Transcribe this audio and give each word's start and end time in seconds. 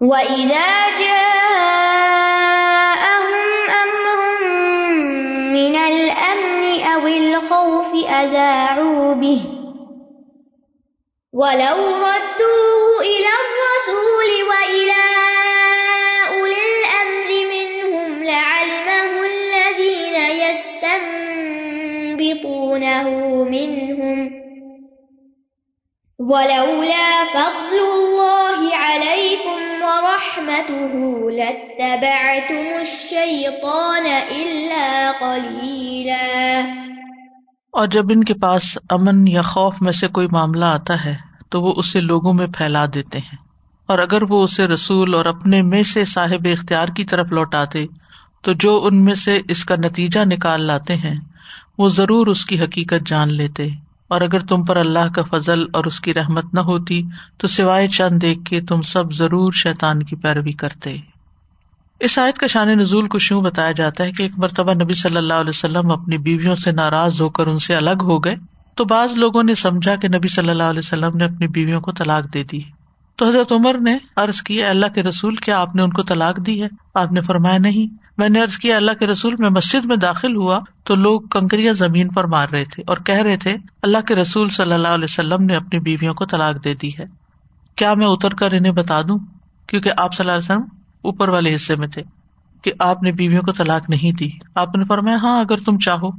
وَإِذَا 0.00 0.98
جَاءَهُمْ 1.00 1.70
أَمْرٌ 3.82 4.18
مِّنَ 5.56 5.76
الْأَمْنِ 5.76 6.64
أَوِ 6.84 7.06
الْخَوْفِ 7.06 7.94
أَذَاعُوا 7.94 9.14
بِهِ 9.14 9.42
وَلَوْ 11.32 11.78
رَدُّوهُ 12.08 13.00
إِلَى 13.00 13.32
الرَّسُولِ 13.40 14.30
وَإِلَى 14.52 15.04
أُولِي 16.36 16.60
الْأَمْرِ 16.72 17.30
مِنْهُمْ 17.56 18.08
لَعَلِمَهُ 18.24 19.10
الَّذِينَ 19.24 20.16
يَسْتَنبِطُونَهُ 20.44 21.04
مِنْهُمْ 23.44 24.18
وَلَوْلَا 26.18 27.24
فَضْلُ 27.24 27.78
اللَّهِ 27.80 28.60
عَلَيْكُمْ 28.76 29.25
وَرَحْمَتُهُ 30.02 31.30
لَاتَّبَعْتُمُ 31.30 32.78
الشَّيْطَانَ 32.78 34.08
إِلَّا 34.32 35.12
قَلِيلًا. 35.20 36.74
اور 37.72 37.86
جب 37.86 38.04
ان 38.10 38.24
کے 38.24 38.34
پاس 38.34 38.78
امن 38.90 39.28
یا 39.28 39.42
خوف 39.42 39.74
میں 39.80 39.92
سے 39.92 40.08
کوئی 40.08 40.28
معاملہ 40.32 40.64
آتا 40.64 41.04
ہے، 41.04 41.14
تو 41.50 41.62
وہ 41.62 41.72
اسے 41.76 42.00
لوگوں 42.00 42.32
میں 42.32 42.46
پھیلا 42.46 42.86
دیتے 42.94 43.18
ہیں۔ 43.18 43.36
اور 43.86 43.98
اگر 43.98 44.22
وہ 44.22 44.42
اسے 44.42 44.66
رسول 44.66 45.14
اور 45.14 45.24
اپنے 45.24 45.62
میں 45.62 45.82
سے 45.82 46.04
صاحب 46.04 46.48
اختیار 46.52 46.88
کی 46.88 47.04
طرف 47.04 47.32
لوٹاتے، 47.32 47.86
تو 48.42 48.52
جو 48.52 48.80
ان 48.84 49.04
میں 49.04 49.14
سے 49.14 49.40
اس 49.48 49.64
کا 49.64 49.76
نتیجہ 49.76 50.20
نکال 50.24 50.62
لاتے 50.62 50.96
ہیں، 50.96 51.14
وہ 51.78 51.88
ضرور 51.88 52.26
اس 52.26 52.46
کی 52.46 52.60
حقیقت 52.60 53.06
جان 53.06 53.32
لیتے۔ 53.32 53.68
اور 54.08 54.20
اگر 54.20 54.40
تم 54.40 54.64
پر 54.64 54.76
اللہ 54.76 55.08
کا 55.14 55.22
فضل 55.22 55.64
اور 55.72 55.84
اس 55.84 56.00
کی 56.00 56.14
رحمت 56.14 56.54
نہ 56.54 56.60
ہوتی، 56.60 57.02
تو 57.36 57.46
سوائے 57.46 57.88
چند 57.88 58.22
دیکھ 58.22 58.44
کے 58.44 58.60
تم 58.60 58.82
سب 58.82 59.12
ضرور 59.12 59.52
شیطان 59.52 60.02
کی 60.02 60.16
پیروی 60.16 60.52
کرتے۔ 60.52 60.96
اس 62.00 62.18
آیت 62.18 62.38
کا 62.38 62.46
شان 62.46 62.68
نزول 62.68 63.08
کو 63.08 63.18
شیوں 63.18 63.42
بتایا 63.42 63.72
جاتا 63.72 64.04
ہے 64.04 64.12
کہ 64.12 64.22
ایک 64.22 64.38
مرتبہ 64.38 64.72
نبی 64.72 64.94
صلی 64.94 65.16
اللہ 65.16 65.34
علیہ 65.34 65.48
وسلم 65.48 65.90
اپنی 65.90 66.18
بیویوں 66.18 66.56
سے 66.56 66.72
ناراض 66.72 67.20
ہو 67.20 67.28
کر 67.28 67.46
ان 67.46 67.58
سے 67.58 67.76
الگ 67.76 68.02
ہو 68.02 68.18
گئے، 68.18 68.36
تو 68.74 68.84
بعض 68.84 69.12
لوگوں 69.12 69.42
نے 69.42 69.54
سمجھا 69.54 69.96
کہ 69.96 70.08
نبی 70.08 70.28
صلی 70.28 70.48
اللہ 70.48 70.62
علیہ 70.62 70.78
وسلم 70.78 71.16
نے 71.16 71.24
اپنی 71.24 71.46
بیویوں 71.46 71.80
کو 71.80 71.92
طلاق 71.92 72.34
دے 72.34 72.42
دی۔ 72.42 72.60
تو 73.16 73.28
حضرت 73.28 73.52
عمر 73.52 73.78
نے 73.78 73.98
ارض 74.16 74.42
کیا 74.42 74.70
اللہ 74.70 74.86
کے 74.86 75.02
رسول، 75.02 75.34
کیا 75.34 75.60
آپ 75.60 75.76
نے 75.76 75.82
ان 75.82 75.92
کو 75.92 76.02
طلاق 76.02 76.46
دی 76.46 76.62
ہے؟ 76.62 76.68
آپ 76.94 77.12
نے 77.12 77.20
فرمایا، 77.20 77.58
نہیں۔ 77.58 78.05
میں 78.18 78.28
نے 78.28 78.42
ارض 78.42 78.56
کیا، 78.56 78.76
اللہ 78.76 78.90
کے 78.98 79.06
رسول 79.06 79.34
میں 79.38 79.50
مسجد 79.50 79.86
میں 79.86 79.96
داخل 79.96 80.36
ہوا 80.36 80.60
تو 80.84 80.94
لوگ 80.94 81.20
کنکریاں 81.20 81.72
زمین 81.72 82.08
پر 82.08 82.24
مار 82.24 82.48
رہے 82.48 82.64
تھے 82.64 82.82
اور 82.86 82.96
کہہ 82.96 83.22
رہے 83.22 83.36
تھے، 83.36 83.56
اللہ 83.82 83.98
کے 84.06 84.14
رسول 84.14 84.48
صلی 84.48 84.72
اللہ 84.72 84.88
علیہ 84.88 85.04
وسلم 85.04 85.42
نے 85.42 85.56
اپنی 85.56 85.78
بیویوں 85.78 86.14
کو 86.14 86.24
طلاق 86.24 86.64
دے 86.64 86.74
دی 86.74 86.90
ہے۔ 86.98 87.04
کیا 87.76 87.94
میں 87.94 88.06
اتر 88.06 88.34
کر 88.34 88.52
انہیں 88.52 88.72
بتا 88.72 89.02
دوں؟ 89.02 89.18
کیونکہ 89.66 89.90
آپ 89.96 90.14
صلی 90.14 90.30
اللہ 90.30 90.32
علیہ 90.32 90.64
وسلم 90.64 90.78
اوپر 91.02 91.28
والے 91.28 91.54
حصے 91.54 91.76
میں 91.76 91.88
تھے 91.88 92.02
کہ 92.62 92.72
آپ 92.78 93.02
نے 93.02 93.12
بیویوں 93.12 93.42
کو 93.42 93.52
طلاق 93.52 93.90
نہیں 93.90 94.12
دی۔ 94.12 94.28
آپ 94.54 94.76
نے 94.76 94.84
فرمایا 94.84 95.16
ہاں 95.16 95.40
اگر 95.40 95.56
تم 95.56 95.78
چاہو۔ 95.78 96.10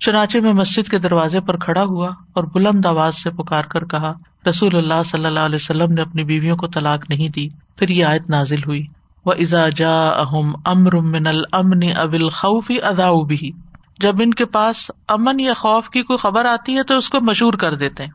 چنانچہ 0.00 0.38
میں 0.38 0.52
مسجد 0.52 0.90
کے 0.90 0.98
دروازے 0.98 1.40
پر 1.40 1.56
کھڑا 1.56 1.82
ہوا 1.82 2.08
اور 2.32 2.44
بلند 2.44 2.86
آواز 2.86 3.14
سے 3.14 3.30
پکار 3.30 3.64
کر 3.64 3.84
کہا، 3.84 4.12
رسول 4.48 4.70
اللہ 4.74 5.02
صلی 5.06 5.26
اللہ 5.26 5.40
علیہ 5.40 5.54
وسلم 5.54 5.92
نے 5.92 6.02
اپنی 6.02 6.24
بیویوں 6.24 6.56
کو 6.56 6.66
طلاق 6.66 7.10
نہیں 7.10 7.28
دی، 7.28 7.48
پھر 7.76 7.88
یہ 7.88 8.04
آیت 8.04 8.30
نازل 8.30 8.60
ہوئی۔ 8.66 8.86
وہ 9.26 9.32
ازا 9.32 9.68
جا 9.68 10.08
اہم 10.08 10.52
امر 10.64 10.96
من 10.96 11.26
الامن 11.26 11.80
ابل 11.96 12.28
خوفی 12.28 12.82
ادا 12.82 13.22
بھی 13.26 13.50
جب 13.98 14.14
ان 14.22 14.34
کے 14.34 14.44
پاس 14.44 14.90
امن 15.08 15.40
یا 15.40 15.54
خوف 15.54 15.88
کی 15.90 16.02
کوئی 16.02 16.16
خبر 16.16 16.44
آتی 16.44 16.76
ہے 16.76 16.82
تو 16.82 16.96
اس 16.96 17.08
کو 17.10 17.20
مشہور 17.20 17.52
کر 17.52 17.74
دیتے 17.76 18.02
ہیں۔ 18.02 18.10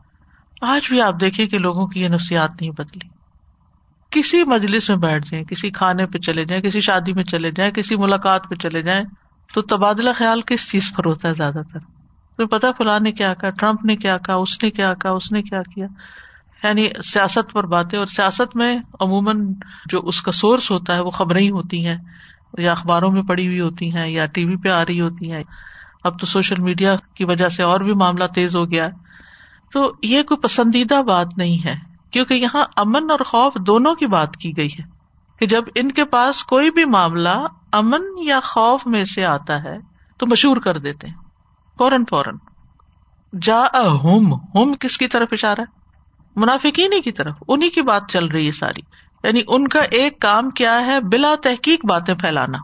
آج 0.60 0.88
بھی 0.88 1.00
آپ 1.00 1.14
دیکھیے 1.20 1.46
کہ 1.46 1.58
لوگوں 1.58 1.86
کی 1.86 2.00
یہ 2.00 2.08
نفسیات 2.08 2.50
نہیں 2.60 2.70
بدلی۔ 2.70 3.08
کسی 4.10 4.44
مجلس 4.44 4.88
میں 4.88 4.96
بیٹھ 4.96 5.30
جائیں، 5.30 5.44
کسی 5.44 5.70
کھانے 5.70 6.06
پہ 6.06 6.18
چلے 6.18 6.44
جائیں، 6.44 6.62
کسی 6.62 6.80
شادی 6.80 7.12
میں 7.12 7.24
چلے 7.24 7.50
جائیں، 7.50 7.72
کسی 7.72 7.96
ملاقات 7.96 8.48
پہ 8.50 8.54
چلے 8.54 8.82
جائیں، 8.82 9.04
تو 9.54 9.62
تبادلہ 9.62 10.10
خیال 10.16 10.40
کس 10.40 10.70
چیز 10.70 10.92
پر 10.96 11.06
ہوتا 11.06 11.28
ہے 11.28 11.34
زیادہ 11.34 11.60
تر؟ 11.72 11.78
تمہیں 12.36 12.46
پتا 12.46 12.68
فلاں 12.78 13.00
نے 13.00 13.12
کیا 13.12 13.34
کہا، 13.34 13.50
ٹرمپ 13.50 13.84
نے 13.84 13.96
کیا 13.96 14.18
کہا، 14.18 14.34
اس 14.34 14.62
نے 14.62 14.70
کیا 14.70 14.94
کہا، 14.94 15.10
اس 15.10 15.32
نے 15.32 15.42
کیا 15.42 15.62
کیا۔ 15.62 15.86
یعنی 16.64 16.88
سیاست 17.12 17.52
پر 17.52 17.66
باتیں، 17.66 17.98
اور 17.98 18.06
سیاست 18.06 18.56
میں 18.56 18.78
عموماً 19.00 19.54
جو 19.86 20.00
اس 20.00 20.22
کا 20.22 20.32
سورس 20.32 20.70
ہوتا 20.70 20.94
ہے، 20.94 21.00
وہ 21.00 21.10
خبریں 21.10 21.42
ہی 21.42 21.50
ہوتی 21.50 21.86
ہیں، 21.86 21.96
یا 22.58 22.72
اخباروں 22.72 23.12
میں 23.12 23.22
پڑی 23.22 23.46
ہوئی 23.46 23.60
ہوتی 23.60 23.96
ہیں، 23.96 24.08
یا 24.10 24.26
ٹی 24.26 24.44
وی 24.44 24.56
پہ 24.56 24.68
آ 24.68 24.84
رہی 24.84 25.00
ہوتی 25.00 25.32
ہیں۔ 25.32 25.44
اب 26.04 26.20
تو 26.20 26.26
سوشل 26.26 26.62
میڈیا 26.62 26.96
کی 27.14 27.24
وجہ 27.24 27.48
سے 27.48 27.62
اور 27.62 27.80
بھی 27.80 27.92
معاملہ 27.92 28.24
تیز 28.34 28.56
ہو 28.56 28.70
گیا۔ 28.70 28.86
ہے 28.86 28.90
تو 29.72 29.92
یہ 30.02 30.22
کوئی 30.22 30.38
پسندیدہ 30.38 31.02
بات 31.02 31.26
نہیں 31.36 31.66
ہے، 31.66 31.76
کیونکہ 32.10 32.34
یہاں 32.34 32.64
امن 32.76 33.10
اور 33.10 33.20
خوف 33.26 33.54
دونوں 33.54 33.94
کی 33.94 34.06
بات 34.06 34.36
کی 34.36 34.56
گئی 34.56 34.68
ہے۔ 34.68 35.00
کہ 35.38 35.46
جب 35.46 35.62
ان 35.74 35.92
کے 35.92 36.04
پاس 36.04 36.42
کوئی 36.42 36.70
بھی 36.70 36.84
معاملہ 36.84 37.46
امن 37.72 38.00
یا 38.28 38.40
خوف 38.42 38.86
میں 38.86 39.04
سے 39.04 39.24
آتا 39.24 39.62
ہے، 39.62 39.78
تو 40.18 40.26
مشہور 40.26 40.56
کر 40.56 40.78
دیتے 40.78 41.06
ہیں۔ 41.06 41.14
فوراً 41.78 42.04
فوراً۔ 42.10 42.36
جا 43.42 43.60
ہوم 43.74 44.32
ہوم 44.32 44.74
کس 44.74 44.98
کی 44.98 45.06
طرف 45.06 45.28
اشارہ 45.32 45.60
ہے؟ 45.60 45.79
منافقین 46.36 47.00
کی 47.00 47.12
طرف 47.12 47.34
انہیں 47.48 47.70
کی 47.70 47.82
بات 47.82 48.02
چل 48.08 48.26
رہی 48.26 48.46
ہے 48.46 48.52
ساری۔ 48.52 48.80
یعنی 49.24 49.42
ان 49.48 49.68
کا 49.68 49.80
ایک 49.80 50.20
کام 50.20 50.50
کیا 50.50 50.86
ہے؟ 50.86 51.00
بلا 51.00 51.34
تحقیق 51.42 51.84
باتیں 51.84 52.14
پھیلانا۔ 52.14 52.58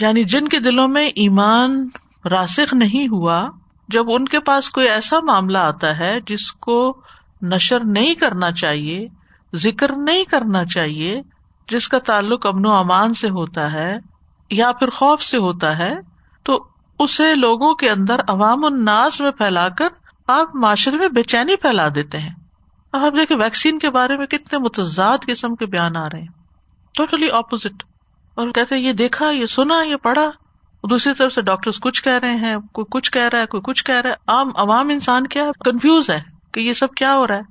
یعنی 0.00 0.24
جن 0.24 0.48
کے 0.48 0.58
دلوں 0.58 0.88
میں 0.88 1.06
ایمان 1.06 1.88
راسخ 2.30 2.74
نہیں 2.74 3.08
ہوا، 3.08 3.48
جب 3.88 4.04
ان 4.08 4.24
کے 4.24 4.40
پاس 4.40 4.70
کوئی 4.70 4.88
ایسا 4.88 5.20
معاملہ 5.20 5.58
آتا 5.58 5.98
ہے 5.98 6.18
جس 6.26 6.52
کو 6.52 7.00
نشر 7.42 7.84
نہیں 7.84 8.14
کرنا 8.14 8.52
چاہیے، 8.52 9.06
ذکر 9.54 9.90
نہیں 9.96 10.24
کرنا 10.24 10.64
چاہیے، 10.64 11.22
جس 11.68 11.88
کا 11.88 11.98
تعلق 11.98 12.46
امن 12.46 12.66
و 12.66 12.72
امان 12.72 13.14
سے 13.14 13.28
ہوتا 13.28 13.72
ہے 13.72 13.96
یا 14.50 14.72
پھر 14.72 14.90
خوف 14.90 15.22
سے 15.22 15.36
ہوتا 15.36 15.78
ہے، 15.78 15.94
تو 16.42 16.66
اسے 16.98 17.34
لوگوں 17.34 17.74
کے 17.74 17.90
اندر 17.90 18.20
عوام 18.28 18.64
الناس 18.64 19.20
میں 19.20 19.30
پھیلا 19.30 19.68
کر 19.68 19.88
آپ 20.28 20.56
معاشرے 20.56 20.96
میں 20.96 21.08
بے 21.08 21.22
چینی 21.22 21.56
پھیلا 21.56 21.88
دیتے 21.94 22.18
ہیں۔ 22.18 22.34
اب 22.92 23.04
آپ 23.04 23.12
دیکھیں 23.16 23.36
ویکسین 23.36 23.78
کے 23.78 23.90
بارے 23.90 24.16
میں 24.16 24.26
کتنے 24.26 24.58
متضاد 24.58 25.18
قسم 25.26 25.54
کے 25.54 25.66
بیان 25.66 25.96
آ 25.96 26.04
رہے 26.04 26.20
ہیں۔ 26.20 26.26
ٹوٹلی 26.94 27.30
اپوزٹ 27.30 27.82
اور 28.34 28.48
کہتے 28.48 28.78
یہ 28.78 28.92
دیکھا، 28.92 29.30
یہ 29.30 29.46
سنا، 29.46 29.82
یہ 29.82 29.96
پڑھا۔ 29.96 30.24
دوسری 30.90 31.14
طرف 31.14 31.32
سے 31.32 31.42
ڈاکٹر 31.42 31.70
کچھ 31.80 32.02
کہہ 32.02 32.12
رہے 32.12 32.34
ہیں، 32.34 32.56
کوئی 32.72 32.84
کچھ 32.90 33.12
کہہ 33.12 33.22
رہا 33.22 33.38
ہے، 33.38 33.46
کوئی 33.46 33.60
کچھ 33.60 33.84
کہہ 33.84 33.94
رہا 33.94 34.10
ہے۔ 34.10 34.14
عام 34.26 34.50
عوام 34.54 34.88
انسان 34.88 35.26
کیا 35.26 35.44
ہے؟ 35.44 35.50
کنفیوز 35.64 36.10
ہے 36.10 36.20
کہ 36.52 36.60
یہ 36.60 36.72
سب 36.72 36.94
کیا 36.94 37.14
ہو 37.14 37.26
رہا 37.26 37.34
ہے۔ 37.34 37.42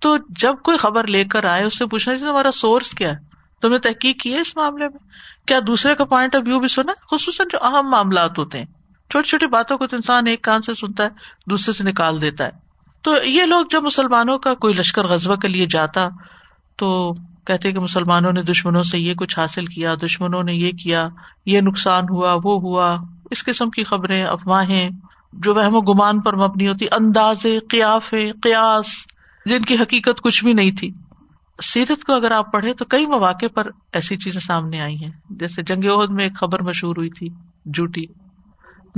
تو 0.00 0.16
جب 0.28 0.54
کوئی 0.64 0.78
خبر 0.78 1.06
لے 1.06 1.24
کر 1.24 1.44
آئے، 1.44 1.64
اس 1.64 1.78
سے 1.78 1.86
پوچھنا 1.86 2.14
چاہیے، 2.14 2.30
تمہارا 2.30 2.52
سورس 2.52 2.90
کیا 2.90 3.08
ہے؟ 3.08 3.16
تم 3.62 3.68
نے 3.68 3.78
تحقیق 3.78 4.22
کی 4.22 4.34
ہے 4.34 4.40
اس 4.40 4.56
معاملے 4.56 4.88
میں؟ 4.88 4.98
کیا 5.46 5.60
دوسرے 5.66 5.94
کا 5.94 6.04
پوائنٹ 6.04 6.36
آف 6.36 6.42
ویو 6.46 6.60
بھی 6.60 6.68
سنا 6.68 6.92
خصوصاً 7.10 7.46
جو 7.50 7.64
اہم 7.64 7.90
معاملات 7.90 8.38
ہوتے 8.38 8.58
ہیں۔ 8.58 8.66
چھوٹی 9.10 9.28
چھوٹی 9.28 9.46
باتوں 9.46 9.78
کو 9.78 9.86
تو 9.86 9.96
انسان 9.96 10.26
ایک 10.26 10.42
کان 10.42 10.62
سے 10.62 10.74
سنتا 10.74 11.04
ہے، 11.04 11.08
دوسرے 11.50 11.72
سے 11.72 11.84
نکال 11.84 12.20
دیتا 12.20 12.44
ہے۔ 12.44 12.50
تو 13.02 13.14
یہ 13.24 13.42
لوگ 13.42 13.66
جب 13.70 13.84
مسلمانوں 13.84 14.38
کا 14.38 14.54
کوئی 14.54 14.74
لشکر 14.74 15.06
غزبہ 15.06 15.34
کے 15.34 15.48
لیے 15.48 15.66
جاتا، 15.66 16.08
تو 16.76 17.14
کہتے 17.46 17.72
کہ 17.72 17.80
مسلمانوں 17.80 18.32
نے 18.32 18.42
دشمنوں 18.42 18.82
سے 18.82 18.98
یہ 18.98 19.14
کچھ 19.14 19.38
حاصل 19.38 19.64
کیا، 19.64 19.94
دشمنوں 19.94 20.42
نے 20.42 20.54
یہ 20.54 20.72
کیا، 20.72 21.08
یہ 21.46 21.60
نقصان 21.60 22.04
ہوا، 22.10 22.36
وہ 22.44 22.60
ہوا۔ 22.60 22.96
اس 23.30 23.44
قسم 23.44 23.70
کی 23.70 23.84
خبریں، 23.84 24.24
افواہیں، 24.24 24.90
جو 25.32 25.54
وہم 25.54 25.74
و 25.74 25.80
گمان 25.80 26.20
پر 26.20 26.36
مبنی 26.36 26.68
ہوتی 26.68 26.84
انداز 26.92 27.46
قیاف 27.70 28.10
قیاس، 28.42 28.86
جن 29.46 29.62
کی 29.62 29.74
حقیقت 29.74 30.22
کچھ 30.22 30.44
بھی 30.44 30.52
نہیں 30.52 30.70
تھی۔ 30.70 30.90
سیرت 31.62 32.04
کو 32.04 32.12
اگر 32.12 32.30
آپ 32.30 32.52
پڑھے 32.52 32.74
تو 32.74 32.84
کئی 32.84 33.06
مواقع 33.06 33.46
پر 33.54 33.66
ایسی 33.92 34.16
چیزیں 34.16 34.40
سامنے 34.40 34.80
آئی 34.80 34.96
ہیں۔ 34.96 35.10
جیسے 35.30 35.62
جنگ 35.62 35.90
عہد 35.90 36.10
میں 36.10 36.24
ایک 36.24 36.36
خبر 36.36 36.62
مشہور 36.62 36.96
ہوئی 36.96 37.10
تھی 37.10 37.28
جھوٹی 37.74 38.06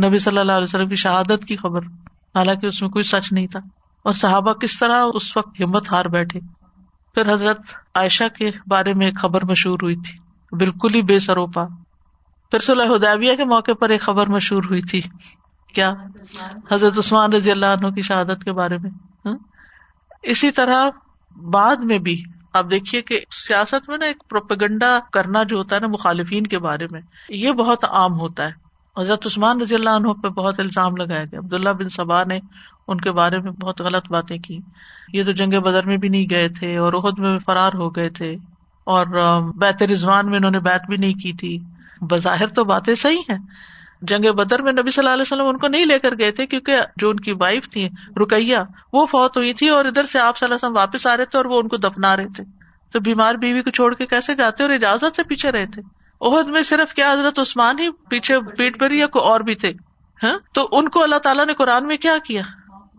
نبی 0.05 0.19
صلی 0.19 0.39
اللہ 0.39 0.53
علیہ 0.53 0.65
وسلم 0.65 0.89
کی 0.89 0.95
شہادت 0.95 1.45
کی 1.45 1.57
خبر، 1.57 1.83
حالانکہ 2.35 2.67
اس 2.67 2.83
میں 2.83 2.91
کوئی 2.91 3.03
سچ 3.03 3.33
نہیں 3.33 3.47
تھا۔ 3.47 3.61
اور 4.03 4.13
صحابہ 4.13 4.53
کس 4.53 4.79
طرح 4.79 5.05
اس 5.15 5.37
وقت 5.37 5.61
ہمت 5.61 5.91
ہار 5.91 6.05
بیٹھے۔ 6.05 6.41
پھر 7.15 7.33
حضرت 7.33 7.61
عائشہ 7.95 8.25
کے 8.39 8.51
بارے 8.67 8.95
میں 8.95 9.07
ایک 9.07 9.19
خبر 9.19 9.45
مشہور 9.45 9.79
ہوئی 9.83 9.97
تھی۔ 9.97 10.19
بالکل 10.57 10.95
ہی 10.95 11.03
بے 11.03 11.19
سروپا۔ 11.19 11.65
پھر 12.51 12.59
صلی 12.59 13.07
ادیبیہ 13.07 13.37
کے 13.37 13.45
موقع 13.45 13.73
پر 13.73 13.89
ایک 13.89 14.01
خبر 14.01 14.27
مشہور 14.27 14.65
ہوئی 14.65 14.83
تھی۔ 14.83 15.01
کیا؟ 15.75 15.93
حضرت 16.71 16.99
عثمان 16.99 17.33
رضی 17.33 17.51
اللہ 17.51 17.67
عنہ 17.67 17.89
کی 17.89 18.03
شہادت 18.03 18.45
کے 18.45 18.53
بارے 18.53 18.79
میں۔ 18.79 18.91
ہاں؟ 19.27 19.37
اسی 20.23 20.51
طرح 20.51 20.89
بعد 21.51 21.77
میں 21.77 21.99
بھی 21.99 22.23
آپ 22.53 22.71
دیکھیے 22.71 23.03
کہ 23.03 23.21
سیاست 23.31 23.89
میں 23.89 23.99
نا 23.99 24.07
ایک 24.07 24.23
پروپیگنڈا 24.31 24.99
کرنا 25.13 25.43
جو 25.43 25.57
ہوتا 25.57 25.75
ہے 25.77 25.81
نا 25.81 25.87
مخالفین 25.87 26.47
کے 26.47 26.59
بارے 26.59 26.87
میں، 26.91 27.01
یہ 27.29 27.51
بہت 27.51 27.85
عام 27.85 28.21
ہوتا 28.21 28.47
ہے۔ 28.47 28.62
حضرت 29.01 29.27
عثمان 29.27 29.61
رضی 29.61 29.75
اللہ 29.75 29.91
عنہ 29.91 30.13
پہ 30.13 30.29
بہت 30.29 30.61
الزام 30.61 30.97
لگایا 30.97 31.25
گیا 31.25 31.39
عبداللہ 31.39 31.69
بن 31.69 31.89
صبا 31.89 32.25
نے 32.25 32.39
ان 32.89 33.01
کے 33.01 33.13
بارے 33.13 33.39
میں 33.39 33.53
بہت 33.53 33.81
غلط 33.81 34.11
باتیں 34.11 34.39
کی۔ 34.39 34.59
یہ 35.13 35.25
تو 35.25 35.33
جنگ 35.33 35.61
بدر 35.61 35.87
میں 35.87 35.97
بھی 35.97 36.09
نہیں 36.09 36.27
گئے 36.31 36.49
تھے 36.49 36.77
اور 36.77 36.93
عہد 36.93 37.19
میں 37.19 37.39
فرار 37.39 37.73
ہو 37.75 37.97
گئے 37.97 38.09
تھے 38.11 38.37
اور 38.87 39.07
بیت 39.53 39.83
رضوان 39.83 40.27
میں 40.27 40.37
انہوں 40.37 40.51
نے 40.51 40.61
بیت 40.61 40.87
بھی 40.89 40.97
نہیں 40.97 41.15
کی 41.15 41.33
تھی۔ 41.33 41.59
بظاہر 42.01 42.47
تو 42.47 42.65
باتیں 42.65 42.95
صحیح 42.95 43.23
ہیں۔ 43.29 43.39
جنگ 44.03 44.33
بدر 44.33 44.63
میں 44.63 44.73
نبی 44.73 44.91
صلی 44.91 45.03
اللہ 45.03 45.13
علیہ 45.13 45.23
وسلم 45.23 45.47
ان 45.47 45.57
کو 45.57 45.69
نہیں 45.69 45.87
لے 45.87 45.99
کر 45.99 46.19
گئے 46.19 46.31
تھے 46.31 46.47
کیونکہ 46.47 46.81
جو 46.97 47.11
ان 47.11 47.21
کی 47.21 47.33
وائف 47.33 47.69
تھی 47.69 47.89
رکیا 48.23 48.63
وہ 48.93 49.07
فوت 49.07 49.37
ہوئی 49.37 49.53
تھی 49.53 49.69
اور 49.69 49.85
ادھر 49.85 50.03
سے 50.03 50.19
آپ 50.19 50.37
صلی 50.37 50.47
اللہ 50.47 50.55
علیہ 50.55 50.67
وسلم 50.67 50.77
واپس 50.77 51.07
آ 51.07 51.17
رہے 51.17 51.25
تھے 51.25 51.37
اور 51.37 51.45
وہ 51.45 51.61
ان 51.61 51.69
کو 51.69 51.77
دفنا 51.77 52.17
رہے 52.17 52.29
تھے۔ 52.37 52.45
تو 52.93 53.01
بیمار 53.01 53.35
بیوی 53.35 53.63
کو 53.63 53.71
چھوڑ 53.71 53.95
کے 53.95 54.07
کیسے 54.07 54.35
جاتے 54.35 54.63
اور 54.63 54.71
اجازت 54.71 55.17
سے 55.17 55.23
پیچھے 55.23 55.53
رہے 55.53 55.67
تھے؟ 55.67 55.83
عہد 56.23 56.49
میں 56.49 56.63
صرف 56.63 56.95
کیا 56.95 57.13
حضرت 57.13 57.39
عثمان 57.39 57.79
ہی 57.79 57.91
پیچھے 57.91 58.41
پیٹ 58.41 58.81
پر 58.81 58.91
یا 58.91 59.07
کوئی 59.07 59.25
اور 59.25 59.41
بھی 59.41 59.55
تھے؟ 59.55 59.73
ہاں؟ 60.23 60.39
تو 60.55 60.69
ان 60.73 60.89
کو 60.89 61.03
اللہ 61.03 61.17
تعالیٰ 61.17 61.47
نے 61.47 61.55
قرآن 61.55 61.87
میں 61.87 61.97
کیا 61.97 62.19
کیا؟ 62.25 62.43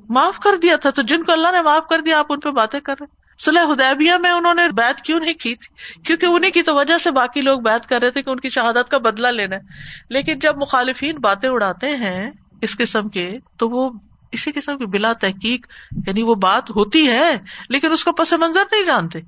معاف 0.09 0.39
کر 0.39 0.55
دیا 0.55 0.75
تھا 0.75 0.89
تو 0.89 1.01
جن 1.01 1.23
کو 1.23 1.31
اللہ 1.31 1.47
نے 1.51 1.61
معاف 1.61 1.87
کر 1.87 1.99
دیا، 1.99 2.19
آپ 2.19 2.25
ان 2.29 2.39
پہ 2.39 2.49
باتیں 2.49 2.79
کر 2.79 2.95
رہے 2.99 3.23
صلاح 3.39 3.63
حدیبیہ 3.63 4.13
میں 4.21 4.31
انہوں 4.31 4.53
نے 4.53 4.67
بات 4.67 5.01
کیوں 5.01 5.19
نہیں 5.19 5.33
کی 5.33 5.55
تھی؟ 5.55 6.01
کیونکہ 6.03 6.25
انہیں 6.25 6.51
کی 6.51 6.61
تو 6.61 6.75
وجہ 6.75 6.97
سے 6.97 7.11
باقی 7.11 7.41
لوگ 7.41 7.59
بات 7.59 7.89
کر 7.89 8.01
رہے 8.01 8.11
تھے 8.11 8.21
کہ 8.21 8.29
ان 8.29 8.39
کی 8.39 8.49
شہادت 8.49 8.89
کا 8.89 8.97
بدلا 8.97 9.31
لینا 9.31 9.55
ہے۔ 9.55 9.61
لیکن 10.09 10.39
جب 10.39 10.57
مخالفین 10.57 11.17
باتیں 11.17 11.49
اڑاتے 11.49 11.97
ہیں 11.97 12.31
اس 12.61 12.77
قسم 12.77 13.09
کے، 13.09 13.37
تو 13.57 13.69
وہ 13.69 13.89
اسی 14.31 14.51
قسم 14.51 14.77
کی 14.77 14.85
بلا 14.85 15.13
تحقیق 15.13 15.67
یعنی 16.07 16.23
وہ 16.23 16.35
بات 16.35 16.69
ہوتی 16.69 17.09
ہے، 17.09 17.37
لیکن 17.69 17.91
اس 17.91 18.03
کو 18.03 18.11
پس 18.11 18.33
منظر 18.33 18.63
نہیں 18.71 18.85
جانتے۔ 18.85 19.19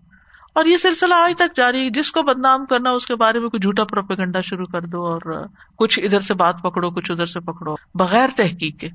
اور 0.55 0.65
یہ 0.65 0.77
سلسلہ 0.77 1.13
آج 1.13 1.37
تک 1.37 1.57
جاری 1.57 1.89
جس 1.89 2.11
کو 2.11 2.21
بدنام 2.21 2.65
کرنا، 2.65 2.91
اس 2.91 3.05
کے 3.05 3.15
بارے 3.15 3.39
میں 3.39 3.49
کوئی 3.49 3.59
جھوٹا 3.61 3.83
پروپیگنڈا 3.83 4.41
شروع 4.41 4.65
کر 4.65 4.81
دو 4.81 5.05
اور 5.05 5.47
کچھ 5.77 5.99
ادھر 6.03 6.19
سے 6.19 6.33
بات 6.33 6.61
پکڑو، 6.61 6.89
کچھ 6.89 7.11
ادھر 7.11 7.25
سے 7.25 7.39
پکڑو، 7.39 7.75
بغیر 7.95 8.29
تحقیق 8.37 8.79
کے۔ 8.79 8.89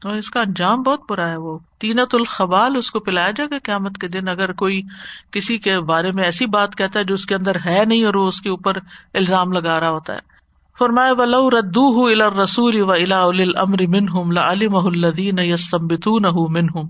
تو 0.00 0.08
اس 0.08 0.30
کا 0.30 0.40
انجام 0.40 0.82
بہت 0.82 1.00
برا 1.10 1.28
ہے۔ 1.28 1.36
وہ 1.36 1.58
تینت 1.78 2.14
الخبال 2.14 2.76
اس 2.76 2.90
کو 2.90 3.00
پلایا 3.00 3.30
جائے 3.30 3.50
گا 3.50 3.58
قیامت 3.62 3.98
کے 3.98 4.08
دن۔ 4.08 4.28
اگر 4.28 4.52
کوئی 4.52 4.82
کسی 5.30 5.58
کے 5.58 5.80
بارے 5.80 6.12
میں 6.12 6.24
ایسی 6.24 6.46
بات 6.46 6.76
کہتا 6.76 6.98
ہے 6.98 7.04
جو 7.04 7.14
اس 7.14 7.26
کے 7.26 7.34
اندر 7.34 7.56
ہے 7.66 7.84
نہیں 7.84 8.04
اور 8.04 8.14
وہ 8.14 8.26
اس 8.26 8.40
کے 8.40 8.50
اوپر 8.50 8.76
الزام 9.14 9.52
لگا 9.52 9.80
رہا 9.80 9.90
ہوتا 9.90 10.12
ہے۔ 10.12 10.18
فرمائے 10.78 11.12
ولو 11.12 11.50
ردو 11.50 12.06
الا 12.06 12.42
رسول 12.44 12.80
و 12.80 12.92
الا 12.92 13.22
امر 13.62 13.86
من 13.86 14.08
ہم 14.08 14.38
علم 14.38 14.76
الدین 14.76 15.38
یستمبتون 15.38 16.22
من 16.52 16.78
ہم 16.78 16.88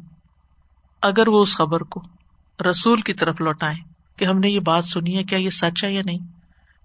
اگر 1.02 1.28
وہ 1.28 1.42
اس 1.42 1.56
خبر 1.56 1.80
کو 1.80 2.02
رسول 2.70 3.00
کی 3.00 3.12
طرف 3.12 3.40
لوٹائے 3.40 3.91
کہ 4.16 4.24
ہم 4.24 4.38
نے 4.38 4.48
یہ 4.48 4.60
بات 4.60 4.84
سنی 4.84 5.16
ہے، 5.16 5.24
کیا 5.24 5.38
یہ 5.38 5.50
سچ 5.50 5.84
ہے 5.84 5.92
یا 5.92 6.02
نہیں؟ 6.04 6.18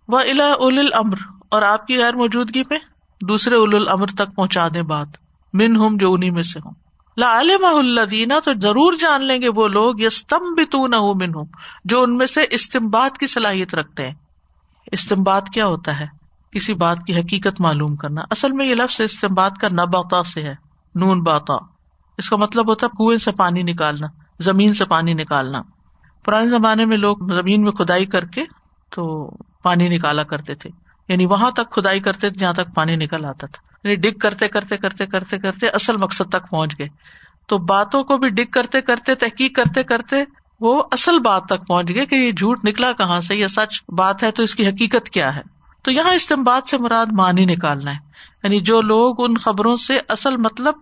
وہ 0.07 0.19
الا 0.19 0.51
اول 0.51 0.94
امر 0.94 1.15
اور 1.50 1.62
آپ 1.62 1.88
کی 1.88 1.97
غیر 1.97 2.15
موجودگی 2.15 2.63
پہ 2.63 2.75
دوسرے 3.21 3.56
اول 3.56 3.75
الامر 3.75 4.07
تک 4.07 4.35
پہنچا 4.35 4.68
دیں 4.74 4.81
بات 4.81 5.07
من 5.53 5.75
ہم 5.75 5.97
جو 5.97 6.13
انہیں 6.13 6.31
میں 6.31 6.44
سے 6.44 6.59
ہوں۔ 6.65 6.71
لا 7.18 7.41
دینا 8.12 8.39
تو 8.44 8.51
ضرور 8.62 8.94
جان 8.94 9.24
لیں 9.24 9.41
گے 9.41 9.50
وہ 9.50 9.68
لوگ 9.68 10.00
یس 10.00 10.27
تم 10.27 10.53
بھی 10.53 10.65
تو 10.65 10.88
نہ 10.88 10.95
من 10.95 11.33
ہوں 11.35 11.45
جو 11.85 12.01
ان 12.01 12.18
میں 12.18 12.25
سے 12.25 12.41
استمباد 12.51 13.18
کی 13.18 13.27
صلاحیت 13.27 13.75
رکھتے 13.75 14.07
ہیں۔ 14.07 14.15
استمباد 14.91 15.41
کیا 15.53 15.65
ہوتا 15.65 16.00
ہے؟ 16.00 16.06
کسی 16.51 16.73
بات 16.73 16.97
کی 17.07 17.19
حقیقت 17.19 17.62
معلوم 17.62 17.95
کرنا۔ 17.95 18.21
اصل 18.31 18.51
میں 18.51 18.65
یہ 18.65 18.75
لفظ 18.75 19.01
استمباد 19.01 19.50
کا 19.62 19.68
نباتا 19.68 20.23
سے 20.23 20.41
ہے، 20.44 20.53
نون 20.95 21.23
باتا 21.23 21.53
اس 22.18 22.30
کا 22.30 22.38
مطلب 22.38 22.69
ہوتا 22.69 22.88
ہے 22.88 22.97
کنویں 22.97 23.18
سے 23.18 23.31
پانی 23.31 23.63
نکالنا، 23.63 24.07
زمین 24.39 24.73
سے 24.73 24.85
پانی 24.85 25.13
نکالنا۔ 25.13 25.62
پرانے 26.27 26.50
زمانے 26.50 26.85
میں 26.85 26.97
لوگ 26.97 27.18
زمین 27.41 27.62
میں 27.62 27.71
کھدائی 27.71 28.06
کر 28.06 28.25
کے 28.25 28.44
تو 28.91 29.31
پانی 29.63 29.89
نکالا 29.89 30.24
کرتے 30.24 30.56
تھے۔ 30.56 30.69
یعنی 31.07 31.25
وہاں 31.25 31.51
تک 31.51 31.71
کھدائی 31.71 32.00
کرتے 32.00 32.29
تھے 32.29 32.39
جہاں 32.39 32.53
تک 32.53 32.75
پانی 32.75 32.95
نکل 32.95 33.25
آتا 33.25 33.47
تھا۔ 33.47 33.88
یعنی 33.88 33.95
ڈگ 33.95 34.18
کرتے 34.18 34.47
کرتے 34.47 34.77
کرتے 34.77 35.06
کرتے 35.06 35.38
کرتے 35.38 35.68
اصل 35.68 35.97
مقصد 35.97 36.29
تک 36.29 36.50
پہنچ 36.50 36.79
گئے۔ 36.79 36.88
تو 37.47 37.57
باتوں 37.57 38.03
کو 38.03 38.18
بھی 38.18 38.29
ڈگ 38.29 38.51
کرتے 38.51 38.81
کرتے 38.81 39.15
تحقیق 39.15 39.56
کرتے 39.56 39.83
کرتے 39.83 40.15
وہ 40.59 40.83
اصل 40.91 41.19
بات 41.19 41.44
تک 41.45 41.68
پہنچ 41.68 41.89
گئے 41.89 42.06
کہ 42.06 42.15
یہ 42.15 42.31
جھوٹ 42.31 42.65
نکلا 42.65 42.91
کہاں 42.91 43.19
سے، 43.19 43.35
یہ 43.35 43.47
سچ 43.47 43.83
بات 43.97 44.23
ہے 44.23 44.31
تو 44.31 44.44
اس 44.44 44.56
کی 44.56 44.68
حقیقت 44.68 45.09
کیا 45.09 45.35
ہے۔ 45.35 45.41
تو 45.83 45.91
یہاں 45.91 46.13
استعمال 46.13 46.62
سے 46.62 46.77
مراد 46.77 47.06
مانی 47.12 47.45
نکالنا 47.45 47.91
ہے۔ 47.91 48.00
یعنی 48.44 48.59
جو 48.59 48.81
لوگ 48.81 49.15
ان 49.21 49.38
خبروں 49.38 49.77
سے 49.77 50.00
اصل 50.09 50.38
مطلب 50.38 50.73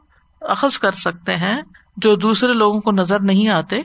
اخذ 0.42 0.78
کر 0.78 0.92
سکتے 0.92 1.36
ہیں 1.36 1.62
جو 1.98 2.16
دوسرے 2.16 2.54
لوگوں 2.54 2.82
کو 2.82 2.92
نظر 2.92 3.20
نہیں 3.20 3.48
آتے 3.48 3.82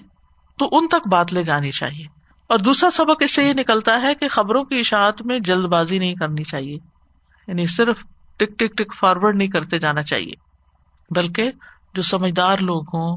تو 0.61 0.69
ان 0.73 0.89
تک 0.89 1.09
بات 1.09 1.33
لے 1.33 1.45
جانی 1.45 1.71
چاہیے۔ 1.71 2.05
اور 2.47 2.59
دوسرا 2.59 2.91
سبق 2.91 3.17
اس 3.21 3.35
سے 3.35 3.49
یہ 3.49 3.53
نکلتا 3.53 4.03
ہے 4.03 4.15
کہ 4.15 4.29
خبروں 4.29 4.65
کی 4.65 4.79
اشاعت 4.79 5.23
میں 5.23 5.39
جلد 5.39 5.65
بازی 5.65 5.99
نہیں 5.99 6.15
کرنی 6.15 6.45
چاہیے۔ 6.45 6.79
یعنی 7.49 7.67
صرف 7.67 8.05
ٹک 8.37 8.59
ٹک 8.59 8.79
ٹک 8.79 8.95
فارورڈ 8.95 9.37
نہیں 9.37 9.49
کرتے 9.49 9.79
جانا 9.79 10.03
چاہیے۔ 10.03 10.33
بلکہ 11.11 11.51
جو 11.95 12.03
سمجھدار 12.03 12.59
لوگ 12.59 12.83
ہوں 12.83 13.17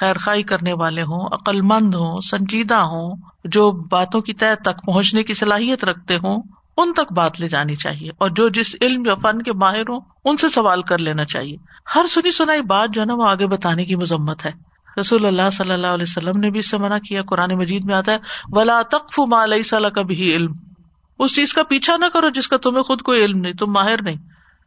خیر 0.00 0.18
خائی 0.18 0.42
کرنے 0.42 0.72
والے 0.72 1.02
ہوں 1.02 1.26
عقل 1.26 1.60
مند 1.60 1.94
ہوں، 1.94 2.20
سنجیدہ 2.20 2.74
ہوں، 2.74 3.16
جو 3.44 3.70
باتوں 3.70 4.20
کی 4.20 4.34
طے 4.34 4.54
تک 4.54 4.84
پہنچنے 4.86 5.22
کی 5.22 5.32
صلاحیت 5.32 5.84
رکھتے 5.84 6.16
ہوں، 6.16 6.42
ان 6.76 6.92
تک 6.92 7.12
بات 7.12 7.40
لے 7.40 7.48
جانی 7.48 7.76
چاہیے۔ 7.76 8.10
اور 8.18 8.30
جو 8.30 8.48
جس 8.48 8.76
علم 8.80 9.06
یا 9.06 9.14
فن 9.14 9.42
کے 9.42 9.52
ماہر 9.52 9.88
ہوں، 9.88 10.00
ان 10.24 10.36
سے 10.36 10.48
سوال 10.48 10.82
کر 10.82 10.98
لینا 10.98 11.24
چاہیے۔ 11.24 11.56
ہر 11.94 12.06
سنی 12.06 12.32
سنائی 12.32 12.62
بات 12.62 12.88
جو 12.92 13.00
ہے 13.00 13.06
نا، 13.06 13.14
وہ 13.14 13.28
آگے 13.28 13.46
بتانے 13.46 13.84
کی 13.84 13.96
مذمت 13.96 14.44
ہے۔ 14.44 14.73
رسول 15.00 15.26
اللہ 15.26 15.50
صلی 15.52 15.72
اللہ 15.72 15.86
علیہ 15.86 16.02
وسلم 16.02 16.40
نے 16.40 16.50
بھی 16.50 16.58
اس 16.58 16.70
سے 16.70 16.78
منع 16.78 16.98
کیا، 16.98 17.22
قرآن 17.22 17.50
مجید 17.50 17.84
میں 17.84 17.94
آتا 17.94 18.12
ہے، 18.12 18.18
ولا 18.48 18.82
تقف 18.82 19.18
ما 19.18 19.46
ليس 19.46 19.72
لك 19.72 19.98
به 19.98 20.24
علم۔ 20.32 20.52
اس 21.18 21.36
چیز 21.36 21.54
کا 21.54 21.62
پیچھا 21.62 21.96
نہ 21.96 22.04
کرو 22.12 22.28
جس 22.28 22.48
کا 22.48 22.56
تمہیں 22.56 22.82
خود 22.82 23.02
کوئی 23.02 23.24
علم 23.24 23.38
نہیں، 23.38 23.52
تم 23.52 23.72
ماہر 23.72 24.02
نہیں۔ 24.02 24.16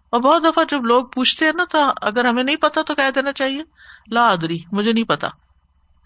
اور 0.09 0.21
بہت 0.21 0.44
دفعہ 0.44 0.63
جب 0.71 0.85
لوگ 0.85 1.06
پوچھتے 1.06 1.45
ہیں 1.45 1.51
نا، 1.56 1.63
تو 1.71 1.77
اگر 2.01 2.25
ہمیں 2.25 2.44
نہیں 2.44 2.56
پتا 2.56 2.81
تو 2.81 2.95
کہہ 2.95 3.12
دینا 3.15 3.31
چاہیے، 3.31 3.63
لا 4.12 4.29
ادری، 4.29 4.59
مجھے 4.71 4.91
نہیں 4.91 5.03
پتا۔ 5.03 5.27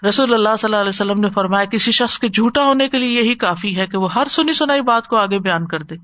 رسول 0.09 0.33
اللہ 0.33 0.49
صلی 0.59 0.67
اللہ 0.67 0.77
علیہ 0.77 0.89
وسلم 0.89 1.19
نے 1.19 1.29
فرمایا، 1.29 1.65
کسی 1.65 1.91
شخص 1.91 2.19
کے 2.19 2.29
جھوٹا 2.29 2.63
ہونے 2.63 2.89
کے 2.89 2.97
لیے 2.97 3.21
یہی 3.21 3.35
کافی 3.35 3.77
ہے 3.77 3.87
کہ 3.87 3.97
وہ 3.97 4.13
ہر 4.13 4.27
سنی 4.27 4.53
سنائی 4.53 4.81
بات 4.81 5.07
کو 5.07 5.17
آگے 5.17 5.39
بیان 5.39 5.67
کر 5.67 5.83
دے۔ 5.83 5.95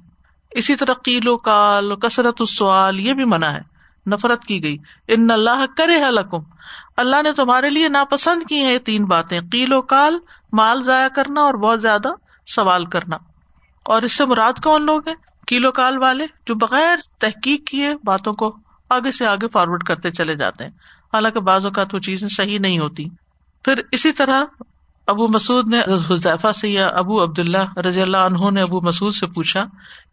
اسی 0.51 0.75
طرح 0.75 0.93
قیل 0.93 1.27
و 1.27 1.37
کال 1.37 1.95
کثرت 1.95 2.35
السوال 2.39 2.99
یہ 2.99 3.13
بھی 3.13 3.25
منع 3.25 3.47
ہے، 3.47 3.59
نفرت 4.07 4.45
کی 4.45 4.63
گئی۔ 4.63 4.77
ان 5.07 5.31
اللہ 5.31 5.65
کرے 5.77 6.03
حلقم 6.03 6.39
اللہ 6.97 7.21
نے 7.23 7.31
تمہارے 7.31 7.69
لیے 7.69 7.89
ناپسند 7.89 8.43
کی 8.49 8.55
ہیں 8.55 8.73
یہ 8.73 8.77
تین 8.77 9.05
باتیں۔ 9.05 9.41
قیل 9.51 9.73
و 9.73 9.81
کال، 9.81 10.17
مال 10.53 10.83
ضائع 10.83 11.07
کرنا 11.07 11.41
اور 11.41 11.53
بہت 11.53 11.81
زیادہ 11.81 12.07
سوال 12.47 12.85
کرنا۔ 12.85 13.17
اور 13.85 14.01
اس 14.01 14.13
سے 14.13 14.25
مراد 14.25 14.53
کون 14.63 14.85
لوگ 14.85 15.07
ہیں؟ 15.07 15.15
کیلو 15.47 15.71
کال 15.71 15.97
والے 15.97 16.25
جو 16.45 16.55
بغیر 16.55 16.97
تحقیق 17.19 17.67
کیے 17.67 17.95
باتوں 18.03 18.33
کو 18.33 18.57
آگے 18.89 19.11
سے 19.11 19.25
آگے 19.25 19.47
فارورڈ 19.47 19.83
کرتے 19.83 20.11
چلے 20.11 20.35
جاتے 20.35 20.63
ہیں۔ 20.63 20.71
حالانکہ 21.13 21.39
بعض 21.39 21.65
اوقات 21.65 21.93
وہ 21.93 21.99
چیزیں 21.99 22.27
صحیح 22.27 22.59
نہیں 22.59 22.79
ہوتی۔ 22.79 23.05
پھر 23.63 23.81
اسی 23.91 24.11
طرح 24.11 24.43
ابو 25.07 25.27
مسعود 25.27 25.73
نے 25.73 25.81
حذیفہ 26.09 26.51
سے 26.51 26.69
یا 26.69 26.87
ابو 26.87 27.23
عبد 27.23 27.39
اللہ 27.39 27.77
رضی 27.77 28.01
اللہ 28.01 28.17
عنہ 28.17 28.49
نے 28.49 28.61
ابو 28.61 28.81
مسعود 28.81 29.13
سے 29.13 29.27
پوچھا 29.27 29.65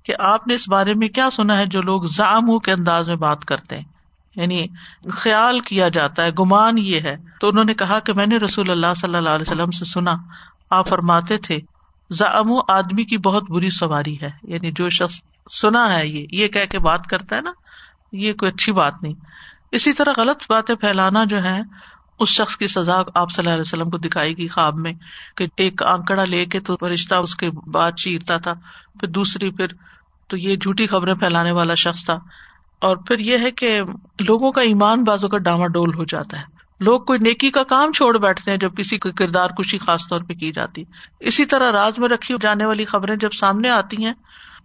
کہ 0.04 0.14
آپ 0.19 0.46
نے 0.46 0.54
اس 0.54 0.69
بارے 0.69 0.94
میں 0.94 1.08
کیا 1.08 1.31
سنا 1.31 1.58
ہے 1.58 1.66
جو 1.66 1.82
لوگ 1.82 2.02
زام 2.02 2.58
کے 2.58 2.72
انداز 2.72 3.08
میں 3.08 3.16
بات 3.16 3.44
کرتے 3.44 3.76
ہیں۔ 3.76 3.94
یعنی 4.36 4.66
خیال 5.12 5.60
کیا 5.60 5.88
جاتا 5.88 6.25
ہے، 6.25 6.31
گمان 6.38 6.78
یہ 6.78 7.00
ہے۔ 7.00 7.16
تو 7.40 7.48
انہوں 7.48 7.64
نے 7.64 7.75
کہا 7.75 7.98
کہ 7.98 8.12
میں 8.12 8.26
نے 8.26 8.36
رسول 8.36 8.70
اللہ 8.70 8.94
صلی 8.96 9.16
اللہ 9.16 9.28
علیہ 9.28 9.52
وسلم 9.52 9.70
سے 9.70 9.84
سنا، 9.84 10.14
آپ 10.70 10.88
فرماتے 10.88 11.38
تھے 11.38 11.58
زام 12.12 12.46
آدمی 12.69 13.04
کی 13.04 13.19
بہت 13.19 13.50
بری 13.50 13.70
سواری 13.70 14.20
ہے۔ 14.20 14.31
یعنی 14.43 14.72
جو 14.72 14.88
شخص 14.88 15.20
سنا 15.50 15.98
ہے 15.98 16.06
یہ 16.06 16.26
یہ 16.31 16.48
کہہ 16.48 16.64
کے 16.70 16.79
بات 16.79 17.06
کرتا 17.06 17.36
ہے 17.36 17.41
نا، 17.41 17.53
یہ 18.12 18.32
کوئی 18.32 18.53
اچھی 18.55 18.72
بات 18.72 19.03
نہیں۔ 19.03 19.12
اسی 19.72 19.93
طرح 19.93 20.10
غلط 20.17 20.43
باتیں 20.48 20.74
پھیلانا 20.74 21.24
جو 21.24 21.44
ہے 21.44 21.60
اس 22.20 22.29
شخص 22.29 22.56
کی 22.56 22.67
سزا 22.67 23.03
آپ 23.14 23.31
صلی 23.31 23.43
اللہ 23.43 23.53
علیہ 23.53 23.60
وسلم 23.60 23.91
کو 23.91 23.98
دکھائی 23.98 24.36
گی 24.36 24.46
خواب 24.46 24.74
میں 24.74 24.93
کہ 25.36 25.46
ایک 25.56 25.82
آنکڑا 25.82 26.24
لے 26.29 26.44
کے 26.44 26.60
تو 26.60 26.88
رشتہ 26.88 27.14
اس 27.14 27.36
کے 27.36 27.50
بعد 27.50 27.93
چیرتا 27.93 28.36
تھا، 28.36 28.55
پھر 29.00 29.08
دوسری 29.08 29.50
پھر 29.50 29.67
تو 30.29 30.36
یہ 30.36 30.56
جھوٹی 30.56 30.86
خبریں 30.86 31.14
پھیلانے 31.14 31.53
والا 31.53 31.74
شخص 31.74 32.05
تھا۔ 32.05 32.19
اور 32.84 32.96
پھر 32.96 33.19
یہ 33.19 33.38
ہے 33.38 33.50
کہ 33.50 33.81
لوگوں 34.29 34.53
کا 34.53 34.60
ایمان 34.60 35.05
بازو 35.05 35.29
کا 35.29 35.38
ڈاما 35.38 35.67
ڈول 35.67 35.94
ہو 35.94 36.05
جاتا 36.05 36.38
ہے۔ 36.38 36.44
لوگ 36.81 37.00
کوئی 37.00 37.19
نیکی 37.19 37.50
کا 37.50 37.62
کام 37.62 37.93
چھوڑ 37.93 38.19
بیٹھتے 38.19 38.50
ہیں 38.50 38.58
جب 38.58 38.76
کسی 38.76 38.98
کو 38.98 39.08
کردار 39.12 39.50
کشی 39.50 39.79
خاص 39.79 40.08
طور 40.08 40.20
پہ 40.20 40.34
کی 40.34 40.53
جاتی۔ 40.53 40.84
اسی 41.20 41.44
طرح 41.44 41.72
راز 41.72 41.98
میں 41.98 42.08
رکھی 42.08 42.34
جانے 42.41 42.67
والی 42.67 42.84
خبریں 42.84 43.17
جب 43.17 43.32
سامنے 43.32 43.70
آتی 43.70 44.05
ہیں 44.05 44.12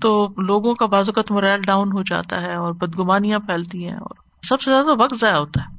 تو 0.02 0.30
لوگوں 0.38 0.76
کا 0.76 0.86
بازوقت 0.86 1.32
مرائل 1.32 1.62
ڈاؤن 1.62 1.92
ہو 1.92 2.02
جاتا 2.02 2.42
ہے 2.42 2.56
اور 2.56 2.74
بدگمانیاں 2.74 3.40
پھیلتی 3.40 3.88
ہیں 3.88 3.96
اور 3.96 4.16
سب 4.44 4.62
سے 4.62 4.72
زیادہ 4.72 5.02
وقت 5.02 5.16
ضائع 5.16 5.36
ہوتا 5.36 5.62
ہے۔ 5.62 5.76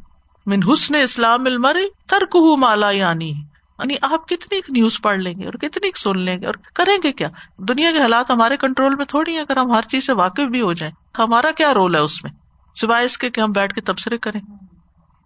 من 0.46 0.60
حسن 0.72 0.94
اسلام 0.94 1.46
المر 1.46 1.76
ترک 2.06 2.36
مالا 2.58 2.90
یعنی۔ 2.90 3.32
یعنی 3.80 3.94
آپ 4.02 4.28
کتنی 4.28 4.60
نیوز 4.68 5.00
پڑھ 5.02 5.18
لیں 5.18 5.34
گے 5.38 5.44
اور 5.44 5.52
کتنی 5.52 5.90
سن 5.96 6.18
لیں 6.18 6.36
گے 6.40 6.46
اور 6.46 6.54
کریں 6.74 6.98
گے 7.04 7.12
کیا؟ 7.12 7.28
دنیا 7.58 7.92
کے 7.92 7.98
حالات 7.98 8.30
ہمارے 8.30 8.56
کنٹرول 8.56 8.94
میں 8.94 9.04
تھوڑی 9.04 9.32
ہیں، 9.32 9.40
اگر 9.40 9.56
ہم 9.56 9.72
ہر 9.72 9.82
چیز 9.82 10.06
سے 10.06 10.12
واقف 10.12 10.50
بھی 10.50 10.60
ہو 10.60 10.72
جائیں۔ 10.72 10.92
ہمارا 11.18 11.50
کیا 11.50 11.74
رول 11.74 11.94
ہے 11.94 12.00
اس 12.00 12.24
میں؟ 12.24 12.32
سوائے 12.80 13.04
اس 13.04 13.18
کے 13.18 13.30
کہ 13.30 13.40
ہم 13.40 13.52
بیٹھ 13.52 13.74
کے 13.74 13.80
تبصرے 13.80 14.18
کریں۔ 14.18 14.40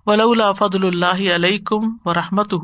ولا 0.06 0.52
فضل 0.52 0.87
اللہ 0.87 1.34
علیہ 1.34 1.73
و 2.04 2.14
رحمت 2.14 2.54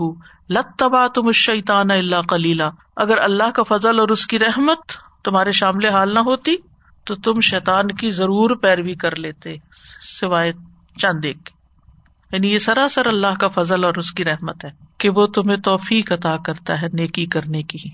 لتبا 0.51 1.07
تم 1.07 1.33
شیطان 1.33 1.91
اللہ 1.91 2.23
کلیلہ 2.29 2.63
اگر 2.97 3.19
اللہ 3.19 3.51
کا 3.51 3.63
فضل 3.63 4.01
اور 4.01 4.09
اس 4.09 4.27
کی 4.27 4.39
رحمت 4.39 4.93
تمہارے 5.25 5.53
شامل 5.53 5.85
حال 5.85 6.15
نہ 6.15 6.21
ہوتی، 6.21 6.57
تو 7.05 7.15
تم 7.15 7.41
شیطان 7.41 7.89
کی 7.89 8.11
ضرور 8.11 8.51
پیروی 8.51 8.95
کر 8.95 9.19
لیتے، 9.19 9.57
سوائے 10.21 10.53
چند 10.99 11.25
ایک 11.25 11.51
یعنی 12.33 12.53
یہ 12.53 12.59
سراسر 12.59 13.07
اللہ 13.07 13.35
کا 13.41 13.49
فضل 13.49 13.85
اور 13.85 13.95
اس 13.95 14.13
کی 14.13 14.25
رحمت 14.25 14.65
ہے 14.65 14.71
کہ 14.99 15.11
وہ 15.11 15.27
تمہیں 15.27 15.57
توفیق 15.57 16.13
عطا 16.13 16.37
کرتا 16.37 16.83
ہے 16.83 16.87
نیکی 16.93 17.27
کرنے 17.27 17.63
کی، 17.63 17.91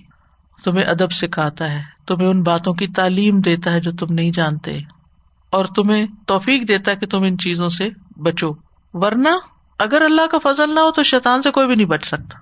تمہیں 0.64 0.84
ادب 0.84 1.12
سکھاتا 1.12 1.70
ہے، 1.72 1.82
تمہیں 2.06 2.28
ان 2.28 2.42
باتوں 2.42 2.74
کی 2.74 2.86
تعلیم 2.86 3.40
دیتا 3.40 3.72
ہے 3.72 3.80
جو 3.80 3.92
تم 3.92 4.14
نہیں 4.14 4.30
جانتے 4.30 4.78
اور 5.50 5.64
تمہیں 5.64 6.06
توفیق 6.26 6.68
دیتا 6.68 6.90
ہے 6.90 6.96
کہ 6.96 7.06
تم 7.06 7.22
ان 7.22 7.38
چیزوں 7.38 7.68
سے 7.68 7.88
بچو۔ 8.16 8.52
ورنہ 8.94 9.28
اگر 9.78 10.02
اللہ 10.02 10.26
کا 10.26 10.38
فضل 10.38 10.74
نہ 10.74 10.80
ہو 10.80 10.90
تو 10.90 11.02
شیطان 11.02 11.42
سے 11.42 11.50
کوئی 11.50 11.66
بھی 11.66 11.74
نہیں 11.74 11.86
بچ 11.86 12.04
سکتا۔ 12.04 12.38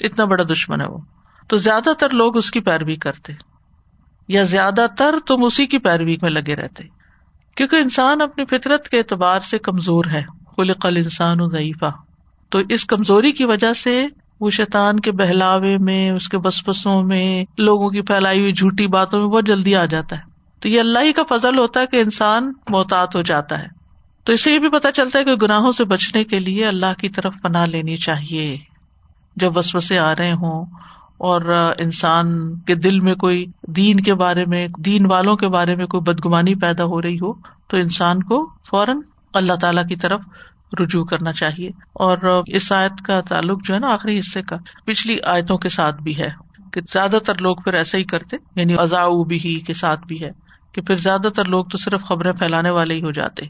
اتنا 0.00 0.24
بڑا 0.24 0.44
دشمن 0.52 0.80
ہے 0.80 0.86
وہ۔ 0.86 0.98
تو 1.48 1.56
زیادہ 1.56 1.90
تر 1.98 2.10
لوگ 2.10 2.36
اس 2.36 2.50
کی 2.50 2.60
پیروی 2.60 2.96
کرتے، 2.96 3.32
یا 4.28 4.42
زیادہ 4.42 4.86
تر 4.98 5.14
تم 5.26 5.44
اسی 5.44 5.66
کی 5.66 5.78
پیروی 5.78 6.16
میں 6.22 6.30
لگے 6.30 6.56
رہتے۔ 6.56 6.84
کیونکہ 7.56 7.76
انسان 7.76 8.20
اپنی 8.20 8.44
فطرت 8.44 8.88
کے 8.88 8.98
اعتبار 8.98 9.40
سے 9.40 9.58
کمزور 9.58 10.04
ہے۔ 10.04 10.37
خلق 10.58 10.86
انسان 10.86 11.38
ضعیفہ۔ 11.52 11.90
تو 12.50 12.58
اس 12.68 12.84
کمزوری 12.84 13.32
کی 13.32 13.44
وجہ 13.44 13.72
سے 13.72 14.06
وہ 14.40 14.50
شیطان 14.50 15.00
کے 15.00 15.12
بہلاوے 15.12 15.78
میں، 15.78 16.10
اس 16.10 16.28
کے 16.28 16.38
بسپسوں 16.38 17.02
میں، 17.02 17.44
لوگوں 17.58 17.88
کی 17.88 18.00
پھیلائی 18.00 18.40
ہوئی 18.40 18.52
جھوٹی 18.52 18.86
باتوں 18.86 19.20
میں 19.20 19.28
بہت 19.28 19.46
جلدی 19.46 19.76
آ 19.76 19.84
جاتا 19.84 20.16
ہے۔ 20.16 20.22
تو 20.60 20.68
یہ 20.68 20.80
اللہ 20.80 20.98
ہی 20.98 21.12
کا 21.12 21.22
فضل 21.28 21.58
ہوتا 21.58 21.80
ہے 21.80 21.86
کہ 21.86 21.96
انسان 21.96 22.52
محتاط 22.68 23.16
ہو 23.16 23.22
جاتا 23.22 23.62
ہے۔ 23.62 23.66
تو 24.24 24.32
اسے 24.32 24.52
یہ 24.52 24.58
بھی 24.58 24.68
پتا 24.68 24.92
چلتا 24.92 25.18
ہے 25.18 25.24
کہ 25.24 25.34
گناہوں 25.34 25.72
سے 25.72 25.84
بچنے 25.84 26.24
کے 26.24 26.40
لیے 26.40 26.66
اللہ 26.66 26.94
کی 26.98 27.08
طرف 27.08 27.34
پناہ 27.42 27.66
لینی 27.66 27.96
چاہیے۔ 27.96 28.56
جب 29.36 29.56
وسوسے 29.56 29.98
آ 29.98 30.14
رہے 30.14 30.32
ہوں 30.32 30.64
اور 31.18 31.72
انسان 31.78 32.58
کے 32.58 32.74
دل 32.74 33.00
میں 33.00 33.14
کوئی 33.14 33.46
دین 33.66 34.00
کے 34.00 34.14
بارے 34.14 34.44
میں، 34.44 34.68
دین 34.78 35.06
والوں 35.06 35.36
کے 35.36 35.48
بارے 35.48 35.74
میں 35.74 35.86
کوئی 35.86 36.00
بدگمانی 36.00 36.54
پیدا 36.54 36.84
ہو 36.84 37.02
رہی 37.02 37.16
ہو، 37.16 37.32
تو 37.68 37.76
انسان 37.76 38.22
کو 38.22 38.50
فوراً 38.70 39.00
اللہ 39.38 39.52
تعالی 39.60 39.80
کی 39.88 39.96
طرف 39.96 40.20
رجوع 40.80 41.04
کرنا 41.04 41.32
چاہیے۔ 41.32 41.68
اور 41.68 42.42
اس 42.46 42.72
آیت 42.72 43.06
کا 43.06 43.20
تعلق 43.20 43.58
جو 43.64 43.74
ہے 43.74 43.78
نا 43.78 43.92
آخری 43.92 44.18
حصے 44.18 44.42
کا 44.42 44.56
پچھلی 44.86 45.16
آیتوں 45.24 45.58
کے 45.58 45.68
ساتھ 45.68 46.02
بھی 46.02 46.20
ہے 46.20 46.28
کہ 46.72 46.80
زیادہ 46.92 47.18
تر 47.26 47.38
لوگ 47.40 47.56
پھر 47.56 47.72
ایسا 47.72 47.98
ہی 47.98 48.04
کرتے 48.04 48.36
یعنی 48.56 48.74
ازا 48.78 49.04
بھی 49.24 49.38
کے 49.60 49.74
ساتھ 49.74 50.00
بھی 50.00 50.24
ہے 50.24 50.30
کہ 50.74 50.82
پھر 50.82 50.96
زیادہ 50.96 51.28
تر 51.36 51.44
لوگ 51.44 51.64
تو 51.64 51.78
صرف 51.78 52.02
خبریں 52.08 52.32
پھیلانے 52.32 52.70
والے 52.70 52.94
ہی 52.94 53.02
ہو 53.02 53.10
جاتے۔ 53.10 53.46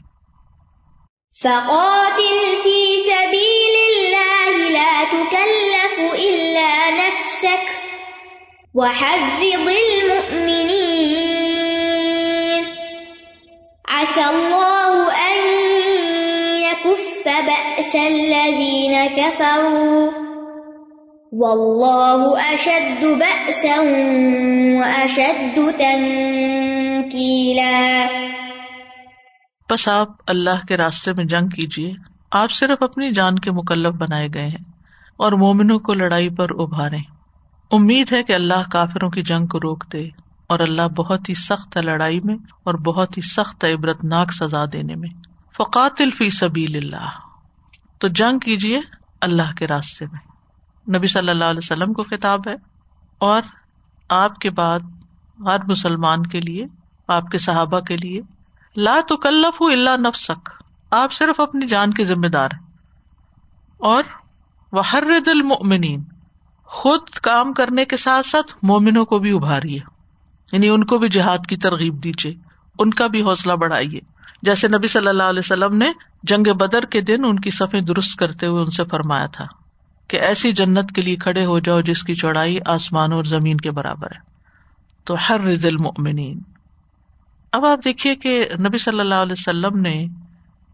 عسى 14.01 14.21
الله 14.21 14.68
الذين 17.95 18.93
كفروا. 19.15 20.29
والله 21.31 22.31
أشد 22.53 23.03
بأسا 23.03 23.81
وأشد 24.79 25.55
تنكيلا. 25.77 26.59
بس 29.69 29.87
آپ 29.87 30.07
اللہ 30.27 30.65
کے 30.67 30.77
راستے 30.77 31.13
میں 31.13 31.23
جنگ 31.23 31.47
کیجیے 31.47 31.91
آپ 32.31 32.51
صرف 32.51 32.83
اپنی 32.83 33.11
جان 33.11 33.39
کے 33.39 33.51
مکلف 33.51 33.89
بنائے 33.89 34.27
گئے 34.33 34.47
ہیں 34.47 34.71
اور 35.17 35.31
مومنوں 35.31 35.79
کو 35.79 35.93
لڑائی 35.93 36.29
پر 36.29 36.47
ابھارے 36.59 36.97
امید 37.71 38.13
ہے 38.13 38.23
کہ 38.23 38.33
اللہ 38.33 38.69
کافروں 38.71 39.09
کی 39.09 39.21
جنگ 39.21 39.47
کو 39.47 39.59
روک 39.59 39.83
دے 39.93 40.09
اور 40.47 40.59
اللہ 40.59 40.87
بہت 40.95 41.29
ہی 41.29 41.33
سخت 41.33 41.77
ہے 41.77 41.81
لڑائی 41.81 42.19
میں 42.23 42.35
اور 42.63 42.73
بہت 42.73 43.17
ہی 43.17 43.21
سخت 43.21 43.65
عبرت 43.65 44.03
ناک 44.03 44.33
سزا 44.33 44.65
دینے 44.73 44.95
میں۔ 44.95 45.09
فقات 45.57 46.01
الفی 46.01 46.29
سبیل 46.29 46.75
اللہ۔ 46.75 47.28
تو 47.99 48.07
جنگ 48.07 48.39
کیجیے 48.39 48.79
اللہ 49.21 49.51
کے 49.57 49.67
راستے 49.67 50.05
میں۔ 50.05 50.19
نبی 50.97 51.07
صلی 51.07 51.29
اللہ 51.29 51.45
علیہ 51.45 51.59
وسلم 51.63 51.93
کو 51.93 52.03
خطاب 52.03 52.47
ہے 52.47 52.55
اور 53.17 53.41
آپ 54.09 54.39
کے 54.39 54.49
بعد 54.49 54.79
ہر 55.39 55.57
مسلمان 55.67 56.25
کے 56.25 56.41
لیے، 56.41 56.65
آپ 57.07 57.27
کے 57.31 57.37
صحابہ 57.37 57.79
کے 57.79 57.97
لیے، 57.97 58.21
لا 58.75 58.99
تو 59.07 59.17
کلف 59.17 59.61
ہوں 59.61 59.71
اللہ 59.71 59.89
نفسک، 59.97 60.49
آپ 60.91 61.13
صرف 61.13 61.39
اپنی 61.39 61.67
جان 61.67 61.93
کے 61.93 62.05
ذمہ 62.05 62.27
دار 62.27 62.49
ہیں۔ 62.53 62.67
اور 63.77 64.03
وہ 64.71 64.87
ہر 64.87 65.03
دل 65.25 65.41
مومنین 65.41 66.03
خود 66.63 67.09
کام 67.09 67.53
کرنے 67.53 67.85
کے 67.85 67.97
ساتھ 67.97 68.25
ساتھ 68.25 68.57
مومنوں 68.63 69.05
کو 69.05 69.19
بھی 69.19 69.35
ابھاریے 69.35 69.79
یعنی 70.51 70.69
ان 70.69 70.83
کو 70.83 70.97
بھی 70.97 71.09
جہاد 71.09 71.47
کی 71.49 71.57
ترغیب 71.57 72.03
دیجیے، 72.03 72.33
ان 72.79 72.89
کا 72.89 73.07
بھی 73.07 73.21
حوصلہ 73.21 73.53
بڑھائیے۔ 73.53 74.18
جیسے 74.41 74.67
نبی 74.67 74.87
صلی 74.87 75.07
اللہ 75.07 75.23
علیہ 75.23 75.39
وسلم 75.39 75.77
نے 75.77 75.91
جنگ 76.23 76.53
بدر 76.53 76.85
کے 76.85 77.01
دن 77.01 77.25
ان 77.25 77.39
کی 77.39 77.49
صفیں 77.49 77.81
درست 77.81 78.15
کرتے 78.15 78.47
ہوئے 78.47 78.61
ان 78.61 78.69
سے 78.69 78.83
فرمایا 78.83 79.25
تھا 79.25 79.45
کہ 80.07 80.17
ایسی 80.17 80.51
جنت 80.51 80.91
کے 80.91 81.01
لیے 81.01 81.15
کھڑے 81.15 81.45
ہو 81.45 81.59
جاؤ 81.59 81.81
جس 81.81 82.03
کی 82.03 82.15
چوڑائی 82.15 82.59
آسمان 82.65 83.13
اور 83.13 83.23
زمین 83.23 83.57
کے 83.57 83.71
برابر 83.71 84.07
ہے۔ 84.15 84.29
تو 85.03 85.15
ہر 85.29 85.39
رزل 85.39 85.77
مومنین 85.77 86.39
اب 87.51 87.65
آپ 87.65 87.79
دیکھیے 87.85 88.15
کہ 88.15 88.45
نبی 88.59 88.77
صلی 88.77 88.99
اللہ 88.99 89.15
علیہ 89.15 89.35
وسلم 89.37 89.79
نے 89.79 90.05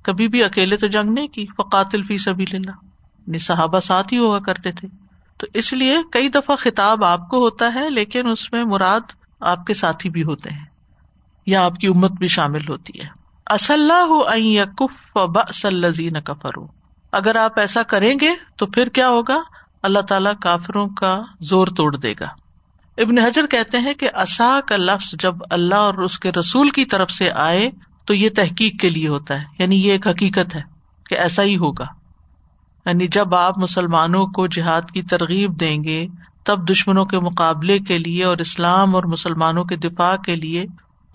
کبھی 0.02 0.28
بھی 0.28 0.44
اکیلے 0.44 0.78
تو 0.78 0.88
جنگ 0.88 1.14
نہیں 1.14 1.28
کی، 1.28 1.46
فقاتل 1.46 2.04
فی 2.04 2.18
سبھی 2.18 2.46
یعنی 2.54 3.38
صحابہ 3.38 3.80
ساتھ 3.80 4.14
ہی 4.14 4.18
ہوا 4.18 4.40
کرتے 4.40 4.72
تھے۔ 4.72 4.88
تو 5.38 5.48
اس 5.54 5.74
لیے 5.74 5.98
کئی 6.12 6.30
دفعہ 6.30 6.56
خطاب 6.56 7.06
آپ 7.06 7.30
کو 7.30 7.38
ہوتا 7.38 7.72
ہے، 7.76 7.90
لیکن 7.90 8.30
اس 8.30 8.54
میں 8.54 8.64
مراد 8.64 9.00
آپ 9.40 9.66
کے 9.66 9.74
ساتھی 9.74 10.10
بھی 10.10 10.24
ہوتے 10.24 10.50
ہیں 10.50 10.66
یا 11.46 11.66
آپ 11.66 11.76
کی 11.76 11.88
امت 11.88 12.12
بھی 12.12 12.28
شامل 12.28 12.68
ہوتی 12.70 13.00
ہے۔ 13.00 13.25
اسلّہ 13.50 14.66
کفر 16.26 16.60
اگر 17.12 17.36
آپ 17.36 17.60
ایسا 17.60 17.84
کریں 17.84 18.16
گے 18.22 18.30
تو 18.58 18.66
پھر 18.66 18.90
کیا 18.90 19.10
ہوگا؟ 19.10 19.38
اللہ 19.84 20.00
تعالی 20.00 20.30
کافروں 20.42 20.88
کا 20.88 21.22
زور 21.40 21.68
توڑ 21.68 21.98
دے 21.98 22.14
گا۔ 22.20 22.26
ابن 22.98 23.18
حجر 23.18 23.48
کہتے 23.48 23.78
ہیں 23.80 23.94
کہ 23.94 24.10
اصا 24.14 24.60
کا 24.68 24.78
لفظ 24.78 25.16
جب 25.20 25.36
اللہ 25.50 25.76
اور 25.76 25.94
اس 25.94 26.20
کے 26.20 26.32
رسول 26.32 26.70
کی 26.70 26.86
طرف 26.86 27.12
سے 27.12 27.32
آئے 27.32 27.70
تو 28.06 28.14
یہ 28.14 28.30
تحقیق 28.36 28.82
کے 28.82 28.90
لیے 28.90 29.08
ہوتا 29.08 29.40
ہے 29.40 29.44
یعنی 29.60 29.88
یہ 29.88 29.92
ایک 29.92 30.08
حقیقت 30.08 30.56
ہے 30.56 30.62
کہ 31.10 31.16
ایسا 31.16 31.44
ہی 31.44 31.58
ہوگا۔ 31.58 31.86
یعنی 32.86 33.08
جب 33.08 33.36
آپ 33.36 33.58
مسلمانوں 33.58 34.26
کو 34.26 34.48
جہاد 34.48 34.82
کی 34.94 35.02
ترغیب 35.02 35.60
دیں 35.60 35.84
گے، 35.84 36.08
تب 36.44 36.70
دشمنوں 36.70 37.06
کے 37.06 37.20
مقابلے 37.20 37.80
کے 37.80 37.98
لیے 37.98 38.24
اور 38.24 38.38
اسلام 38.38 38.96
اور 38.96 39.04
مسلمانوں 39.04 39.64
کے 39.64 39.76
دفاع 39.76 40.16
کے 40.16 40.36
لیے 40.36 40.66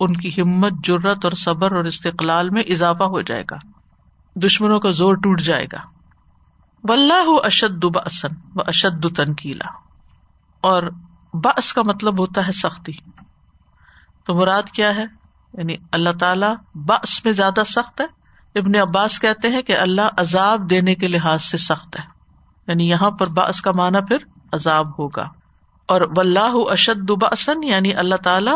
ان 0.01 0.13
کی 0.13 0.41
ہمت 0.41 0.71
جرت 0.83 1.25
اور 1.25 1.31
صبر 1.31 1.71
اور 1.71 1.83
استقلال 1.83 2.49
میں 2.49 2.61
اضافہ 2.61 3.03
ہو 3.03 3.21
جائے 3.21 3.43
گا۔ 3.51 3.57
دشمنوں 4.35 4.79
کا 4.79 4.89
زور 4.89 5.13
ٹوٹ 5.13 5.41
جائے 5.41 5.65
گا۔ 5.73 5.77
و 7.27 7.41
اشد 7.43 7.85
بسن 7.85 8.27
و 8.55 8.61
اشد 8.67 9.05
تنکیلا۔ 9.15 9.65
اور 10.61 10.83
بس 11.33 11.73
کا 11.73 11.81
مطلب 11.81 12.19
ہوتا 12.19 12.47
ہے 12.47 12.51
سختی۔ 12.51 12.91
تو 14.25 14.35
مراد 14.35 14.63
کیا 14.63 14.95
ہے؟ 14.95 15.05
یعنی 15.53 15.75
اللہ 15.91 16.09
تعالی 16.19 16.79
بس 16.79 17.25
میں 17.25 17.33
زیادہ 17.33 17.63
سخت 17.65 18.01
ہے۔ 18.01 18.05
ابن 18.59 18.75
عباس 18.75 19.19
کہتے 19.19 19.47
ہیں 19.47 19.61
کہ 19.61 19.77
اللہ 19.77 20.09
عذاب 20.17 20.69
دینے 20.69 20.95
کے 20.95 21.07
لحاظ 21.07 21.41
سے 21.43 21.57
سخت 21.57 21.99
ہے۔ 21.99 22.05
یعنی 22.67 22.89
یہاں 22.89 23.11
پر 23.11 23.27
باس 23.27 23.61
کا 23.61 23.71
معنی 23.71 24.05
پھر 24.05 24.17
عذاب 24.51 24.99
ہوگا۔ 24.99 25.40
اور 25.91 26.01
واللہ 26.17 26.71
اشد 26.71 27.11
باسن 27.11 27.63
یعنی 27.63 27.93
اللہ 27.93 28.15
تعالی 28.15 28.51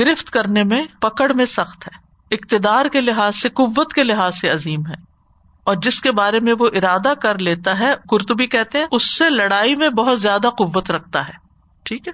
گرفت 0.00 0.30
کرنے 0.30 0.64
میں، 0.64 0.84
پکڑ 1.00 1.32
میں 1.34 1.44
سخت 1.44 1.86
ہے۔ 1.86 1.96
اقتدار 2.34 2.86
کے 2.86 3.00
لحاظ 3.00 3.36
سے، 3.36 3.48
قوت 3.48 3.92
کے 3.92 4.02
لحاظ 4.02 4.40
سے 4.40 4.48
عظیم 4.48 4.86
ہے۔ 4.86 4.94
اور 5.64 5.76
جس 5.82 6.00
کے 6.00 6.12
بارے 6.12 6.40
میں 6.40 6.54
وہ 6.58 6.66
ارادہ 6.66 7.12
کر 7.22 7.38
لیتا 7.38 7.78
ہے 7.78 7.94
کرتبی 8.10 8.46
کہتے 8.46 8.78
ہیں، 8.78 8.86
اس 8.90 9.18
سے 9.18 9.30
لڑائی 9.30 9.76
میں 9.76 9.88
بہت 9.88 10.20
زیادہ 10.20 10.48
قوت 10.58 10.90
رکھتا 10.90 11.28
ہے۔ 11.28 11.32
ٹھیک 11.82 12.08
ہے؟ 12.08 12.12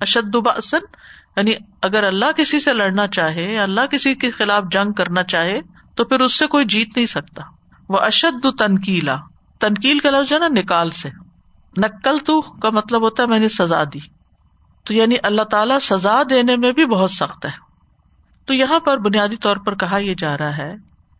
اشد 0.00 0.36
باسن 0.36 0.78
یعنی 1.36 1.52
اگر 1.82 2.04
اللہ 2.04 2.32
کسی 2.36 2.60
سے 2.60 2.72
لڑنا 2.72 3.06
چاہے 3.06 3.54
یا 3.54 3.62
اللہ 3.62 3.86
کسی 3.90 4.14
کے 4.14 4.30
خلاف 4.30 4.64
جنگ 4.70 4.92
کرنا 4.92 5.22
چاہے، 5.22 5.60
تو 5.94 6.04
پھر 6.04 6.20
اس 6.20 6.34
سے 6.34 6.46
کوئی 6.46 6.64
جیت 6.64 6.96
نہیں 6.96 7.06
سکتا۔ 7.06 7.42
وہ 7.88 7.98
اشد 8.00 8.46
تنکیلا 8.58 9.16
تنکیل 9.60 9.98
کا 9.98 10.10
لفظ 10.10 10.32
ہے 10.32 10.38
نا، 10.38 10.48
نکال 10.48 10.90
سے۔ 10.90 11.23
نکل 11.76 12.18
تو 12.18 12.40
کا 12.40 12.70
مطلب 12.70 13.02
ہوتا 13.02 13.22
ہے 13.22 13.28
میں 13.28 13.38
نے 13.38 13.48
سزا 13.48 13.84
دی۔ 13.84 13.98
تو 14.84 14.94
یعنی 14.94 15.14
اللہ 15.22 15.42
تعالی 15.42 15.74
سزا 15.80 16.22
دینے 16.30 16.56
میں 16.56 16.72
بھی 16.72 16.86
بہت 16.86 17.10
سخت 17.10 17.46
ہے۔ 17.46 17.50
تو 18.44 18.54
یہاں 18.54 18.80
پر 18.80 18.98
بنیادی 18.98 19.36
طور 19.36 19.56
پر 19.56 19.74
کہا 19.74 19.96
یہ 19.96 20.14
جا 20.18 20.38
رہا 20.38 20.56
ہے 20.56 20.74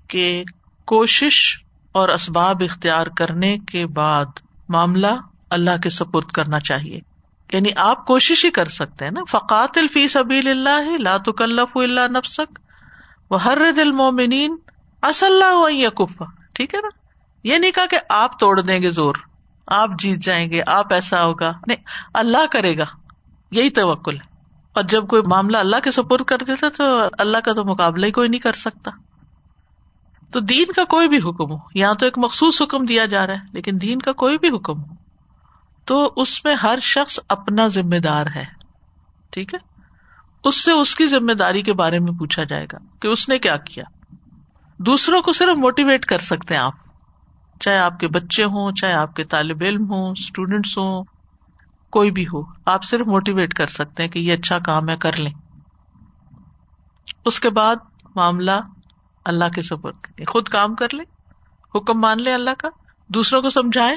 کہ 0.09 0.45
کوشش 0.85 1.59
اور 1.93 2.09
اسباب 2.09 2.63
اختیار 2.71 3.07
کرنے 3.07 3.59
کے 3.59 3.87
بعد 3.87 4.25
معاملہ 4.69 5.07
اللہ 5.51 5.81
کے 5.83 5.91
سپرد 5.91 6.25
کرنا 6.25 6.61
چاہیے۔ 6.61 7.01
یعنی 7.53 7.69
آپ 7.77 8.07
کوشش 8.07 8.45
ہی 8.45 8.51
کر 8.51 8.69
سکتے 8.69 9.05
ہیں 9.05 9.13
نا۔ 9.13 9.21
فقات 9.29 9.79
الفی 9.79 10.09
سبیل 10.09 10.49
اللہ 10.49 10.99
لات 10.99 11.29
کلف 11.39 11.77
اللہ 11.77 12.01
نفسک 12.11 12.59
وہ 13.31 13.43
ہر 13.43 13.73
دل 13.77 13.93
مومنین 13.93 14.57
اصل 15.03 15.43
ٹھیک 16.53 16.75
ہے 16.75 16.81
نا؟ 16.81 16.89
یہ 17.45 17.59
نہیں 17.59 17.71
کہا 17.71 17.87
کہ 17.87 17.99
آپ 18.09 18.41
توڑ 18.41 18.61
دیں 18.61 18.83
گے 18.83 18.91
زور۔ 18.91 19.15
آپ 19.67 19.91
جیت 19.99 20.19
جائیں 20.19 20.51
گے، 20.51 20.61
آپ 20.67 20.93
ایسا 20.93 21.25
ہوگا۔ 21.25 21.53
نہیں، 21.67 21.85
اللہ 22.15 22.47
کرے 22.51 22.79
گا۔ 22.79 22.85
یہی 23.51 23.71
توکل۔ 23.71 24.15
ہے 24.15 24.35
اور 24.75 24.83
جب 24.83 25.07
کوئی 25.07 25.23
معاملہ 25.23 25.57
اللہ 25.57 25.77
کے 25.85 25.91
سپورٹ 25.91 26.23
کر 26.23 26.39
دیتا 26.39 26.69
تو 26.77 26.85
اللہ 27.19 27.39
کا 27.45 27.53
تو 27.53 27.65
مقابلہ 27.65 28.07
ہی 28.07 28.11
کوئی 28.11 28.29
نہیں 28.29 28.41
کر 28.41 28.53
سکتا۔ 28.53 28.91
تو 30.33 30.41
دین 30.41 30.73
کا 30.73 30.85
کوئی 30.85 31.09
بھی 31.09 31.17
حکم 31.17 31.53
ہو، 31.53 31.57
یہاں 31.75 31.95
تو 31.95 32.07
ایک 32.07 32.19
مخصوص 32.19 32.63
حکم 32.63 32.85
دیا 32.85 33.07
جا 33.07 33.27
رہا 33.27 33.35
ہے، 33.35 33.39
لیکن 33.53 33.71
دین 33.83 33.99
کا 33.99 34.13
کوئی 34.13 34.39
بھی 34.39 34.49
حکم 34.49 34.83
ہو، 34.83 34.95
تو 35.85 36.13
اس 36.17 36.45
میں 36.45 36.55
ہر 36.55 36.79
شخص 36.83 37.21
اپنا 37.29 37.67
ذمہ 37.67 37.99
دار 37.99 38.27
ہے۔ 38.37 38.45
ٹھیک 39.31 39.55
ہے؟ 39.55 39.59
اس 40.45 40.65
سے 40.65 40.73
اس 40.73 40.95
کی 40.95 41.07
ذمہ 41.07 41.33
داری 41.33 41.63
کے 41.63 41.73
بارے 41.73 41.99
میں 41.99 42.13
پوچھا 42.13 42.45
جائے 42.45 42.67
گا 42.73 42.79
کہ 43.03 43.09
اس 43.09 43.29
نے 43.29 43.39
کیا 43.39 43.57
کیا۔ 43.57 43.85
دوسروں 44.79 45.23
کو 45.23 45.33
صرف 45.33 45.59
موٹیویٹ 45.59 46.05
کر 46.05 46.19
سکتے 46.19 46.55
ہیں 46.55 46.61
آپ۔ 46.61 46.84
چاہے 47.65 47.79
آپ 47.79 47.99
کے 47.99 48.09
بچے 48.09 48.45
ہوں، 48.45 48.73
چاہے 48.73 48.93
آپ 48.93 49.15
کے 49.15 49.25
طالب 49.25 49.57
علم 49.61 49.91
ہوں 49.91 50.11
اسٹوڈینٹس 50.11 50.79
ہوں، 50.79 51.05
کوئی 51.91 52.11
بھی 52.11 52.25
ہو، 52.25 52.43
آپ 52.67 52.85
صرف 52.85 53.07
موٹیویٹ 53.07 53.55
کر 53.55 53.67
سکتے 53.67 54.03
ہیں 54.03 54.11
کہ 54.11 54.19
یہ 54.19 54.33
اچھا 54.33 54.59
کام 54.59 54.89
ہے، 54.89 54.97
کر 54.97 55.17
لیں۔ 55.17 55.33
اس 57.25 57.41
کے 57.41 57.51
بعد 57.51 57.77
معاملہ 58.17 58.51
اللہ 59.25 59.45
کے 59.55 59.63
سپرد 59.63 60.07
خود 60.29 60.49
کام 60.49 60.75
کر 60.75 60.87
لیں، 60.93 61.05
حکم 61.75 62.01
مان 62.01 62.23
لیں 62.23 62.35
اللہ 62.35 62.51
کا، 62.59 62.69
دوسروں 63.09 63.43
کو 63.43 63.51
سمجھائیں 63.51 63.97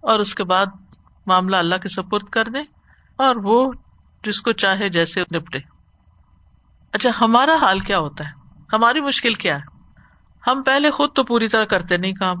اور 0.00 0.20
اس 0.20 0.34
کے 0.34 0.44
بعد 0.44 0.66
معاملہ 1.26 1.56
اللہ 1.56 1.76
کے 1.76 1.88
سپرد 1.88 2.28
کر 2.28 2.44
دیں 2.44 2.64
اور 3.16 3.36
وہ 3.36 3.72
جس 4.24 4.42
کو 4.42 4.52
چاہے 4.52 4.88
جیسے 4.88 5.20
نپٹے۔ 5.20 5.58
اچھا 6.92 7.10
ہمارا 7.20 7.54
حال 7.60 7.78
کیا 7.78 7.98
ہوتا 7.98 8.24
ہے؟ 8.24 8.32
ہماری 8.72 9.00
مشکل 9.00 9.32
کیا 9.32 9.56
ہے؟ 9.56 9.73
ہم 10.46 10.62
پہلے 10.62 10.90
خود 10.90 11.10
تو 11.14 11.24
پوری 11.24 11.48
طرح 11.48 11.64
کرتے 11.64 11.96
نہیں 11.96 12.12
کام، 12.12 12.36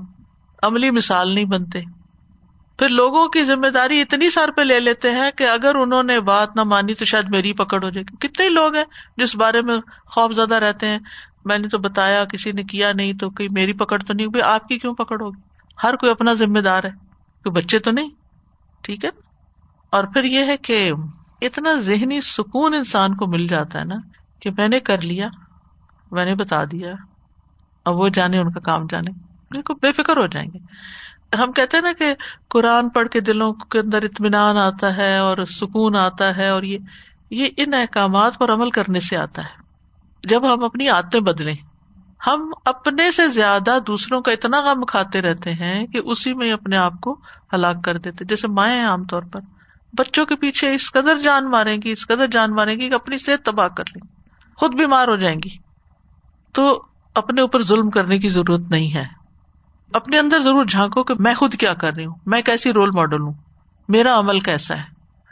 عملی 0.62 0.90
مثال 0.90 1.34
نہیں 1.34 1.44
بنتے۔ 1.44 1.80
پھر 2.78 2.88
لوگوں 2.88 3.28
کی 3.28 3.44
ذمہ 3.44 3.66
داری 3.66 4.00
اتنی 4.00 4.30
سر 4.30 4.50
پہ 4.50 4.62
لے 4.62 4.80
لیتے 4.80 5.10
ہیں 5.10 5.30
کہ 5.30 5.48
اگر 5.48 5.74
انہوں 5.74 6.02
نے 6.02 6.20
بات 6.20 6.56
نہ 6.56 6.62
مانی 6.62 6.94
تو 6.94 7.04
شاید 7.04 7.24
میری 7.28 7.52
پکڑ 7.52 7.84
ہو 7.84 7.90
جائے۔ 7.90 8.04
گی 8.04 8.28
کتنے 8.28 8.48
لوگ 8.48 8.74
ہیں 8.74 8.84
جس 9.16 9.36
بارے 9.36 9.62
میں 9.62 9.78
خوف 10.06 10.32
زدہ 10.32 10.54
رہتے 10.54 10.88
ہیں، 10.88 10.98
میں 11.44 11.58
نے 11.58 11.68
تو 11.68 11.78
بتایا، 11.78 12.24
کسی 12.24 12.52
نے 12.52 12.62
کیا 12.62 12.92
نہیں 12.92 13.12
تو 13.12 13.30
کہ 13.30 13.48
میری 13.50 13.72
پکڑ 13.72 13.98
تو 13.98 14.12
نہیں 14.12 14.26
ہوگی، 14.26 14.40
آپ 14.40 14.68
کی 14.68 14.78
کیوں 14.78 14.94
پکڑ 14.94 15.20
ہوگی؟ 15.20 15.40
ہر 15.82 15.96
کوئی 15.96 16.12
اپنا 16.12 16.34
ذمہ 16.34 16.58
دار 16.58 16.84
ہے، 16.84 16.90
کوئی 17.44 17.50
بچے 17.50 17.78
تو 17.78 17.90
نہیں، 17.90 18.08
ٹھیک 18.82 19.04
ہے؟ 19.04 19.10
اور 19.90 20.04
پھر 20.04 20.24
یہ 20.24 20.44
ہے 20.44 20.56
کہ 20.56 20.92
اتنا 21.42 21.72
ذہنی 21.72 22.20
سکون 22.20 22.74
انسان 22.74 23.16
کو 23.16 23.26
مل 23.26 23.46
جاتا 23.46 23.78
ہے 23.78 23.84
نا 23.84 23.96
کہ 24.40 24.50
میں 24.50 24.68
نے 24.68 24.80
کر 24.80 25.00
لیا، 25.00 25.28
میں 26.10 26.24
نے 26.24 26.34
بتا 26.34 26.64
دیا۔ 26.64 26.94
اب 27.84 27.96
وہ 27.96 28.08
جانے، 28.08 28.38
ان 28.38 28.52
کا 28.52 28.60
کام 28.60 28.86
جانے۔ 28.86 29.10
بالکل 29.50 29.74
بے 29.74 29.92
فکر 29.92 30.16
ہو 30.16 30.26
جائیں 30.26 30.50
گے۔ 30.54 30.58
ہم 31.36 31.52
کہتے 31.52 31.76
ہیں 31.76 31.84
نا 31.84 31.92
کہ 31.92 32.14
قرآن 32.48 32.88
پڑھ 32.88 33.08
کے 33.08 33.20
دلوں 33.20 33.52
کے 33.52 33.78
اندر 33.78 34.02
اطمینان 34.02 34.58
آتا 34.58 34.96
ہے 34.96 35.18
اور 35.18 35.44
سکون 35.44 35.96
آتا 35.96 36.36
ہے 36.36 36.48
اور 36.48 36.62
یہ 36.62 36.78
یہ 37.30 37.48
ان 37.56 37.74
احکامات 37.74 38.38
پر 38.38 38.52
عمل 38.52 38.70
کرنے 38.70 39.00
سے 39.00 39.16
آتا 39.16 39.42
ہے۔ 39.42 39.62
جب 40.22 40.52
ہم 40.52 40.64
اپنی 40.64 40.88
عادتیں 40.88 41.20
بدلیں، 41.20 41.54
ہم 42.26 42.52
اپنے 42.64 43.10
سے 43.10 43.28
زیادہ 43.28 43.78
دوسروں 43.86 44.20
کا 44.20 44.32
اتنا 44.32 44.60
غم 44.60 44.84
کھاتے 44.84 45.22
رہتے 45.22 45.52
ہیں 45.52 45.86
کہ 45.86 46.00
اسی 46.04 46.34
میں 46.34 46.52
اپنے 46.52 46.76
آپ 46.76 46.92
کو 47.00 47.20
ہلاک 47.52 47.84
کر 47.84 47.98
دیتے۔ 47.98 48.24
جیسے 48.24 48.48
مائیں 48.48 48.84
عام 48.84 49.04
طور 49.04 49.22
پر۔ 49.22 49.40
بچوں 49.98 50.26
کے 50.26 50.36
پیچھے 50.36 50.74
اس 50.74 50.92
قدر 50.92 51.18
جان 51.18 51.50
ماریں 51.50 51.82
گی، 51.82 51.92
اس 51.92 52.06
قدر 52.06 52.26
جان 52.26 52.54
ماریں 52.54 52.74
گی 52.74 52.88
کہ 52.88 52.94
اپنی 52.94 53.18
صحت 53.18 53.44
تباہ 53.44 53.68
کر 53.68 53.84
لیں۔ 53.94 54.02
گی 54.02 54.14
خود 54.56 54.74
بیمار 54.74 55.08
ہو 55.08 55.16
جائیں 55.16 55.40
گی۔ 55.44 55.50
تو 56.52 56.84
اپنے 57.14 57.40
اوپر 57.40 57.62
ظلم 57.62 57.90
کرنے 57.90 58.18
کی 58.18 58.28
ضرورت 58.28 58.60
نہیں 58.70 58.94
ہے۔ 58.94 59.04
اپنے 59.92 60.18
اندر 60.18 60.40
ضرور 60.40 60.64
جھانکو 60.64 61.02
کہ 61.02 61.14
میں 61.18 61.34
خود 61.34 61.54
کیا 61.54 61.74
کر 61.74 61.94
رہی 61.94 62.06
ہوں، 62.06 62.14
میں 62.26 62.42
کیسی 62.42 62.72
رول 62.72 62.90
ماڈل 62.94 63.20
ہوں، 63.20 63.32
میرا 63.88 64.18
عمل 64.18 64.40
کیسا 64.40 64.76
ہے۔ 64.76 64.82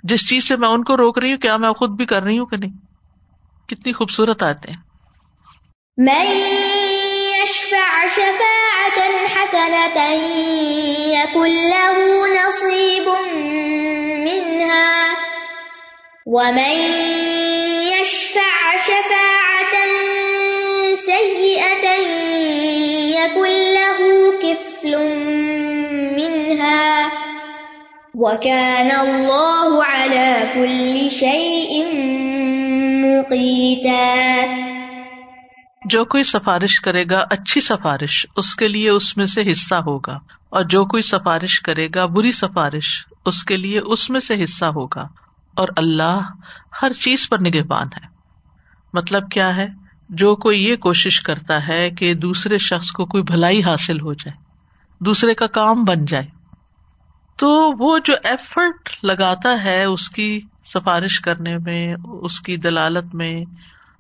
جس 0.03 0.29
چیز 0.29 0.49
سے 0.49 0.57
میں 0.57 0.69
ان 0.69 0.85
کو 0.85 0.97
روک 0.97 1.19
رہی 1.19 1.31
ہوں، 1.31 1.39
کیا 1.39 1.57
میں 1.57 1.73
خود 1.73 1.91
بھی 1.91 2.07
کر 2.07 2.23
رہی 2.23 2.39
ہوں 2.39 2.47
کہ 2.47 2.57
نہیں؟ 2.57 2.73
کتنی 3.69 3.93
خوبصورت 3.93 4.43
آتے 4.43 4.71
ہیں۔ 4.71 4.83
وكان 28.15 28.89
الله 28.91 29.79
على 29.95 30.45
كل 30.55 31.09
شيء 31.11 31.85
مقيتا 33.05 34.45
جو 35.85 36.05
کوئی 36.05 36.23
سفارش 36.23 36.81
کرے 36.81 37.05
گا، 37.11 37.25
اچھی 37.31 37.61
سفارش، 37.61 38.27
اس 38.37 38.55
کے 38.55 38.69
لیے 38.69 38.91
اس 38.91 39.17
میں 39.17 39.27
سے 39.27 39.53
حصہ 39.53 39.75
ہوگا۔ 39.75 40.19
اور 40.49 40.65
جو 40.65 40.85
کوئی 40.85 41.03
سفارش 41.03 41.61
کرے 41.61 41.89
گا، 41.95 42.07
بری 42.07 42.33
سفارش، 42.33 43.05
اس 43.27 43.45
کے 43.45 43.57
لیے 43.57 43.79
اس 43.79 44.11
میں 44.11 44.21
سے 44.21 44.45
حصہ 44.45 44.65
ہوگا۔ 44.65 45.09
اور 45.57 45.69
اللہ 45.77 46.21
ہر 46.83 46.93
چیز 46.93 47.29
پر 47.29 47.39
نگہبان 47.39 47.87
ہے۔ 47.87 48.07
مطلب 48.95 49.31
کیا 49.31 49.57
ہے؟ 49.57 49.67
جو 50.09 50.37
کوئی 50.37 50.65
یہ 50.65 50.77
کوشش 50.77 51.21
کرتا 51.21 51.69
ہے 51.69 51.91
کہ 51.91 52.15
دوسرے 52.15 52.59
شخص 52.59 52.91
کو 52.91 53.07
کوئی 53.07 53.23
بھلائی 53.23 53.63
حاصل 53.63 54.01
ہو 54.01 54.15
جائے۔ 54.15 54.42
دوسرے 55.05 55.35
کا 55.35 55.47
کام 55.47 55.85
بن 55.85 56.05
جائے۔ 56.05 56.27
تو 57.37 57.73
وہ 57.79 57.99
جو 57.99 58.15
ایفرٹ 58.25 59.05
لگاتا 59.05 59.65
ہے 59.65 59.85
اس 59.85 60.11
کی 60.11 60.41
سفارش 60.65 61.21
کرنے 61.21 61.59
میں، 61.59 61.95
اس 62.05 62.41
کی 62.41 62.57
دلالت 62.57 63.15
میں، 63.15 63.45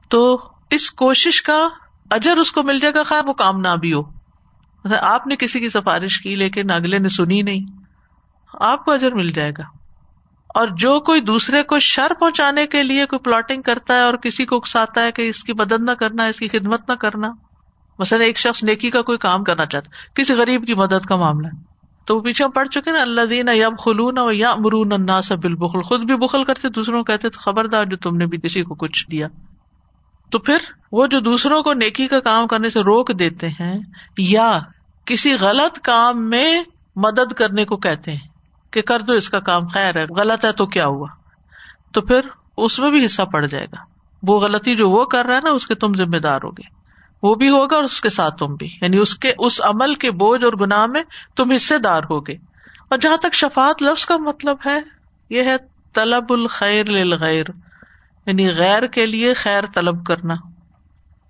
تو 0.08 0.40
اس 0.70 0.90
کوشش 0.90 1.42
کا 1.42 1.68
اجر 2.10 2.36
اس 2.36 2.52
کو 2.52 2.62
مل 2.62 2.78
جائے 2.78 2.94
گا، 2.94 3.02
خواہ 3.02 3.22
وہ 3.26 3.32
کام 3.32 3.60
نہ 3.60 3.76
بھی 3.80 3.92
ہو۔ 3.92 4.02
آپ 5.00 5.26
نے 5.26 5.36
کسی 5.36 5.60
کی 5.60 5.68
سفارش 5.68 6.20
کی 6.20 6.36
لیکن 6.36 6.70
اگلے 6.70 6.98
نے 6.98 7.08
سنی 7.08 7.42
نہیں، 7.42 7.60
آپ 8.60 8.84
کو 8.84 8.90
اجر 8.90 9.12
مل 9.12 9.32
جائے 9.32 9.50
گا۔ 9.58 9.62
اور 10.54 10.68
جو 10.68 11.00
کوئی 11.00 11.20
دوسرے 11.20 11.62
کو 11.62 11.78
شر 11.78 12.12
پہنچانے 12.20 12.66
کے 12.66 12.82
لیے 12.82 13.06
کوئی 13.06 13.20
پلاٹنگ 13.20 13.62
کرتا 13.62 13.94
ہے 13.94 14.00
اور 14.00 14.14
کسی 14.14 14.46
کو 14.46 14.56
اکساتا 14.56 15.02
ہے 15.02 15.12
کہ 15.12 15.28
اس 15.28 15.44
کی 15.44 15.52
مدد 15.52 15.80
نہ 15.80 15.90
کرنا، 15.90 16.24
اس 16.24 16.38
کی 16.38 16.48
خدمت 16.48 16.88
نہ 16.88 16.94
کرنا 16.94 17.28
مثلاً 18.02 18.22
ایک 18.22 18.38
شخص 18.38 18.62
نیکی 18.62 18.90
کا 18.90 19.02
کوئی 19.02 19.18
کام 19.18 19.44
کرنا 19.44 19.66
چاہتا 19.66 19.90
کسی 20.14 20.34
غریب 20.34 20.66
کی 20.66 20.74
مدد 20.74 21.06
کا 21.06 21.16
معاملہ۔ 21.16 21.48
تو 22.04 22.16
وہ 22.16 22.20
پیچھے 22.20 22.44
پڑ 22.54 22.66
چکے 22.66 22.90
نا 22.90 23.02
اللہ 23.02 23.20
دین 23.30 23.48
یب 23.48 23.78
خلون 23.78 24.14
یا 24.32 24.50
امرون 24.50 24.92
انا 24.92 25.22
سب 25.22 25.38
بالبخل۔ 25.38 25.82
خود 25.82 26.04
بھی 26.04 26.16
بخل 26.16 26.44
کرتے، 26.44 26.68
دوسروں 26.68 27.04
کہتے، 27.04 27.28
تو 27.28 27.40
خبردار 27.40 27.84
جو 27.84 27.96
تم 27.96 28.16
نے 28.16 28.26
بھی 28.26 28.38
کسی 28.38 28.62
کو 28.62 28.74
کچھ 28.74 29.10
دیا۔ 29.10 29.28
تو 30.30 30.38
پھر 30.38 30.56
وہ 30.92 31.06
جو 31.06 31.20
دوسروں 31.20 31.62
کو 31.62 31.72
نیکی 31.72 32.06
کا 32.06 32.20
کام 32.20 32.46
کرنے 32.46 32.70
سے 32.70 32.80
روک 32.80 33.18
دیتے 33.18 33.48
ہیں، 33.48 33.78
یا 34.18 34.60
کسی 35.04 35.34
غلط 35.40 35.78
کام 35.78 36.30
میں 36.30 36.62
مدد 36.96 37.32
کرنے 37.32 37.64
کو 37.64 37.76
کہتے 37.76 38.10
ہیں 38.10 38.28
کہ 38.70 38.82
کر 38.82 39.00
دو، 39.00 39.12
اس 39.12 39.28
کا 39.28 39.40
کام 39.40 39.66
خیر 39.66 39.96
ہے، 39.96 40.04
غلط 40.16 40.44
ہے 40.44 40.52
تو 40.52 40.66
کیا 40.66 40.86
ہوا؟ 40.86 41.06
تو 41.92 42.00
پھر 42.00 42.20
اس 42.56 42.78
میں 42.78 42.90
بھی 42.90 43.04
حصہ 43.04 43.22
پڑ 43.22 43.46
جائے 43.46 43.64
گا۔ 43.64 43.84
وہ 44.22 44.40
غلطی 44.40 44.76
جو 44.76 44.90
وہ 44.90 45.04
کر 45.04 45.24
رہا 45.26 45.34
ہے 45.34 45.40
نا، 45.44 45.50
اس 45.50 45.66
کے 45.66 45.74
تم 45.74 45.94
ذمے 45.94 46.18
دار 46.18 46.40
ہوگے۔ 46.44 46.81
وہ 47.22 47.34
بھی 47.34 47.48
ہوگا 47.48 47.76
اور 47.76 47.84
اس 47.84 48.00
کے 48.00 48.08
ساتھ 48.08 48.36
تم 48.36 48.54
بھی۔ 48.54 48.78
یعنی 48.82 48.96
اس 48.96 49.18
کے، 49.18 49.32
اس 49.38 49.60
عمل 49.64 49.94
کے 49.94 50.10
بوجھ 50.10 50.44
اور 50.44 50.52
گناہ 50.60 50.86
میں 50.86 51.02
تم 51.36 51.50
حصے 51.50 51.78
دار 51.78 52.02
ہوگے۔ 52.10 52.32
اور 52.88 52.98
جہاں 52.98 53.16
تک 53.16 53.34
شفات 53.34 53.82
لفظ 53.82 54.06
کا 54.06 54.16
مطلب 54.16 54.56
ہے، 54.66 54.78
یہ 55.30 55.42
ہے 55.42 55.56
طلب 55.94 56.24
الخیر 56.30 56.84
للغیر۔ 56.84 57.44
یعنی 58.26 58.50
غیر 58.50 58.86
کے 58.86 59.06
لیے 59.06 59.34
خیر 59.34 59.64
طلب 59.74 60.04
کرنا۔ 60.04 60.34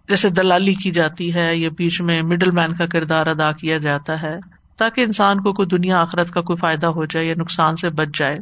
جیسے 0.08 0.28
دلالی 0.28 0.74
کی 0.74 0.90
جاتی 0.90 1.34
ہے، 1.34 1.56
یا 1.56 1.68
بیچ 1.76 2.00
میں 2.00 2.22
مڈل 2.22 2.50
مین 2.50 2.76
کا 2.76 2.86
کردار 2.86 3.26
ادا 3.26 3.52
کیا 3.52 3.78
جاتا 3.78 4.22
ہے، 4.22 4.36
تاکہ 4.76 5.00
انسان 5.00 5.42
کو 5.42 5.52
کوئی 5.52 5.68
دنیا 5.68 6.00
آخرت 6.00 6.30
کا 6.30 6.40
کوئی 6.40 6.56
فائدہ 6.56 6.86
ہو 6.86 7.04
جائے 7.04 7.26
یا 7.26 7.34
نقصان 7.38 7.76
سے 7.76 7.88
بچ 7.88 8.08
جائے۔ 8.18 8.38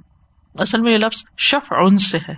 اصل 0.58 0.80
میں 0.80 0.92
یہ 0.92 0.98
لفظ 0.98 1.22
شف 1.38 1.72
ان 1.72 1.98
سے 1.98 2.18
ہے، 2.18 2.34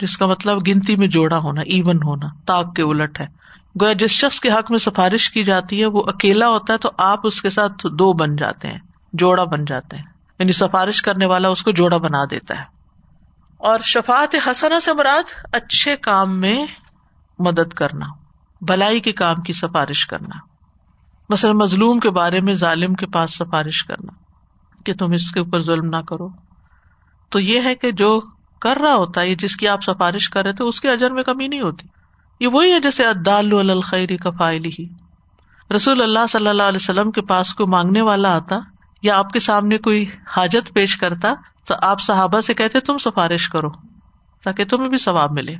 جس 0.00 0.18
کا 0.18 0.26
مطلب 0.26 0.66
گنتی 0.66 0.96
میں 0.96 1.06
جوڑا 1.06 1.38
ہونا 1.38 1.60
ایون 1.60 1.96
ہونا، 1.96 2.26
تاک 2.46 2.76
کے 2.76 2.82
الٹ 2.82 3.20
ہے۔ 3.20 3.26
گویا 3.80 3.92
جس 3.92 4.10
شخص 4.10 4.40
کے 4.40 4.50
حق 4.50 4.70
میں 4.70 4.78
سفارش 4.78 5.30
کی 5.30 5.44
جاتی 5.44 5.80
ہے، 5.80 5.86
وہ 5.86 6.02
اکیلا 6.06 6.48
ہوتا 6.48 6.72
ہے 6.72 6.78
تو 6.78 6.90
آپ 6.98 7.20
اس 7.24 7.42
کے 7.42 7.50
ساتھ 7.50 7.86
دو 7.86 8.12
بن 8.12 8.36
جاتے 8.36 8.68
ہیں، 8.68 8.78
جوڑا 9.12 9.44
بن 9.44 9.64
جاتے 9.64 9.96
ہیں۔ 9.96 10.04
یعنی 10.38 10.52
سفارش 10.52 11.02
کرنے 11.02 11.26
والا 11.26 11.48
اس 11.48 11.62
کو 11.62 11.70
جوڑا 11.70 11.96
بنا 11.96 12.24
دیتا 12.30 12.54
ہے۔ 12.54 12.64
اور 13.56 13.78
شفات 13.78 14.36
حسنا 14.46 14.80
سے 14.80 14.92
مراد 14.92 15.46
اچھے 15.52 15.96
کام 15.96 16.40
میں 16.40 16.66
مدد 17.38 17.72
کرنا، 17.72 18.06
بھلائی 18.60 19.00
کے 19.00 19.12
کام 19.12 19.42
کی 19.42 19.52
سفارش 19.52 20.06
کرنا۔ 20.06 20.38
مثلاً 21.28 21.56
مظلوم 21.56 22.00
کے 22.00 22.10
بارے 22.10 22.40
میں 22.40 22.54
ظالم 22.54 22.94
کے 22.94 23.06
پاس 23.06 23.34
سفارش 23.34 23.84
کرنا، 23.84 24.12
کہ 24.84 24.94
تم 24.94 25.12
اس 25.12 25.30
کے 25.30 25.40
اوپر 25.40 25.60
ظلم 25.62 25.84
نہ 25.84 26.02
کرو۔ 26.02 26.28
تو 27.28 27.40
یہ 27.40 27.60
ہے 27.64 27.74
کہ 27.74 27.92
جو 27.92 28.20
کر 28.60 28.76
رہا 28.76 28.94
ہوتا 28.94 29.20
ہے 29.20 29.34
جس 29.34 29.56
کی 29.56 29.68
آپ 29.68 29.82
سفارش 29.82 30.28
کر 30.28 30.42
رہے 30.42 30.52
تھے، 30.52 30.64
اس 30.64 30.80
کے 30.80 30.90
اجر 30.90 31.10
میں 31.10 31.22
کمی 31.22 31.48
نہیں 31.48 31.60
ہوتی۔ 31.60 31.88
یہ 32.42 32.48
وہی 32.48 32.72
ہے 32.72 32.80
جیسے 32.80 33.04
ادال 33.04 33.70
الخری 33.70 34.16
کا 34.16 34.30
فائل 34.30 34.64
ہی۔ 34.64 34.88
رسول 35.76 36.02
اللہ 36.02 36.26
صلی 36.28 36.48
اللہ 36.48 36.62
علیہ 36.62 36.78
وسلم 36.82 37.10
کے 37.10 37.22
پاس 37.22 37.54
کوئی 37.54 37.66
مانگنے 37.66 38.00
والا 38.00 38.36
آتا 38.36 38.56
یا 39.02 39.18
آپ 39.18 39.30
کے 39.30 39.38
سامنے 39.38 39.78
کوئی 39.78 40.06
حاجت 40.36 40.74
پیش 40.74 40.96
کرتا 40.96 41.34
تو 41.66 41.74
آپ 41.82 42.00
صحابہ 42.00 42.40
سے 42.40 42.54
کہتے، 42.54 42.80
تم 42.80 42.98
سفارش 42.98 43.48
کرو 43.48 43.68
تاکہ 44.44 44.64
تمہیں 44.64 44.88
بھی 44.88 44.98
ثواب 44.98 45.32
ملے۔ 45.32 45.54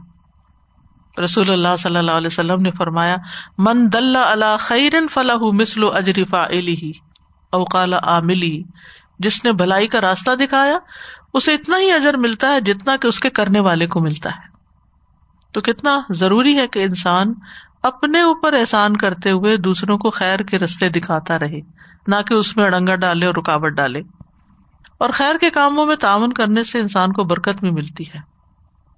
رسول 1.25 1.53
اللہ 1.53 1.77
صلی 1.79 1.97
اللہ 1.97 2.11
علیہ 2.11 2.27
وسلم 2.27 2.63
نے 2.63 2.71
فرمایا، 2.71 3.17
من 3.59 3.93
دل 3.93 4.17
اللہ 4.17 4.57
خیرن 4.59 5.09
فلاح 5.09 5.51
مسل 5.53 5.81
اجرفا 5.95 6.45
علی 6.47 6.93
اوقال 7.51 7.93
عاملی 7.93 8.63
جس 9.19 9.45
نے 9.45 9.53
بھلائی 9.53 9.87
کا 9.87 10.01
راستہ 10.01 10.31
دکھایا، 10.35 10.79
اسے 11.35 11.55
اتنا 11.55 11.79
ہی 11.79 11.93
اجر 11.93 12.17
ملتا 12.17 12.49
ہے 12.49 12.61
جتنا 12.61 12.97
کہ 12.97 13.07
اس 13.07 13.19
کے 13.19 13.31
کرنے 13.31 13.61
والے 13.61 13.87
کو 13.87 14.01
ملتا 14.01 14.31
ہے۔ 14.31 14.52
تو 15.53 15.61
کتنا 15.61 16.01
ضروری 16.11 16.59
ہے 16.59 16.67
کہ 16.67 16.79
انسان 16.79 17.33
اپنے 17.83 18.21
اوپر 18.21 18.53
احسان 18.53 18.97
کرتے 18.97 19.31
ہوئے 19.31 19.57
دوسروں 19.57 19.99
کو 19.99 20.11
خیر 20.11 20.39
کے 20.39 20.59
رستے 20.59 20.89
دکھاتا 20.89 21.39
رہے، 21.39 21.61
نہ 22.07 22.17
کہ 22.27 22.35
اس 22.35 22.57
میں 22.57 22.65
اڑنگا 22.65 22.95
ڈالے 22.95 23.27
اور 23.27 23.35
رکاوٹ 23.35 23.73
ڈالے۔ 23.73 24.01
اور 24.99 25.11
خیر 25.15 25.37
کے 25.41 25.51
کاموں 25.51 25.87
میں 25.87 25.97
تعاون 25.97 26.33
کرنے 26.33 26.65
سے 26.65 26.79
انسان 26.79 27.13
کو 27.13 27.25
برکت 27.25 27.61
بھی 27.61 27.71
ملتی 27.71 28.05
ہے۔ 28.15 28.19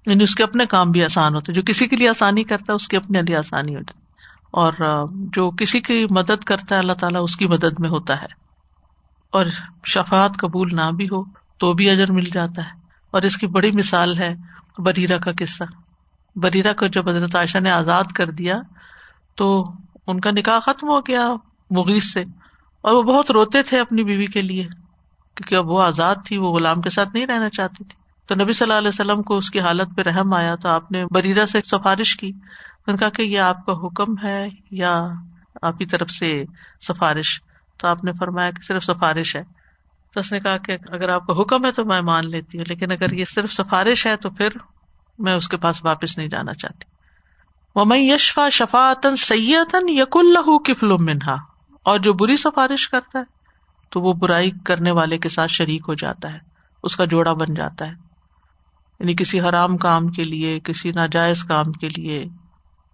یعنی 0.05 0.23
اس 0.23 0.35
کے 0.35 0.43
اپنے 0.43 0.65
کام 0.65 0.91
بھی 0.91 1.03
آسان 1.03 1.35
ہوتے 1.35 1.53
جو 1.53 1.61
کسی 1.61 1.87
کے 1.87 1.95
لیے 1.95 2.09
آسانی 2.09 2.43
کرتا 2.43 2.65
ہے، 2.69 2.75
اس 2.75 2.87
کے 2.87 2.97
اپنے 2.97 3.21
لیے 3.21 3.37
آسانی 3.37 3.75
ہوتی 3.75 3.99
اور 4.51 4.73
جو 5.11 5.51
کسی 5.51 5.81
کی 5.81 6.05
مدد 6.09 6.43
کرتا 6.43 6.75
ہے، 6.75 6.79
اللہ 6.79 6.93
تعالیٰ 6.93 7.23
اس 7.23 7.37
کی 7.37 7.47
مدد 7.47 7.79
میں 7.79 7.89
ہوتا 7.89 8.21
ہے۔ 8.21 8.27
اور 9.31 9.45
شفات 9.85 10.31
قبول 10.37 10.75
نہ 10.75 10.91
بھی 10.91 11.05
ہو 11.05 11.23
تو 11.57 11.73
بھی 11.73 11.89
اجر 11.89 12.11
مل 12.11 12.23
جاتا 12.23 12.65
ہے۔ 12.65 12.79
اور 13.11 13.21
اس 13.21 13.37
کی 13.37 13.47
بڑی 13.47 13.71
مثال 13.71 14.17
ہے 14.17 14.35
بریرا 14.77 15.17
کا 15.17 15.31
قصہ۔ 15.39 15.63
بریرا 16.35 16.73
کو 16.73 16.87
جب 16.87 17.09
حضرت 17.09 17.35
عائشہ 17.35 17.57
نے 17.57 17.71
آزاد 17.71 18.03
کر 18.03 18.31
دیا 18.31 18.55
تو 19.35 19.71
ان 20.07 20.19
کا 20.19 20.31
نکاح 20.31 20.59
ختم 20.59 20.87
ہو 20.87 20.99
گیا 20.99 21.27
مغیث 21.71 22.13
سے 22.13 22.23
اور 22.81 22.93
وہ 22.93 23.03
بہت 23.03 23.31
روتے 23.31 23.63
تھے 23.63 23.79
اپنی 23.79 24.03
بیوی 24.03 24.25
کے 24.25 24.41
لیے 24.41 24.67
کیونکہ 25.35 25.55
اب 25.55 25.69
وہ 25.69 25.83
آزاد 25.83 26.15
تھی، 26.25 26.37
وہ 26.37 26.53
غلام 26.53 26.81
کے 26.81 26.89
ساتھ 26.89 27.09
نہیں 27.13 27.27
رہنا 27.27 27.49
چاہتی 27.49 27.83
تھی۔ 27.83 27.95
تو 28.27 28.43
نبی 28.43 28.53
صلی 28.53 28.65
اللہ 28.65 28.77
علیہ 28.77 28.87
وسلم 28.87 29.21
کو 29.21 29.37
اس 29.37 29.49
کی 29.49 29.59
حالت 29.59 29.87
پہ 29.97 30.01
رحم 30.01 30.33
آیا 30.33 30.55
تو 30.55 30.69
آپ 30.69 30.91
نے 30.91 31.05
بریرا 31.11 31.45
سے 31.45 31.61
سفارش 31.61 32.17
کی۔ 32.17 32.31
کہا 32.85 33.09
کہ 33.09 33.21
یہ 33.21 33.39
آپ 33.39 33.65
کا 33.65 33.71
حکم 33.71 34.27
ہے 34.27 34.47
یا 34.71 35.07
آپ 35.61 35.77
کی 35.77 35.85
طرف 35.85 36.09
سے 36.09 36.43
سفارش؟ 36.87 37.41
تو 37.77 37.87
آپ 37.87 38.03
نے 38.03 38.11
فرمایا 38.19 38.51
کہ 38.51 38.61
صرف 38.61 38.83
سفارش 38.83 39.35
ہے۔ 39.35 39.43
تو 40.13 40.19
اس 40.19 40.33
نے 40.33 40.39
کہا 40.39 40.57
کہ 40.57 40.77
اگر 40.91 41.09
آپ 41.09 41.27
کا 41.27 41.41
حکم 41.41 41.65
ہے 41.65 41.71
تو 41.71 41.85
میں 41.85 42.01
مان 42.01 42.29
لیتی 42.29 42.57
ہوں، 42.57 42.65
لیکن 42.67 42.91
اگر 42.91 43.11
یہ 43.11 43.25
صرف 43.25 43.53
سفارش 43.53 44.07
ہے 44.07 44.15
تو 44.15 44.29
پھر 44.29 44.49
میں 45.19 45.33
اس 45.33 45.47
کے 45.47 45.57
پاس 45.57 45.85
واپس 45.85 46.17
نہیں 46.17 46.27
جانا 46.27 46.53
چاہتی۔ 46.53 46.83
وہ 47.75 47.85
میں 47.85 47.97
یشفا 47.97 48.49
شفاطن 48.49 49.15
سیتن 49.15 49.89
یق 49.89 50.17
اللہ 50.17 50.57
کفل 50.57 50.87
منہا 50.87 51.35
اور 51.83 51.99
جو 51.99 52.13
بری 52.13 52.37
سفارش 52.37 52.89
کرتا 52.89 53.19
ہے، 53.19 53.23
تو 53.89 54.01
وہ 54.01 54.13
برائی 54.13 54.51
کرنے 54.65 54.91
والے 54.91 55.17
کے 55.17 55.29
ساتھ 55.29 55.51
شریک 55.51 55.81
ہو 55.87 55.93
جاتا 55.93 56.33
ہے، 56.33 56.39
اس 56.83 56.95
کا 56.95 57.05
جوڑا 57.05 57.33
بن 57.33 57.53
جاتا 57.53 57.87
ہے۔ 57.87 57.91
یعنی 58.99 59.15
کسی 59.15 59.41
حرام 59.41 59.77
کام 59.77 60.07
کے 60.07 60.23
لیے، 60.23 60.59
کسی 60.59 60.91
ناجائز 60.91 61.43
کام 61.43 61.71
کے 61.71 61.89
لیے۔ 61.89 62.25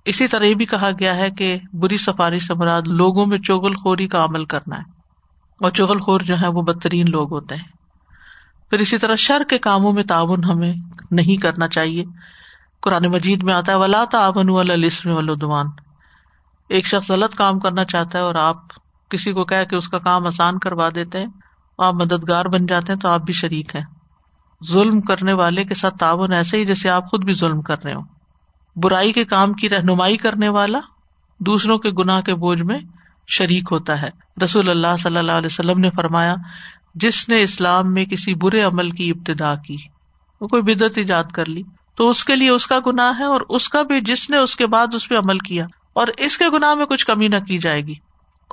اسی 0.06 0.28
طرح 0.28 0.44
یہ 0.44 0.54
بھی 0.54 0.66
کہا 0.66 0.90
گیا 1.00 1.16
ہے 1.16 1.32
کہ 1.32 1.60
بری 1.74 1.98
سفارش 1.98 2.44
سے 2.44 2.54
مراد 2.54 2.82
لوگوں 2.88 3.26
میں 3.26 3.38
چغل 3.38 3.74
خوری 3.74 4.08
کا 4.08 4.24
عمل 4.24 4.46
کرنا 4.46 4.78
ہے۔ 4.78 4.84
اور 5.62 5.72
چغل 5.72 6.00
خور 6.00 6.20
جو 6.20 6.36
ہے 6.42 6.48
وہ 6.48 6.62
بدترین 6.62 7.06
لوگ 7.10 7.34
ہوتے 7.34 7.56
ہیں۔ 7.56 7.81
پھر 8.72 8.80
اسی 8.80 8.98
طرح 8.98 9.16
شر 9.16 9.42
کے 9.50 9.58
کاموں 9.58 9.94
میں 9.94 10.04
تعاون 10.04 10.44
ہمیں 10.44 10.74
نہیں 11.12 11.42
کرنا 11.42 11.68
چاہیے۔ 11.68 12.06
قرآن 12.82 13.12
مجید 13.12 13.44
میں 13.44 13.54
آتا 13.54 13.72
ہے، 13.72 13.78
ولا 13.78 14.04
تعاون 14.12 14.50
والسم 14.50 15.10
ولادوان 15.10 15.66
ایک 16.70 16.88
شخص 16.88 17.12
غلط 17.12 17.36
کام 17.36 17.60
کرنا 17.60 17.86
چاہتا 17.86 18.18
ہے 18.20 18.24
اور 18.24 18.36
آپ 18.36 18.58
کسی 19.10 19.34
کو 19.34 19.44
کہ 19.44 19.76
اس 19.76 19.90
کا 19.90 19.98
کام 20.00 20.28
آسان 20.28 20.60
کروا 20.60 20.90
دیتے 20.96 21.20
ہیں، 21.20 21.28
آپ 21.78 21.94
مددگار 21.94 22.46
بن 22.46 22.66
جاتے 22.66 22.94
ہیں 22.94 23.00
تو 23.00 23.10
آپ 23.10 23.22
بھی 23.22 23.34
شریک 23.34 23.76
ہیں۔ 23.76 23.84
ظلم 24.72 25.02
کرنے 25.02 25.34
والے 25.34 25.64
کے 25.64 25.74
ساتھ 25.74 25.98
تعاون 25.98 26.34
ایسے 26.34 26.58
ہی 26.58 26.66
جیسے 26.66 26.90
آپ 26.90 27.12
خود 27.12 27.26
بھی 27.26 27.34
ظلم 27.34 27.62
کر 27.62 27.84
رہے 27.84 27.94
ہو 27.94 28.02
برائی 28.76 29.14
کے 29.14 29.26
کام 29.26 29.54
کی 29.54 29.70
رہنمائی 29.70 30.18
کرنے 30.18 30.50
والا 30.50 30.80
دوسروں 31.40 31.78
کے 31.78 31.90
گناہ 31.90 32.22
کے 32.22 32.36
بوجھ 32.36 32.62
میں 32.62 32.80
شریک 33.28 33.64
ہوتا 33.72 34.02
ہے۔ 34.02 34.10
رسول 34.44 34.70
اللہ 34.70 34.98
صلی 35.00 35.18
اللہ 35.18 35.32
علیہ 35.32 35.50
وسلم 35.52 35.80
نے 35.80 35.90
فرمایا 35.96 36.36
جس 36.96 37.30
نے 37.30 37.44
اسلام 37.44 37.94
میں 37.94 38.06
کسی 38.06 38.34
برے 38.34 38.62
عمل 38.62 38.90
کی 38.90 39.10
ابتدا 39.10 39.56
کی، 39.56 39.78
وہ 40.42 40.48
کوئی 40.48 40.62
بدت 40.62 40.98
ایجاد 40.98 41.24
کر 41.24 41.46
لی۔ 41.46 41.62
تو 41.96 42.10
اس 42.10 42.26
کے 42.26 42.36
لیے 42.36 42.50
اس 42.50 42.68
کا 42.68 42.80
گناہ 42.86 43.20
ہے 43.20 43.24
اور 43.24 43.42
اس 43.50 43.70
کا 43.70 43.82
بھی 43.82 44.02
جس 44.02 44.30
نے 44.30 44.38
اس 44.38 44.56
کے 44.56 44.68
بعد 44.68 44.88
اس 44.94 45.10
پہ 45.10 45.16
عمل 45.16 45.38
کیا۔ 45.38 45.66
اور 45.94 46.08
اس 46.18 46.38
کے 46.38 46.46
گناہ 46.50 46.74
میں 46.74 46.86
کچھ 46.86 47.06
کمی 47.06 47.28
نہ 47.28 47.40
کی 47.40 47.58
جائے 47.58 47.82
گی۔ 47.82 47.94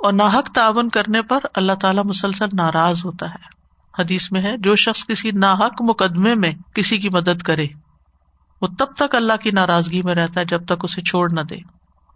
اور 0.03 0.13
ناحق 0.13 0.49
تعاون 0.49 0.89
کرنے 0.89 1.21
پر 1.21 1.39
اللہ 1.53 1.71
تعالیٰ 1.81 2.05
مسلسل 2.05 2.45
ناراض 2.53 3.05
ہوتا 3.05 3.29
ہے۔ 3.29 3.59
حدیث 4.01 4.31
میں 4.31 4.41
ہے، 4.41 4.57
جو 4.57 4.75
شخص 4.75 5.05
کسی 5.05 5.31
ناحق 5.31 5.81
مقدمے 5.81 6.35
میں 6.35 6.51
کسی 6.75 6.97
کی 6.97 7.09
مدد 7.09 7.41
کرے، 7.41 7.67
وہ 8.61 8.67
تب 8.67 8.85
تک 8.85 9.15
اللہ 9.15 9.33
کی 9.41 9.51
ناراضگی 9.51 10.01
میں 10.01 10.15
رہتا 10.15 10.39
ہے 10.39 10.45
جب 10.45 10.65
تک 10.65 10.83
اسے 10.83 11.01
چھوڑ 11.01 11.29
نہ 11.31 11.41
دے۔ 11.41 11.55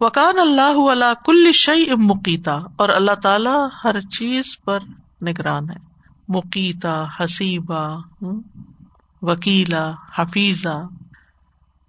وکان 0.00 0.38
اللہ 0.38 0.90
اللہ 0.90 1.12
کل 1.26 1.52
شعی 1.52 1.84
مقیتا، 1.94 2.58
اور 2.76 2.88
اللہ 2.88 3.14
تعالیٰ 3.14 3.68
ہر 3.84 4.00
چیز 4.00 4.44
پر 4.64 4.78
نگران 5.22 5.70
ہے۔ 5.70 5.93
مقیتا 6.28 7.04
حسیبہ 7.20 8.00
وکیلا 9.22 9.92
حفیظہ 10.18 10.86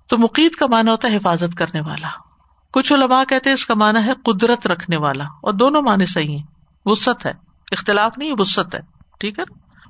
تو 0.07 0.17
مقیت 0.17 0.55
کا 0.55 0.67
مانا 0.67 0.91
ہوتا 0.91 1.07
ہے 1.07 1.17
حفاظت 1.17 1.57
کرنے 1.57 1.81
والا۔ 1.81 2.09
کچھ 2.73 2.93
علماء 2.93 3.23
کہتے 3.23 3.51
اس 3.51 3.65
کا 3.65 3.73
مانا 3.73 4.05
ہے 4.05 4.11
قدرت 4.25 4.67
رکھنے 4.67 4.97
والا۔ 4.97 5.23
اور 5.23 5.53
دونوں 5.53 5.81
معنی 5.81 6.05
صحیح 6.05 6.37
ہیں۔ 6.37 6.43
وسط 6.85 7.25
ہے۔ 7.25 7.33
اختلاف 7.71 8.17
نہیں 8.17 8.33
وسط 8.37 8.75
ہے۔ 8.75 8.79
ٹھیک 9.19 9.39
ہے؟ 9.39 9.43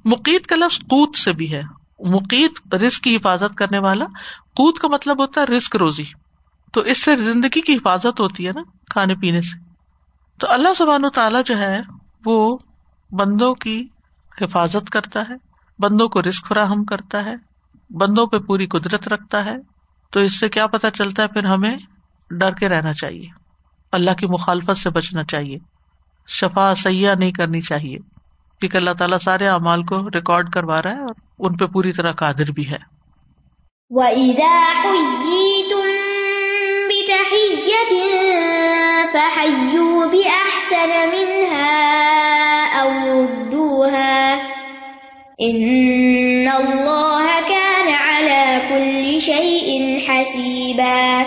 مقیت 0.05 0.47
کا 0.47 0.55
لفظ 0.55 0.79
قوت 0.79 1.17
سے 1.17 1.33
بھی 1.33 1.53
ہے۔ 1.53 1.61
مقیت 1.99 2.75
رسک 2.75 3.03
کی 3.03 3.15
حفاظت 3.15 3.57
کرنے 3.57 3.79
والا۔ 3.79 4.05
قوت 4.53 4.79
کا 4.79 4.87
مطلب 4.87 5.21
ہوتا 5.21 5.41
ہے 5.41 5.45
رسک 5.45 5.75
روزی۔ 5.75 6.03
تو 6.73 6.81
اس 6.81 7.03
سے 7.03 7.15
زندگی 7.15 7.61
کی 7.61 7.73
حفاظت 7.73 8.19
ہوتی 8.19 8.47
ہے 8.47 8.51
نا، 8.55 8.61
کھانے 8.89 9.15
پینے 9.15 9.41
سے۔ 9.41 9.63
تو 10.39 10.51
اللہ 10.51 10.73
سبحان 10.73 11.05
و 11.05 11.09
تعالیٰ 11.09 11.41
جو 11.45 11.57
ہے، 11.57 11.81
وہ 12.25 12.57
بندوں 13.11 13.55
کی 13.55 13.87
حفاظت 14.41 14.89
کرتا 14.89 15.21
ہے، 15.21 15.33
بندوں 15.79 16.09
کو 16.09 16.21
رسک 16.21 16.47
فراہم 16.47 16.83
کرتا 16.83 17.25
ہے، 17.25 17.35
بندوں 17.89 18.25
پہ 18.25 18.37
پوری 18.37 18.67
قدرت 18.67 19.07
رکھتا 19.07 19.45
ہے، 19.45 19.55
تو 20.11 20.19
اس 20.19 20.39
سے 20.39 20.49
کیا 20.49 20.67
پتا 20.67 20.91
چلتا 20.91 21.23
ہے، 21.23 21.27
پھر 21.27 21.43
ہمیں 21.43 21.75
ڈر 22.31 22.51
کے 22.51 22.69
رہنا 22.69 22.93
چاہیے۔ 22.93 23.45
اللہ 23.91 24.11
کی 24.11 24.27
مخالفت 24.27 24.77
سے 24.77 24.89
بچنا 24.89 25.23
چاہیے۔ 25.23 25.57
شفا 26.27 26.75
سیاح 26.75 27.13
نہیں 27.19 27.31
کرنی 27.31 27.61
چاہیے۔ 27.61 27.97
کیونکہ 28.59 28.77
اللہ 28.77 28.89
تعالیٰ 28.99 29.17
سارے 29.17 29.47
اعمال 29.47 29.83
کو 29.83 29.97
ریکارڈ 30.15 30.51
کروا 30.51 30.81
رہا 30.81 30.91
ہے 30.91 31.01
اور 31.01 31.15
ان 31.39 31.57
پہ 31.57 31.65
پوری 31.65 31.93
طرح 31.93 32.11
قادر 32.11 32.51
بھی 32.51 32.69
ہے۔ 32.69 32.77
وَإِذَا 33.89 34.73
حُيِّيتُم 34.83 35.81
بِتَحِيَّةٍ 36.87 38.01
فَحَيُّوا 39.11 40.05
بِأَحْسَنَ 40.05 41.15
مِنْهَا 41.15 41.95
أَوْ 42.81 42.89
رُدُّوهَا 42.89 44.35
إِنَّ 45.43 46.49
اللَّهَ 46.49 47.25
كَانَ 47.49 47.89
عَلَى 48.09 48.59
كُلِّ 48.69 49.19
شَيْءٍ 49.19 49.97
حَسِيبًا 50.09 51.23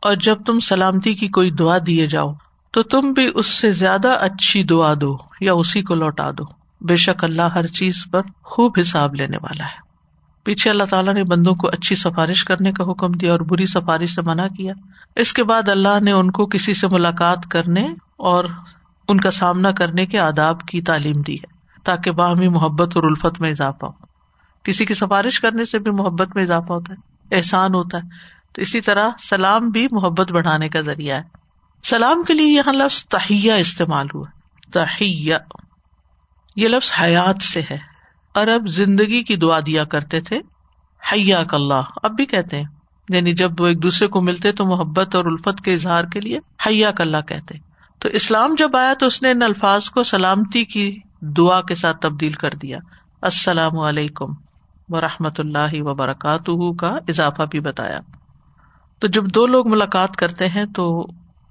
اور 0.00 0.14
جب 0.14 0.44
تم 0.44 0.58
سلامتی 0.58 1.14
کی 1.14 1.28
کوئی 1.28 1.50
دعا 1.50 1.78
دیے 1.86 2.06
جاؤ، 2.06 2.32
تو 2.72 2.82
تم 2.82 3.12
بھی 3.12 3.30
اس 3.34 3.46
سے 3.46 3.70
زیادہ 3.70 4.16
اچھی 4.20 4.62
دعا 4.62 4.94
دو 5.00 5.16
یا 5.40 5.52
اسی 5.52 5.82
کو 5.82 5.94
لوٹا 5.94 6.30
دو۔ 6.30 6.44
بے 6.80 6.96
شک 6.96 7.24
اللہ 7.24 7.42
ہر 7.42 7.66
چیز 7.66 8.04
پر 8.10 8.20
خوب 8.42 8.72
حساب 8.80 9.14
لینے 9.14 9.36
والا 9.36 9.64
ہے۔ 9.64 9.90
پیچھے 10.44 10.70
اللہ 10.70 10.84
تعالیٰ 10.84 11.14
نے 11.14 11.24
بندوں 11.24 11.54
کو 11.54 11.68
اچھی 11.68 11.96
سفارش 11.96 12.44
کرنے 12.44 12.72
کا 12.72 12.84
حکم 12.84 13.12
دیا 13.12 13.32
اور 13.32 13.40
بری 13.40 13.66
سفارش 13.66 14.14
سے 14.14 14.22
منع 14.22 14.46
کیا۔ 14.46 14.72
اس 15.16 15.32
کے 15.32 15.44
بعد 15.44 15.68
اللہ 15.68 16.00
نے 16.00 16.12
ان 16.12 16.30
کو 16.30 16.46
کسی 16.46 16.74
سے 16.74 16.88
ملاقات 16.88 17.38
کرنے 17.50 17.88
اور 18.16 18.44
ان 19.10 19.20
کا 19.20 19.30
سامنا 19.30 19.72
کرنے 19.72 20.06
کے 20.06 20.18
آداب 20.18 20.60
کی 20.60 20.82
تعلیم 20.82 21.22
دی 21.22 21.34
ہے، 21.34 21.80
تاکہ 21.84 22.10
باہمی 22.10 22.48
محبت 22.48 22.96
اور 22.96 23.04
الفت 23.04 23.40
میں 23.40 23.50
اضافہ 23.50 23.84
ہو۔ 23.84 24.06
کسی 24.62 24.84
کی 24.84 24.94
سفارش 24.94 25.40
کرنے 25.40 25.64
سے 25.64 25.78
بھی 25.78 25.90
محبت 25.90 26.28
میں 26.34 26.42
اضافہ 26.42 26.72
ہوتا 26.72 26.94
ہے، 26.94 27.36
احسان 27.36 27.74
ہوتا 27.74 27.98
ہے۔ 27.98 28.02
تو 28.52 28.62
اسی 28.62 28.80
طرح 28.80 29.10
سلام 29.18 29.68
بھی 29.68 29.86
محبت 29.90 30.32
بڑھانے 30.32 30.68
کا 30.68 30.80
ذریعہ 30.80 31.16
ہے۔ 31.16 31.22
سلام 31.82 32.22
کے 32.22 32.34
لیے 32.34 32.46
یہاں 32.46 32.72
لفظ 32.72 33.04
تہیا 33.04 33.54
استعمال 33.54 34.06
ہوا۔ 34.14 34.26
تہیا 34.72 35.38
یہ 36.56 36.68
لفظ 36.68 36.92
حیات 37.02 37.42
سے 37.42 37.62
ہے۔ 37.70 37.78
ارب 38.34 38.66
زندگی 38.66 39.22
کی 39.22 39.36
دعا 39.36 39.60
دیا 39.66 39.84
کرتے 39.84 40.20
تھے 40.20 40.38
حیا 41.12 41.42
اللہ۔ 41.52 41.82
اب 42.02 42.10
بھی 42.10 42.26
کہتے 42.26 42.56
ہیں 42.56 42.68
یعنی 43.08 43.32
جب 43.32 43.50
وہ 43.58 43.66
ایک 43.66 43.82
دوسرے 43.82 44.08
کو 44.08 44.20
ملتے 44.20 44.52
تو 44.52 44.66
محبت 44.66 45.14
اور 45.16 45.24
الفت 45.24 45.64
کے 45.64 45.72
اظہار 45.72 46.04
کے 46.04 46.20
لیے 46.20 46.38
حیا 46.66 46.90
اللہ 46.98 47.20
کہتے 47.28 47.69
تو 48.00 48.08
اسلام 48.08 48.54
جب 48.58 48.76
آیا 48.76 48.94
تو 48.94 49.06
اس 49.06 49.22
نے 49.22 49.30
ان 49.30 49.42
الفاظ 49.42 49.88
کو 49.88 50.02
سلامتی 50.02 50.64
کی 50.64 50.98
دعا 51.20 51.62
کے 51.62 51.74
ساتھ 51.74 51.96
تبدیل 52.00 52.32
کر 52.32 52.50
دیا۔ 52.50 52.78
السلام 53.22 53.78
علیکم 53.78 54.26
و 54.88 55.00
رحمۃ 55.00 55.38
اللہ 55.38 55.82
وبرکاتہ 55.82 56.72
کا 56.72 56.98
اضافہ 57.08 57.42
بھی 57.50 57.60
بتایا۔ 57.60 58.00
تو 58.98 59.06
جب 59.06 59.24
دو 59.26 59.46
لوگ 59.46 59.68
ملاقات 59.68 60.16
کرتے 60.16 60.48
ہیں 60.48 60.64
تو 60.64 61.06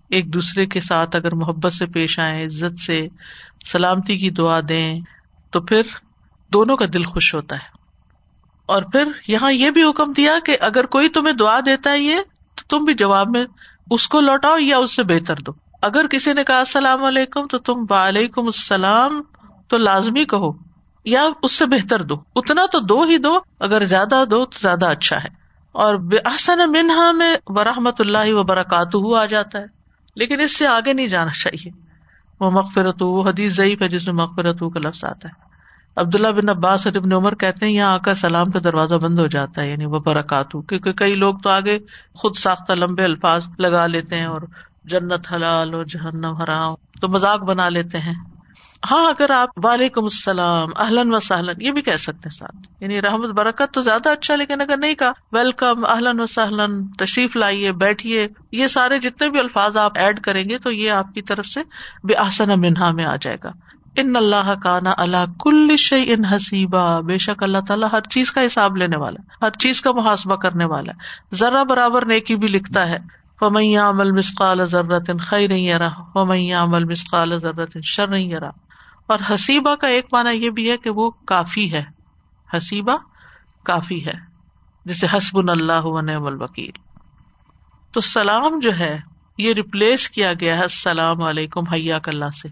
ایک 0.09 0.33
دوسرے 0.33 0.65
کے 0.65 0.79
ساتھ 0.79 1.15
اگر 1.15 1.35
محبت 1.35 1.73
سے 1.73 1.85
پیش 1.85 2.19
آئے 2.19 2.45
عزت 2.45 2.79
سے 2.79 3.07
سلامتی 3.71 4.17
کی 4.17 4.29
دعا 4.29 4.59
دیں، 4.69 4.99
تو 5.51 5.61
پھر 5.61 5.81
دونوں 6.53 6.77
کا 6.77 6.85
دل 6.93 7.03
خوش 7.03 7.35
ہوتا 7.35 7.55
ہے۔ 7.55 7.69
اور 8.65 8.81
پھر 8.83 9.05
یہاں 9.27 9.51
یہ 9.51 9.71
بھی 9.71 9.83
حکم 9.83 10.11
دیا 10.11 10.31
کہ 10.45 10.57
اگر 10.61 10.85
کوئی 10.85 11.09
تمہیں 11.09 11.33
دعا 11.33 11.59
دیتا 11.65 11.91
ہے 11.91 11.99
یہ، 11.99 12.15
تو 12.55 12.79
تم 12.79 12.85
بھی 12.85 12.93
جواب 12.93 13.27
میں 13.29 13.45
اس 13.91 14.07
کو 14.07 14.21
لوٹاؤ 14.21 14.57
یا 14.57 14.77
اس 14.77 14.95
سے 14.95 15.03
بہتر 15.03 15.35
دو۔ 15.35 15.68
اگر 15.81 16.07
کسی 16.07 16.33
نے 16.33 16.43
کہا 16.43 16.59
السلام 16.59 17.03
علیکم 17.03 17.47
تو 17.47 17.57
تم 17.57 17.85
وعلیکم 17.89 18.45
السلام 18.45 19.21
تو 19.67 19.77
لازمی 19.77 20.25
کہو 20.25 20.51
یا 21.05 21.27
اس 21.43 21.51
سے 21.51 21.65
بہتر 21.65 22.03
دو۔ 22.03 22.15
اتنا 22.35 22.65
تو 22.71 22.79
دو 22.79 23.03
ہی 23.03 23.17
دو، 23.17 23.39
اگر 23.59 23.85
زیادہ 23.85 24.23
دو 24.31 24.45
تو 24.45 24.59
زیادہ 24.61 24.85
اچھا 24.85 25.17
ہے۔ 25.17 25.27
اور 25.71 25.95
احسن 26.25 26.71
منہا 26.71 27.11
میں 27.11 27.35
برحمت 27.47 28.01
اللہ 28.01 28.33
و 28.33 28.43
برکات 28.43 28.87
آ 29.17 29.25
جاتا 29.25 29.59
ہے۔ 29.59 29.65
لیکن 30.15 30.39
اس 30.39 30.57
سے 30.57 30.67
آگے 30.67 30.93
نہیں 30.93 31.07
جانا 31.07 31.31
چاہیے۔ 31.31 31.71
وہ 32.39 32.51
مغفرت 32.51 33.01
وہ 33.01 33.29
حدیث 33.29 33.55
ضعیف 33.55 33.81
ہے 33.81 33.89
جس 33.89 34.05
میں 34.05 34.13
مغفرت 34.13 34.59
کا 34.59 34.79
لفظ 34.79 35.03
آتا 35.03 35.27
ہے۔ 35.27 35.49
عبداللہ 35.95 36.27
بن 36.27 36.49
عباس 36.49 36.87
اور 36.87 36.95
ابن 36.95 37.13
عمر 37.13 37.35
کہتے 37.35 37.65
ہیں، 37.65 37.73
یہاں 37.73 37.93
آ 37.93 37.97
کر 37.97 38.13
سلام 38.13 38.51
کا 38.51 38.59
دروازہ 38.63 38.95
بند 38.95 39.19
ہو 39.19 39.27
جاتا 39.27 39.61
ہے 39.61 39.71
یعنی 39.71 39.85
وہ 39.85 39.99
برکات 39.99 40.51
کیونکہ 40.51 40.93
کئی 40.93 41.15
لوگ 41.15 41.35
تو 41.35 41.49
آگے 41.49 41.79
خود 42.13 42.35
ساختہ 42.35 42.73
لمبے 42.73 43.03
الفاظ 43.03 43.47
لگا 43.59 43.87
لیتے 43.87 44.15
ہیں 44.15 44.25
اور 44.25 44.41
جنت 44.83 45.33
حلال 45.33 45.73
اور 45.73 45.85
جہنم 45.85 46.33
حرام۔ 46.33 46.73
تو 47.01 47.07
مذاق 47.07 47.39
بنا 47.39 47.69
لیتے 47.69 47.99
ہیں۔ 47.99 48.13
ہاں 48.91 49.07
اگر 49.07 49.29
آپ 49.29 49.49
وعلیکم 49.63 50.03
السلام 50.03 50.69
اہلن 50.77 51.13
و 51.13 51.19
سہلن 51.19 51.61
یہ 51.61 51.71
بھی 51.71 51.81
کہہ 51.81 51.97
سکتے 51.97 52.19
ہیں 52.25 52.37
ساتھ۔ 52.37 52.83
یعنی 52.83 53.01
رحمت، 53.01 53.29
برکت 53.29 53.73
تو 53.73 53.81
زیادہ 53.81 54.09
اچھا 54.09 54.35
لیکن 54.35 54.61
اگر 54.61 54.77
نہیں 54.77 54.93
کہا، 54.93 55.11
ویلکم 55.31 55.85
اہلن 55.85 56.19
و 56.19 56.25
سہلن 56.25 56.87
تشریف 56.87 57.35
لائیے، 57.35 57.71
بیٹھیے، 57.71 58.27
یہ 58.51 58.67
سارے 58.67 58.99
جتنے 58.99 59.29
بھی 59.29 59.39
الفاظ 59.39 59.77
آپ 59.77 59.91
ایڈ 59.95 60.19
کریں 60.19 60.43
گے، 60.49 60.57
تو 60.57 60.71
یہ 60.71 60.91
آپ 60.91 61.13
کی 61.13 61.21
طرف 61.21 61.45
سے 61.45 61.59
بے 62.03 62.15
آسن 62.15 62.61
منہا 62.61 62.91
میں 62.91 63.05
آ 63.05 63.15
جائے 63.21 63.37
گا۔ 63.43 63.51
ان 63.95 64.15
اللہ 64.15 64.53
کا 64.63 64.79
نا 64.79 64.93
اللہ 64.97 65.25
کل 65.39 65.75
شعی 65.77 66.13
ان 66.13 66.25
حسیبہ 66.25 67.01
بے 67.01 67.17
شک 67.17 67.43
اللہ 67.43 67.57
تعالیٰ 67.67 67.89
ہر 67.91 68.01
چیز 68.01 68.31
کا 68.31 68.45
حساب 68.45 68.77
لینے 68.77 68.97
والا، 68.97 69.45
ہر 69.45 69.49
چیز 69.49 69.81
کا 69.81 69.91
محاسبہ 69.91 70.35
کرنے 70.35 70.65
والا۔ 70.65 70.91
ہے 70.91 71.35
ذرا 71.35 71.63
برابر 71.63 72.05
نیکی 72.05 72.35
بھی 72.35 72.47
لکھتا 72.47 72.87
ہے۔ 72.87 73.18
فمیا 73.39 73.89
عمل 73.89 74.11
مسقال 74.11 74.65
ضرورت 74.65 75.11
خی 75.19 75.47
نہیں 75.47 75.73
رہا 75.73 76.03
فمیا 76.13 76.63
عمل 76.63 76.83
مسقال 76.83 77.39
ضرورت 77.39 77.77
شر 77.83 78.07
نہیں 78.07 78.35
رہا 78.35 78.51
اور 79.07 79.17
حسیبہ 79.33 79.75
کا 79.75 79.87
ایک 79.87 80.05
مانا 80.11 80.29
یہ 80.29 80.49
بھی 80.49 80.71
ہے 80.71 80.77
کہ 80.77 80.89
وہ 80.89 81.09
کافی 81.09 81.73
ہے۔ 81.73 81.83
حسیبہ 82.57 82.97
کافی 83.63 84.05
ہے۔ 84.05 84.13
جیسے 84.85 85.07
حسب 85.17 85.49
اللہ 85.49 86.01
نعم 86.01 86.25
الوکیل۔ 86.25 86.71
تو 87.91 88.01
سلام 88.01 88.59
جو 88.59 88.77
ہے، 88.79 88.99
یہ 89.37 89.53
ریپلیس 89.53 90.09
کیا 90.09 90.33
گیا 90.33 90.57
ہے۔ 90.57 90.61
السلام 90.61 91.21
علیکم 91.21 91.67
حیا 91.67 91.97
اللہ 92.05 92.29
سے۔ 92.41 92.47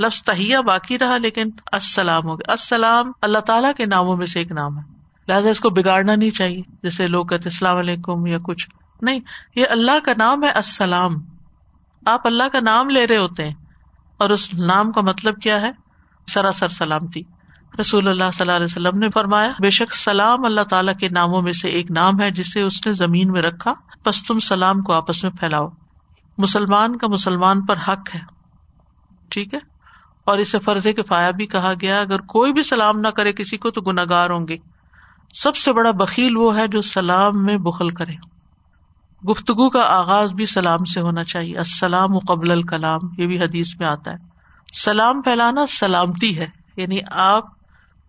لفظ 0.00 0.22
تہیا 0.22 0.60
باقی 0.60 0.98
رہا، 0.98 1.18
لیکن 1.18 1.50
السلام 1.72 2.22
ہو 2.24 2.34
گیا۔ 2.36 2.50
السلام 2.52 3.12
اللہ 3.22 3.38
تعالیٰ 3.38 3.72
کے 3.76 3.86
ناموں 3.86 4.16
میں 4.16 4.26
سے 4.26 4.38
ایک 4.38 4.52
نام 4.52 4.78
ہے۔ 4.78 4.82
لہٰذا 5.28 5.50
اس 5.50 5.60
کو 5.60 5.70
بگاڑنا 5.70 6.14
نہیں 6.14 6.30
چاہیے۔ 6.30 6.62
جیسے 6.82 7.06
لوگ 7.06 7.26
کہتے 7.26 7.42
السلام 7.44 7.76
علیکم 7.76 8.26
یا 8.26 8.38
کچھ۔ 8.38 8.68
نہیں، 9.02 9.20
یہ 9.56 9.64
اللہ 9.70 9.98
کا 10.04 10.12
نام 10.18 10.44
ہے 10.44 10.50
السلام۔ 10.50 11.14
آپ 12.06 12.26
اللہ 12.26 12.48
کا 12.52 12.60
نام 12.60 12.90
لے 12.90 13.06
رہے 13.06 13.16
ہوتے 13.16 13.44
ہیں، 13.44 13.54
اور 14.16 14.30
اس 14.30 14.54
نام 14.54 14.92
کا 14.92 15.00
مطلب 15.00 15.40
کیا 15.42 15.60
ہے؟ 15.60 15.70
سراسر 16.26 16.68
سلامتی۔ 16.68 17.22
رسول 17.80 18.08
اللہ 18.08 18.24
صلی 18.32 18.40
اللہ 18.40 18.52
علیہ 18.52 18.64
وسلم 18.64 18.98
نے 18.98 19.08
فرمایا، 19.14 19.52
بے 19.60 19.70
شک 19.70 19.94
سلام 19.94 20.44
اللہ 20.44 20.60
تعالیٰ 20.60 20.94
کے 21.00 21.08
ناموں 21.08 21.42
میں 21.42 21.52
سے 21.52 21.68
ایک 21.68 21.90
نام 21.90 22.20
ہے 22.20 22.30
جسے 22.30 22.62
اس 22.62 22.86
نے 22.86 22.92
زمین 22.94 23.32
میں 23.32 23.42
رکھا 23.42 23.74
بس 24.04 24.24
تم 24.24 24.38
سلام 24.38 24.82
کو 24.82 24.92
آپس 24.92 25.22
میں 25.22 25.32
پھیلاؤ۔ 25.32 25.68
مسلمان 26.38 26.98
کا 26.98 27.06
مسلمان 27.06 27.66
پر 27.66 27.76
حق 27.88 28.14
ہے۔ 28.14 28.20
ٹھیک 29.28 29.54
ہے؟ 29.54 29.58
اور 30.24 30.38
اسے 30.38 30.58
فرض 30.58 30.86
کفایا 30.96 31.30
بھی 31.30 31.46
کہا 31.46 31.72
گیا، 31.80 32.00
اگر 32.00 32.20
کوئی 32.20 32.52
بھی 32.52 32.62
سلام 32.62 33.00
نہ 33.00 33.08
کرے 33.08 33.32
کسی 33.32 33.56
کو 33.56 33.70
تو 33.70 33.80
گناگار 33.80 34.30
ہوں 34.30 34.48
گے۔ 34.48 34.56
سب 35.34 35.56
سے 35.56 35.72
بڑا 35.72 35.90
بکیل 35.90 36.36
وہ 36.36 36.58
ہے 36.58 36.68
جو 36.68 36.80
سلام 36.80 37.44
میں 37.44 37.56
بخل 37.56 37.90
کرے۔ 37.90 38.31
گفتگو 39.30 39.70
کا 39.70 39.82
آغاز 39.82 40.32
بھی 40.32 40.46
سلام 40.46 40.84
سے 40.84 41.00
ہونا 41.00 41.24
چاہیے۔ 41.24 41.58
السلام 41.58 42.18
قبل 42.18 42.50
الکلام، 42.50 43.00
یہ 43.18 43.26
بھی 43.26 43.42
حدیث 43.42 43.66
میں 43.78 43.86
آتا 43.86 44.12
ہے۔ 44.12 44.16
سلام 44.74 45.22
پھیلانا 45.22 45.66
سلامتی 45.66 46.38
ہے۔ 46.38 46.46
یعنی 46.76 46.98
آپ 47.10 47.44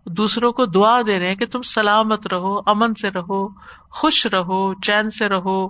دوسروں 0.06 0.52
کو 0.52 0.66
دعا 0.66 1.00
دے 1.06 1.18
رہے 1.18 1.28
ہیں 1.28 1.34
کہ 1.34 1.46
تم 1.46 1.62
سلامت 1.62 2.26
رہو، 2.26 2.58
امن 2.58 2.94
سے 2.94 3.10
رہو، 3.10 3.48
خوش 3.90 4.26
رہو، 4.26 4.80
چین 4.80 5.10
سے 5.10 5.28
رہو، 5.28 5.68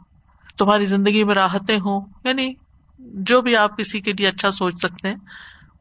تمہاری 0.59 0.87
زندگی 0.87 1.25
میں 1.25 1.35
راحتیں 1.35 1.79
ہوں۔ 1.79 2.01
یعنی 2.25 2.55
جو 2.99 3.41
بھی 3.41 3.57
آپ 3.57 3.79
کسی 3.79 4.01
کے 4.01 4.13
لیے 4.13 4.29
اچھا 4.29 4.51
سوچ 4.51 4.75
سکتے 4.79 5.09
ہیں، 5.09 5.17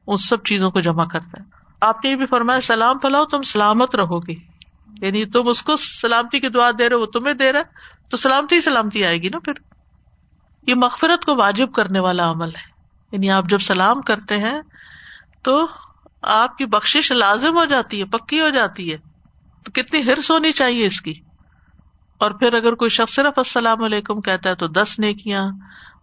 ان 0.07 0.17
سب 0.17 0.43
چیزوں 0.43 0.71
کو 0.71 0.79
جمع 0.79 1.05
کرتا 1.05 1.41
ہے۔ 1.41 1.45
آپ 1.81 1.95
نے 2.03 2.09
یہ 2.09 2.15
بھی 2.15 2.25
فرمایا، 2.25 2.61
سلام 2.61 2.97
پھیلاؤ، 2.97 3.25
تم 3.25 3.41
سلامت 3.41 3.95
رہو 3.95 4.27
گی 4.27 4.35
یعنی 5.01 5.25
تم 5.25 5.47
اس 5.47 5.63
کو 5.63 5.75
سلامتی 5.75 6.39
کی 6.39 6.49
دعا 6.49 6.71
دے 6.79 6.89
رہے 6.89 6.95
وہ 6.95 7.05
تمہیں 7.05 7.33
دے 7.33 7.51
رہا 7.51 7.61
تو 8.09 8.17
سلامتی 8.17 8.61
سلامتی 8.61 9.05
آئے 9.05 9.17
گی 9.17 9.29
نا 9.29 9.39
پھر۔ 9.39 9.53
یہ 10.67 10.75
مغفرت 10.75 11.25
کو 11.25 11.35
واجب 11.35 11.73
کرنے 11.73 11.99
والا 11.99 12.31
عمل 12.31 12.49
ہے۔ 12.49 12.71
یعنی 13.11 13.31
آپ 13.31 13.45
جب 13.49 13.59
سلام 13.59 14.01
کرتے 14.01 14.37
ہیں 14.37 14.61
تو 15.43 15.67
آپ 16.21 16.57
کی 16.57 16.65
بخش 16.65 17.11
لازم 17.11 17.57
ہو 17.57 17.65
جاتی 17.65 17.99
ہے، 17.99 18.05
پکی 18.05 18.41
ہو 18.41 18.49
جاتی 18.49 18.91
ہے۔ 18.91 18.97
تو 19.63 19.71
کتنی 19.71 20.01
ہرس 20.01 20.31
ہونی 20.31 20.51
چاہیے 20.51 20.85
اس 20.85 21.01
کی۔ 21.01 21.13
اور 22.17 22.31
پھر 22.31 22.53
اگر 22.53 22.73
کوئی 22.73 22.89
شخص 22.89 23.13
صرف 23.13 23.33
السلام 23.37 23.83
علیکم 23.83 24.21
کہتا 24.21 24.49
ہے 24.49 24.55
تو 24.55 24.67
دس 24.67 24.99
نیکیاں 24.99 25.51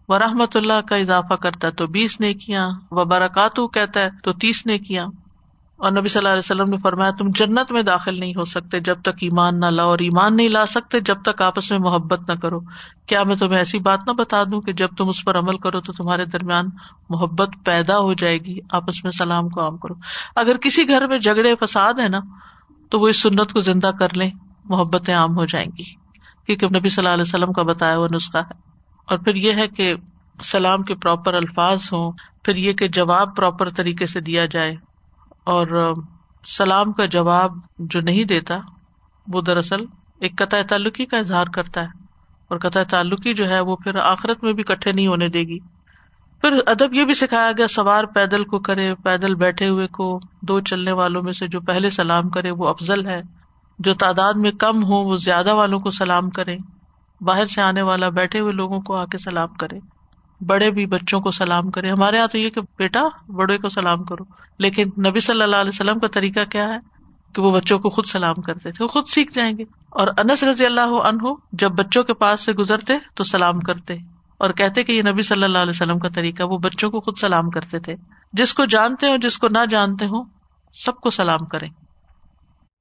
و 0.07 0.19
رحمت 0.19 0.57
اللہ 0.57 0.87
کا 0.89 0.95
اضافہ 0.95 1.33
کرتا 1.33 1.67
ہے 1.67 1.71
تو 1.71 1.87
بیس 1.87 2.19
نے 2.19 2.33
کیا 2.33 2.69
و 2.91 3.05
برکات 3.05 3.55
کہتا 3.73 3.99
ہے 3.99 4.09
تو 4.23 4.33
تیس 4.33 4.65
نے 4.65 4.79
کیا 4.79 5.05
اور 5.81 5.91
نبی 5.91 6.07
صلی 6.07 6.19
اللہ 6.19 6.29
علیہ 6.29 6.39
وسلم 6.39 6.69
نے 6.69 6.77
فرمایا، 6.77 7.11
تم 7.11 7.29
جنت 7.29 7.71
میں 7.71 7.81
داخل 7.81 8.19
نہیں 8.19 8.33
ہو 8.35 8.43
سکتے، 8.43 8.79
جب 8.79 9.01
تک 9.01 9.09
ایمان 9.21 9.59
نہ 9.59 9.65
لاؤ 9.65 9.89
اور 9.89 9.99
ایمان 9.99 10.35
نہیں 10.35 10.49
لا 10.49 10.65
سکتے، 10.65 10.99
جب 10.99 11.21
تک 11.21 11.41
آپس 11.41 11.71
میں 11.71 11.79
محبت 11.79 12.29
نہ 12.29 12.35
کرو۔ 12.35 12.59
کیا 13.05 13.23
میں 13.23 13.35
تمہیں 13.35 13.57
ایسی 13.57 13.79
بات 13.79 13.99
نہ 14.07 14.11
بتا 14.11 14.43
دوں 14.43 14.61
کہ 14.61 14.73
جب 14.73 14.87
تم 14.97 15.09
اس 15.09 15.25
پر 15.25 15.39
عمل 15.39 15.57
کرو 15.57 15.81
تو 15.81 15.93
تمہارے 15.93 16.25
درمیان 16.25 16.65
محبت 17.09 17.49
پیدا 17.65 17.99
ہو 17.99 18.13
جائے 18.13 18.37
گی، 18.37 18.59
آپس 18.71 19.03
میں 19.03 19.11
سلام 19.11 19.49
کو 19.49 19.63
عام 19.63 19.77
کرو۔ 19.77 19.93
اگر 20.35 20.57
کسی 20.57 20.87
گھر 20.87 21.07
میں 21.07 21.19
جھگڑے، 21.19 21.55
فساد 21.55 21.93
ہے 21.93 22.07
نا، 22.07 22.19
تو 22.89 22.99
وہ 22.99 23.07
اس 23.07 23.21
سنت 23.21 23.53
کو 23.53 23.59
زندہ 23.59 23.91
کر 23.99 24.07
لیں، 24.15 24.31
محبتیں 24.65 25.15
عام 25.15 25.37
ہو 25.37 25.45
جائیں 25.45 25.67
گی۔ 25.67 25.95
کیونکہ 26.45 26.67
نبی 26.79 26.89
صلی 26.89 27.05
اللہ 27.05 27.13
علیہ 27.13 27.27
وسلم 27.27 27.53
کا 27.53 27.63
بتایا 27.63 27.97
ہوا 27.97 28.07
نسخہ 28.15 28.37
ہے۔ 28.37 28.53
اور 29.05 29.17
پھر 29.17 29.35
یہ 29.35 29.53
ہے 29.53 29.67
کہ 29.67 29.93
سلام 30.43 30.83
کے 30.83 30.95
پراپر 30.95 31.33
الفاظ 31.33 31.81
ہوں، 31.91 32.11
پھر 32.43 32.55
یہ 32.55 32.73
کہ 32.73 32.87
جواب 32.87 33.35
پراپر 33.35 33.69
طریقے 33.69 34.05
سے 34.05 34.19
دیا 34.21 34.45
جائے۔ 34.45 34.90
اور 35.45 35.93
سلام 36.47 36.91
کا 36.91 37.05
جواب 37.05 37.57
جو 37.79 38.01
نہیں 38.01 38.23
دیتا، 38.23 38.55
وہ 39.27 39.41
دراصل 39.41 39.85
ایک 40.19 40.37
قطع 40.37 40.61
تعلقی 40.69 41.05
کا 41.05 41.17
اظہار 41.17 41.45
کرتا 41.47 41.81
ہے۔ 41.81 41.87
اور 42.47 42.57
قطع 42.57 42.83
تعلقی 42.83 43.33
جو 43.33 43.49
ہے، 43.49 43.59
وہ 43.59 43.75
پھر 43.75 43.95
آخرت 43.95 44.43
میں 44.43 44.53
بھی 44.53 44.63
کٹھے 44.63 44.91
نہیں 44.91 45.07
ہونے 45.07 45.27
دے 45.27 45.39
گی۔ 45.39 45.59
پھر 46.41 46.51
ادب 46.65 46.93
یہ 46.93 47.05
بھی 47.05 47.13
سکھایا 47.13 47.51
گیا، 47.57 47.67
سوار 47.67 48.03
پیدل 48.03 48.43
کو 48.43 48.59
کرے، 48.59 48.95
پیدل 49.03 49.35
بیٹھے 49.35 49.69
ہوئے 49.69 49.87
کو، 49.87 50.19
دو 50.41 50.59
چلنے 50.59 50.91
والوں 50.91 51.23
میں 51.23 51.33
سے 51.33 51.47
جو 51.47 51.61
پہلے 51.61 51.89
سلام 51.89 52.29
کرے، 52.29 52.51
وہ 52.51 52.67
افضل 52.67 53.05
ہے۔ 53.05 53.21
جو 53.79 53.93
تعداد 53.93 54.33
میں 54.33 54.51
کم 54.51 54.83
ہو، 54.83 54.95
وہ 54.95 55.17
زیادہ 55.17 55.53
والوں 55.53 55.79
کو 55.79 55.89
سلام 55.89 56.29
کرے۔ 56.29 56.57
باہر 57.21 57.45
سے 57.45 57.61
آنے 57.61 57.81
والا 57.81 58.09
بیٹھے 58.09 58.39
ہوئے 58.39 58.51
لوگوں 58.51 58.81
کو 58.81 58.95
آ 58.95 59.05
کے 59.05 59.17
سلام 59.17 59.47
کرے۔ 59.47 59.79
بڑے 60.41 60.71
بھی 60.71 60.85
بچوں 60.85 61.21
کو 61.21 61.31
سلام 61.31 61.71
کرے۔ 61.71 61.89
ہمارے 61.89 62.17
یہاں 62.17 62.27
تو 62.27 62.37
یہ 62.37 62.49
کہ 62.49 62.61
بیٹا، 62.77 63.03
بڑے 63.27 63.57
کو 63.57 63.69
سلام 63.69 64.03
کرو۔ 64.03 64.23
لیکن 64.59 64.89
نبی 65.07 65.19
صلی 65.19 65.41
اللہ 65.41 65.55
علیہ 65.55 65.69
وسلم 65.69 65.99
کا 65.99 66.07
طریقہ 66.07 66.45
کیا 66.45 66.65
ہے؟ 66.65 66.77
کہ 67.35 67.41
وہ 67.41 67.51
بچوں 67.51 67.79
کو 67.79 67.89
خود 67.89 68.05
سلام 68.05 68.33
کرتے 68.33 68.71
تھے، 68.71 68.83
وہ 68.83 68.87
خود 68.87 69.07
سیکھ 69.07 69.33
جائیں 69.33 69.57
گے۔ 69.57 69.63
اور 69.89 70.07
انس 70.17 70.43
رضی 70.43 70.65
اللہ 70.65 70.81
عنہ 70.81 71.33
جب 71.51 71.71
بچوں 71.71 72.03
کے 72.03 72.13
پاس 72.13 72.41
سے 72.41 72.53
گزرتے 72.53 72.93
تو 73.15 73.23
سلام 73.23 73.59
کرتے۔ 73.59 73.95
اور 74.37 74.49
کہتے 74.49 74.83
کہ 74.83 74.91
یہ 74.91 75.11
نبی 75.11 75.21
صلی 75.21 75.43
اللہ 75.43 75.57
علیہ 75.57 75.69
وسلم 75.69 75.99
کا 75.99 76.09
طریقہ، 76.09 76.43
وہ 76.43 76.57
بچوں 76.57 76.91
کو 76.91 76.99
خود 76.99 77.17
سلام 77.17 77.49
کرتے 77.49 77.79
تھے۔ 77.79 77.95
جس 78.33 78.53
کو 78.53 78.65
جانتے 78.65 79.07
ہوں، 79.07 79.17
جس 79.17 79.37
کو 79.37 79.47
نہ 79.47 79.59
جانتے 79.69 80.05
ہوں، 80.05 80.23
سب 80.85 80.95
کو 80.95 81.09
سلام 81.09 81.45
کریں۔ 81.45 81.69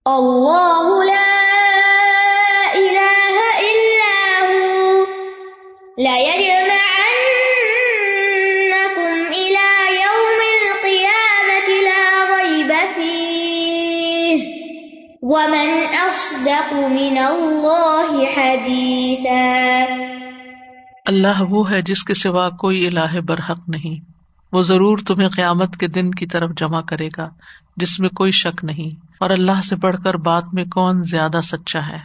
اللہ 0.05 1.05
لا 1.05 2.73
الہ 2.73 3.57
الا 3.57 3.81
من 16.73 17.19
الله 17.19 18.21
حديثا 18.37 19.85
اللہ 21.07 21.43
وہ 21.49 21.71
ہے 21.71 21.83
جس 21.83 22.03
کے 22.03 22.15
سوا 22.15 22.51
کوئی 22.51 22.87
الہ 22.87 23.21
برحق 23.21 23.69
نہیں۔ 23.69 24.11
وہ 24.53 24.63
ضرور 24.63 24.99
تمہیں 25.07 25.29
قیامت 25.29 25.77
کے 25.77 25.87
دن 25.87 26.11
کی 26.11 26.27
طرف 26.27 26.51
جمع 26.57 26.81
کرے 26.81 27.09
گا، 27.17 27.29
جس 27.77 28.01
میں 28.01 28.09
کوئی 28.09 28.33
شک 28.33 28.65
نہیں۔ 28.65 29.07
اور 29.21 29.31
اللہ 29.31 29.67
سے 29.69 29.77
بڑھ 29.77 29.97
کر 30.05 30.15
بات 30.15 30.45
میں 30.53 30.65
کون 30.65 31.03
زیادہ 31.03 31.41
سچا 31.43 31.87
ہے۔ 31.87 31.99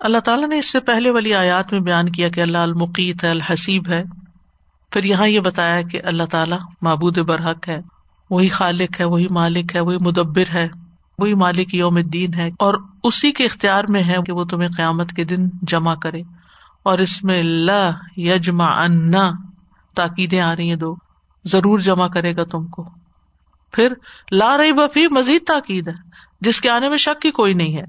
اللہ 0.00 0.18
تعالیٰ 0.18 0.48
نے 0.48 0.58
اس 0.58 0.72
سے 0.72 0.80
پہلے 0.80 1.10
والی 1.10 1.34
آیات 1.34 1.72
میں 1.72 1.80
بیان 1.80 2.08
کیا 2.08 2.28
کہ 2.28 2.40
اللہ 2.40 2.58
المقیت 2.58 3.24
ہے 3.24 3.30
الحسیب 3.30 3.88
ہے۔ 3.88 4.02
پھر 4.90 5.04
یہاں 5.04 5.28
یہ 5.28 5.40
بتایا 5.40 5.82
کہ 5.82 6.00
اللہ 6.04 6.22
تعالیٰ 6.22 6.58
معبود 6.82 7.18
برحق 7.18 7.68
ہے، 7.68 7.78
وہی 8.30 8.48
خالق 8.48 9.00
ہے، 9.00 9.04
وہی 9.04 9.26
مالک 9.30 9.76
ہے، 9.76 9.80
وہی 9.80 9.96
مدبر 10.00 10.44
ہے۔ 10.54 10.85
وہی 11.18 11.34
مالک 11.34 11.74
یوم 11.74 11.96
الدین 11.96 12.34
ہے 12.34 12.48
اور 12.58 12.74
اسی 13.04 13.32
کے 13.32 13.44
اختیار 13.44 13.84
میں 13.88 14.02
ہے 14.04 14.16
کہ 14.26 14.32
وہ 14.32 14.44
تمہیں 14.44 14.68
قیامت 14.76 15.12
کے 15.12 15.24
دن 15.24 15.48
جمع 15.62 15.94
کرے 15.94 16.20
اور 16.82 16.98
اس 16.98 17.24
میں 17.24 17.42
لا 17.42 17.90
یجما 18.16 18.64
انا 18.64 19.30
تاکیدیں 19.96 20.40
آ 20.40 20.56
رہی 20.56 20.68
ہیں 20.68 20.76
دو، 20.76 20.96
ضرور 21.44 21.78
جمع 21.78 22.08
کرے 22.08 22.36
گا 22.36 22.44
تم 22.44 22.66
کو۔ 22.66 22.84
پھر 23.72 23.92
لا 24.32 24.56
رہی 24.56 24.72
بفی 24.72 25.08
مزید 25.08 25.42
تاکید 25.46 25.88
ہے، 25.88 25.94
جس 26.40 26.60
کے 26.60 26.70
آنے 26.70 26.88
میں 26.88 26.96
شک 26.96 27.20
کی 27.20 27.30
کوئی 27.30 27.54
نہیں 27.54 27.76
ہے۔ 27.76 27.84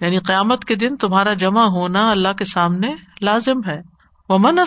یعنی 0.00 0.18
قیامت 0.18 0.64
کے 0.64 0.74
دن 0.74 0.96
تمہارا 0.96 1.34
جمع 1.34 1.62
ہونا 1.62 2.10
اللہ 2.10 2.32
کے 2.32 2.44
سامنے 2.44 2.94
لازم 3.20 3.64
ہے۔ 3.66 3.80
وہ 4.28 4.38
من 4.38 4.58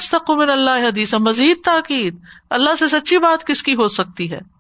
اللہ 0.50 0.88
حدیث 0.90 1.14
مزید 1.14 1.58
تاکید، 1.66 2.18
اللہ 2.50 2.76
سے 2.80 2.90
سچی 2.90 3.18
بات 3.18 3.48
کس 3.48 3.64
کی 3.64 3.76
ہو 3.76 3.88
سکتی 3.88 4.32
ہے؟ 4.32 4.53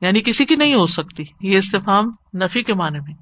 یعنی 0.00 0.20
کسی 0.20 0.44
کی 0.44 0.56
نہیں 0.56 0.74
ہو 0.74 0.86
سکتی۔ 0.86 1.24
یہ 1.40 1.58
استفام 1.58 2.04
نفی 2.34 2.62
کے 2.62 2.74
معنی 2.74 2.98
میں۔ 3.00 3.14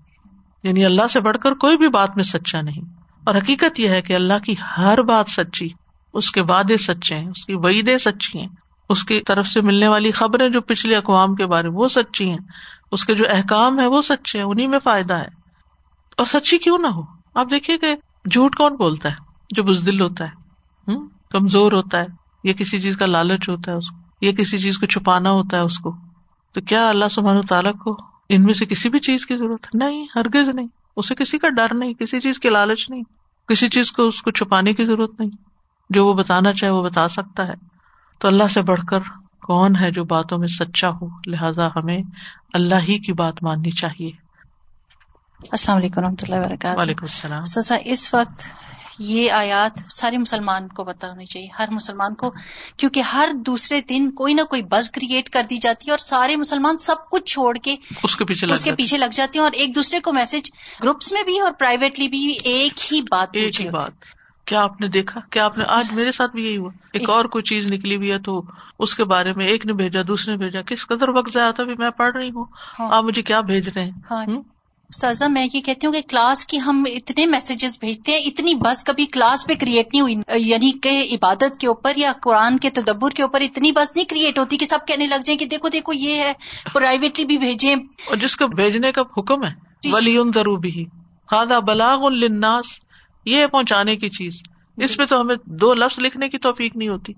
یعنی 0.63 0.85
اللہ 0.85 1.07
سے 1.07 1.21
بڑھ 1.21 1.37
کر 1.39 1.55
کوئی 1.55 1.77
بھی 1.77 1.89
بات 1.89 2.17
میں 2.17 2.25
سچا 2.25 2.61
نہیں۔ 2.61 2.83
اور 3.25 3.35
حقیقت 3.35 3.81
یہ 3.81 3.89
ہے 3.89 4.03
کہ 4.03 4.13
اللہ 4.13 4.39
کی 4.39 4.55
ہر 4.77 5.03
بات 5.03 5.29
سچی، 5.29 5.69
اس 6.13 6.31
کے 6.31 6.41
وعدے 6.41 6.77
سچے 6.77 7.17
ہیں، 7.17 7.29
اس 7.29 7.45
کی 7.45 7.55
وعیدیں 7.55 7.99
سچی 7.99 8.39
ہیں۔ 8.39 8.49
اس 8.89 9.05
کی 9.05 9.21
طرف 9.21 9.47
سے 9.47 9.61
ملنے 9.61 9.89
والی 9.89 10.11
خبریں 10.11 10.49
جو 10.49 10.61
پچھلے 10.61 10.97
اقوام 10.97 11.35
کے 11.35 11.47
بارے 11.47 11.69
میں 11.69 11.77
وہ 11.77 11.89
سچی 11.89 12.31
ہیں۔ 12.31 12.39
اس 12.93 13.05
کے 13.05 13.15
جو 13.15 13.25
احکام 13.31 13.81
ہے 13.81 13.87
وہ 13.87 14.03
سچے 14.03 14.39
ہیں 14.39 14.47
انہیں 14.47 14.69
میں 14.69 14.79
فائدہ 14.79 15.15
ہے۔ 15.15 15.27
اور 16.17 16.27
سچی 16.27 16.59
کیوں 16.59 16.79
نہ 16.79 16.87
ہو؟ 16.87 17.03
آپ 17.35 17.51
دیکھیے 17.51 17.79
کہ 17.79 17.95
جھوٹ 18.31 18.57
کون 18.57 18.73
بولتا 18.73 19.09
ہے؟ 19.09 19.15
جو 19.55 19.63
بزدل 19.63 20.01
ہوتا 20.01 20.25
ہے۔ 20.25 20.31
کمزور 21.31 21.73
ہوتا 21.73 22.01
ہے۔ 22.01 22.07
یا 22.45 22.53
کسی 22.53 22.81
چیز 22.81 22.97
کا 22.97 23.07
لالچ 23.07 23.49
ہوتا 23.49 23.73
ہے 23.73 23.77
اس 23.77 23.91
کو۔ 23.91 23.97
یا 24.21 24.33
کسی 24.33 24.59
چیز 24.59 24.79
کو 24.79 24.87
چھپانا 24.87 25.31
ہوتا 25.31 25.57
ہے 25.57 25.63
اس 25.63 25.79
کو۔ 25.79 25.97
تو 26.55 26.61
کیا 26.61 26.89
اللہ 26.89 27.05
سبحانہ 27.11 27.41
تعالیٰ 27.49 27.73
کو 27.73 27.97
ان 28.29 28.43
میں 28.45 28.55
سے 28.55 28.67
کسی 28.67 28.89
بھی 28.89 28.99
چیز 28.99 29.27
کی 29.27 29.37
ضرورت 29.37 29.67
ہے؟ 29.67 29.79
نہیں 29.79 30.07
ہرگز 30.17 30.49
نہیں۔ 30.49 30.67
اسے 30.97 31.15
کسی 31.15 31.39
کا 31.39 31.49
ڈر 31.49 31.75
نہیں 31.75 31.95
کسی 31.95 32.21
چیز 32.21 32.39
کی 32.39 32.51
لالچ 32.51 32.91
نہیں 32.91 33.03
کسی 33.49 33.69
چیز 33.69 33.93
کو 33.93 34.03
اس 34.03 34.23
کو 34.23 34.31
چھپانے 34.31 34.75
کی 34.75 34.85
ضرورت 34.85 35.21
نہیں۔ 35.21 35.31
جو 35.91 36.07
وہ 36.07 36.15
بتانا 36.15 36.53
چاہے 36.53 36.73
وہ 36.73 36.83
بتا 36.83 37.09
سکتا 37.09 37.49
ہے۔ 37.49 37.55
تو 38.19 38.29
اللہ 38.29 38.49
سے 38.49 38.63
بڑھ 38.63 38.85
کر 38.85 38.99
کون 39.43 39.77
ہے 39.77 39.91
جو 39.91 40.05
باتوں 40.05 40.39
میں 40.39 40.49
سچا 40.49 40.89
ہو؟ 40.89 41.09
لہذا 41.27 41.67
ہمیں 41.77 41.99
اللہ 42.53 42.75
ہی 42.75 42.99
کی 42.99 43.13
بات 43.13 43.43
ماننی 43.43 43.71
چاہیے۔ 43.71 44.11
السلام 45.51 45.79
علیکم 45.79 46.01
و 46.01 46.05
رحمۃ 46.05 46.23
اللہ 46.23 46.37
وبرکاتہ۔ 46.37 46.81
وعلیکم 46.81 47.05
السلام۔ 47.05 47.45
سسا 47.45 47.77
اس 47.85 48.15
وقت 48.15 48.43
یہ 48.99 49.31
آیات 49.31 49.73
سارے 49.91 50.19
مسلمان 50.19 50.69
کو 50.69 50.85
پتا 50.85 51.11
ہونی 51.11 51.27
چاہیے 51.27 51.49
ہر 51.59 51.69
مسلمان 51.71 52.15
کو 52.15 52.31
کیونکہ 52.77 53.01
ہر 53.01 53.29
دوسرے 53.47 53.81
دن 53.81 54.11
کوئی 54.11 54.35
نہ 54.35 54.43
کوئی 54.43 54.63
بز 54.63 54.91
کریٹ 54.91 55.29
کر 55.29 55.43
دی 55.51 55.57
جاتی 55.57 55.87
ہے 55.87 55.91
اور 55.91 55.99
سارے 55.99 56.37
مسلمان 56.37 56.77
سب 56.77 57.11
کچھ 57.11 57.25
چھوڑ 57.25 57.57
کے 57.59 57.77
اس 58.03 58.17
کے 58.17 58.25
پیچھے 58.25 58.53
اس 58.53 58.65
کے 58.65 58.75
پیچھے 58.75 58.99
لگ 58.99 59.13
جاتے 59.13 59.39
ہیں 59.39 59.45
اور 59.45 59.53
ایک 59.53 59.75
دوسرے 59.75 60.01
کو 60.01 60.13
میسج 60.13 60.51
گروپس 60.83 61.13
میں 61.13 61.23
بھی 61.23 61.41
اور 61.41 61.53
پرائیویٹلی 61.53 62.09
بھی 62.09 62.37
ایک 62.45 62.93
ہی 62.93 63.03
بات 63.03 63.29
ایک 63.33 63.61
ہی 63.61 63.69
بات۔ 63.69 63.93
کیا 64.47 64.63
آپ 64.63 64.81
نے 64.81 64.89
دیکھا؟ 64.89 65.21
کیا 65.31 65.45
آپ 65.45 65.59
نے؟ 65.59 65.65
آج 65.69 65.93
میرے 65.93 66.13
ساتھ 66.13 66.33
بھی 66.33 66.45
یہی 66.45 66.57
ہوا۔ 66.57 66.71
ایک 66.93 67.11
اور 67.11 67.25
کوئی 67.25 67.43
چیز 67.43 67.67
نکلی 67.67 67.97
ہوئی 67.97 68.13
ہے 68.13 68.19
تو 68.19 68.43
اس 68.79 68.95
کے 68.95 69.05
بارے 69.05 69.33
میں 69.33 69.47
ایک 69.47 69.67
نے 69.67 69.73
بھیجا 69.73 70.01
دوسرے 70.09 70.33
نے 70.33 70.39
بھیجا 70.39 70.63
کس 70.63 70.87
قدر 70.87 71.09
وقت 71.09 71.33
ضائع 71.33 71.51
تھا 71.51 71.65
میں 71.79 71.91
پڑھ 71.91 72.17
رہی 72.17 72.31
ہوں۔ 72.31 72.45
ہاں۔ 72.79 72.89
آپ 72.93 73.05
مجھے 73.05 73.23
کیا 73.23 73.41
بھیج 73.41 73.69
رہے 73.69 73.85
ہیں؟ 73.85 73.91
ہاں 74.11 74.27
جی۔ 74.27 74.39
استاذہ 74.89 75.25
میں 75.25 75.47
یہ 75.55 75.61
کہتی 75.61 75.87
ہوں 75.87 75.95
کہ 75.95 76.01
کلاس 76.09 76.47
کی 76.47 76.61
ہم 76.61 76.85
اتنے 76.87 77.27
میسجز 77.27 77.79
بھیجتے 77.81 78.13
ہیں 78.13 78.19
اتنی 78.19 78.55
بس 78.55 78.85
کبھی 78.85 79.07
کلاس 79.07 79.47
پہ 79.47 79.55
کریٹ 79.55 79.87
نہیں 79.93 80.01
ہوئی۔ 80.01 80.15
یعنی 80.35 80.73
کہ 80.83 81.09
عبادت 81.13 81.61
کے 81.61 81.67
اوپر 81.67 81.93
یا 81.97 82.13
قرآن 82.23 82.59
کے 82.59 82.71
تدبر 82.71 83.11
کے 83.11 83.23
اوپر 83.23 83.41
اتنی 83.41 83.73
بس 83.73 83.97
نہیں 83.97 84.05
کریٹ 84.05 84.39
ہوتی 84.39 84.57
کہ 84.57 84.67
سب 84.67 84.79
کہنے 84.87 85.07
لگ 85.07 85.15
جائیں 85.25 85.39
کہ 85.39 85.47
دیکھو 85.47 85.69
دیکھو 85.69 85.93
یہ 85.93 86.15
ہے۔ 86.15 86.33
پرائیویٹلی 86.73 87.27
بھی 87.27 87.39
بھیجیں۔ 87.39 87.75
اور 88.09 88.17
جس 88.17 88.37
کو 88.37 88.47
بھیجنے 88.47 88.93
کا 88.93 89.03
حکم 89.19 89.45
ہے 89.45 89.51
جی۔ 89.83 89.91
ولی 89.93 90.19
ضروری 90.35 90.85
خادہ 91.31 91.61
بلاغ 91.69 92.05
الناس 92.05 92.67
یہ 93.25 93.47
پہنچانے 93.47 93.97
کی 93.97 94.09
چیز۔ 94.09 94.43
اس 94.77 94.99
میں 94.99 95.07
تو 95.07 95.21
ہمیں 95.21 95.37
دو 95.45 95.75
لفظ 95.75 95.99
لکھنے 95.99 96.29
کی 96.29 96.39
توفیق 96.39 96.77
نہیں 96.77 96.89
ہوتی۔ 96.89 97.13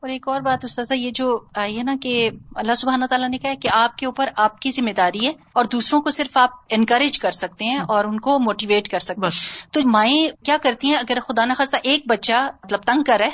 اور 0.00 0.08
ایک 0.08 0.28
اور 0.28 0.40
بات 0.40 0.64
استاذہ 0.64 0.94
یہ 0.94 1.10
جو 1.10 1.40
آئی 1.54 1.78
ہے 1.78 1.82
نا 1.82 1.96
کہ 2.02 2.30
اللہ 2.54 2.74
سبحانہ 2.74 3.04
تعالیٰ 3.04 3.28
نے 3.28 3.38
کہا 3.38 3.54
کہ 3.60 3.68
آپ 3.72 3.98
کے 3.98 4.06
اوپر 4.06 4.28
آپ 4.36 4.60
کی 4.60 4.70
ذمہ 4.70 4.90
داری 4.90 5.26
ہے 5.26 5.32
اور 5.52 5.64
دوسروں 5.64 6.02
کو 6.02 6.10
صرف 6.10 6.36
آپ 6.36 6.50
انکریج 6.68 7.18
کر 7.18 7.30
سکتے 7.30 7.64
ہیں 7.64 7.78
اور 7.78 8.04
ان 8.04 8.20
کو 8.20 8.38
موٹیویٹ 8.38 8.88
کر 8.88 8.98
سکتے 8.98 9.26
ہیں۔ 9.26 9.72
تو 9.72 9.80
مائیں 9.84 10.28
کیا 10.44 10.56
کرتی 10.62 10.88
ہیں؟ 10.88 10.96
اگر 10.96 11.18
خدا 11.28 11.44
نخواستہ 11.44 11.76
ایک 11.82 12.02
بچہ 12.06 12.50
مطلب 12.64 12.82
تنگ 12.82 13.02
کر 13.02 13.20
ہے 13.20 13.30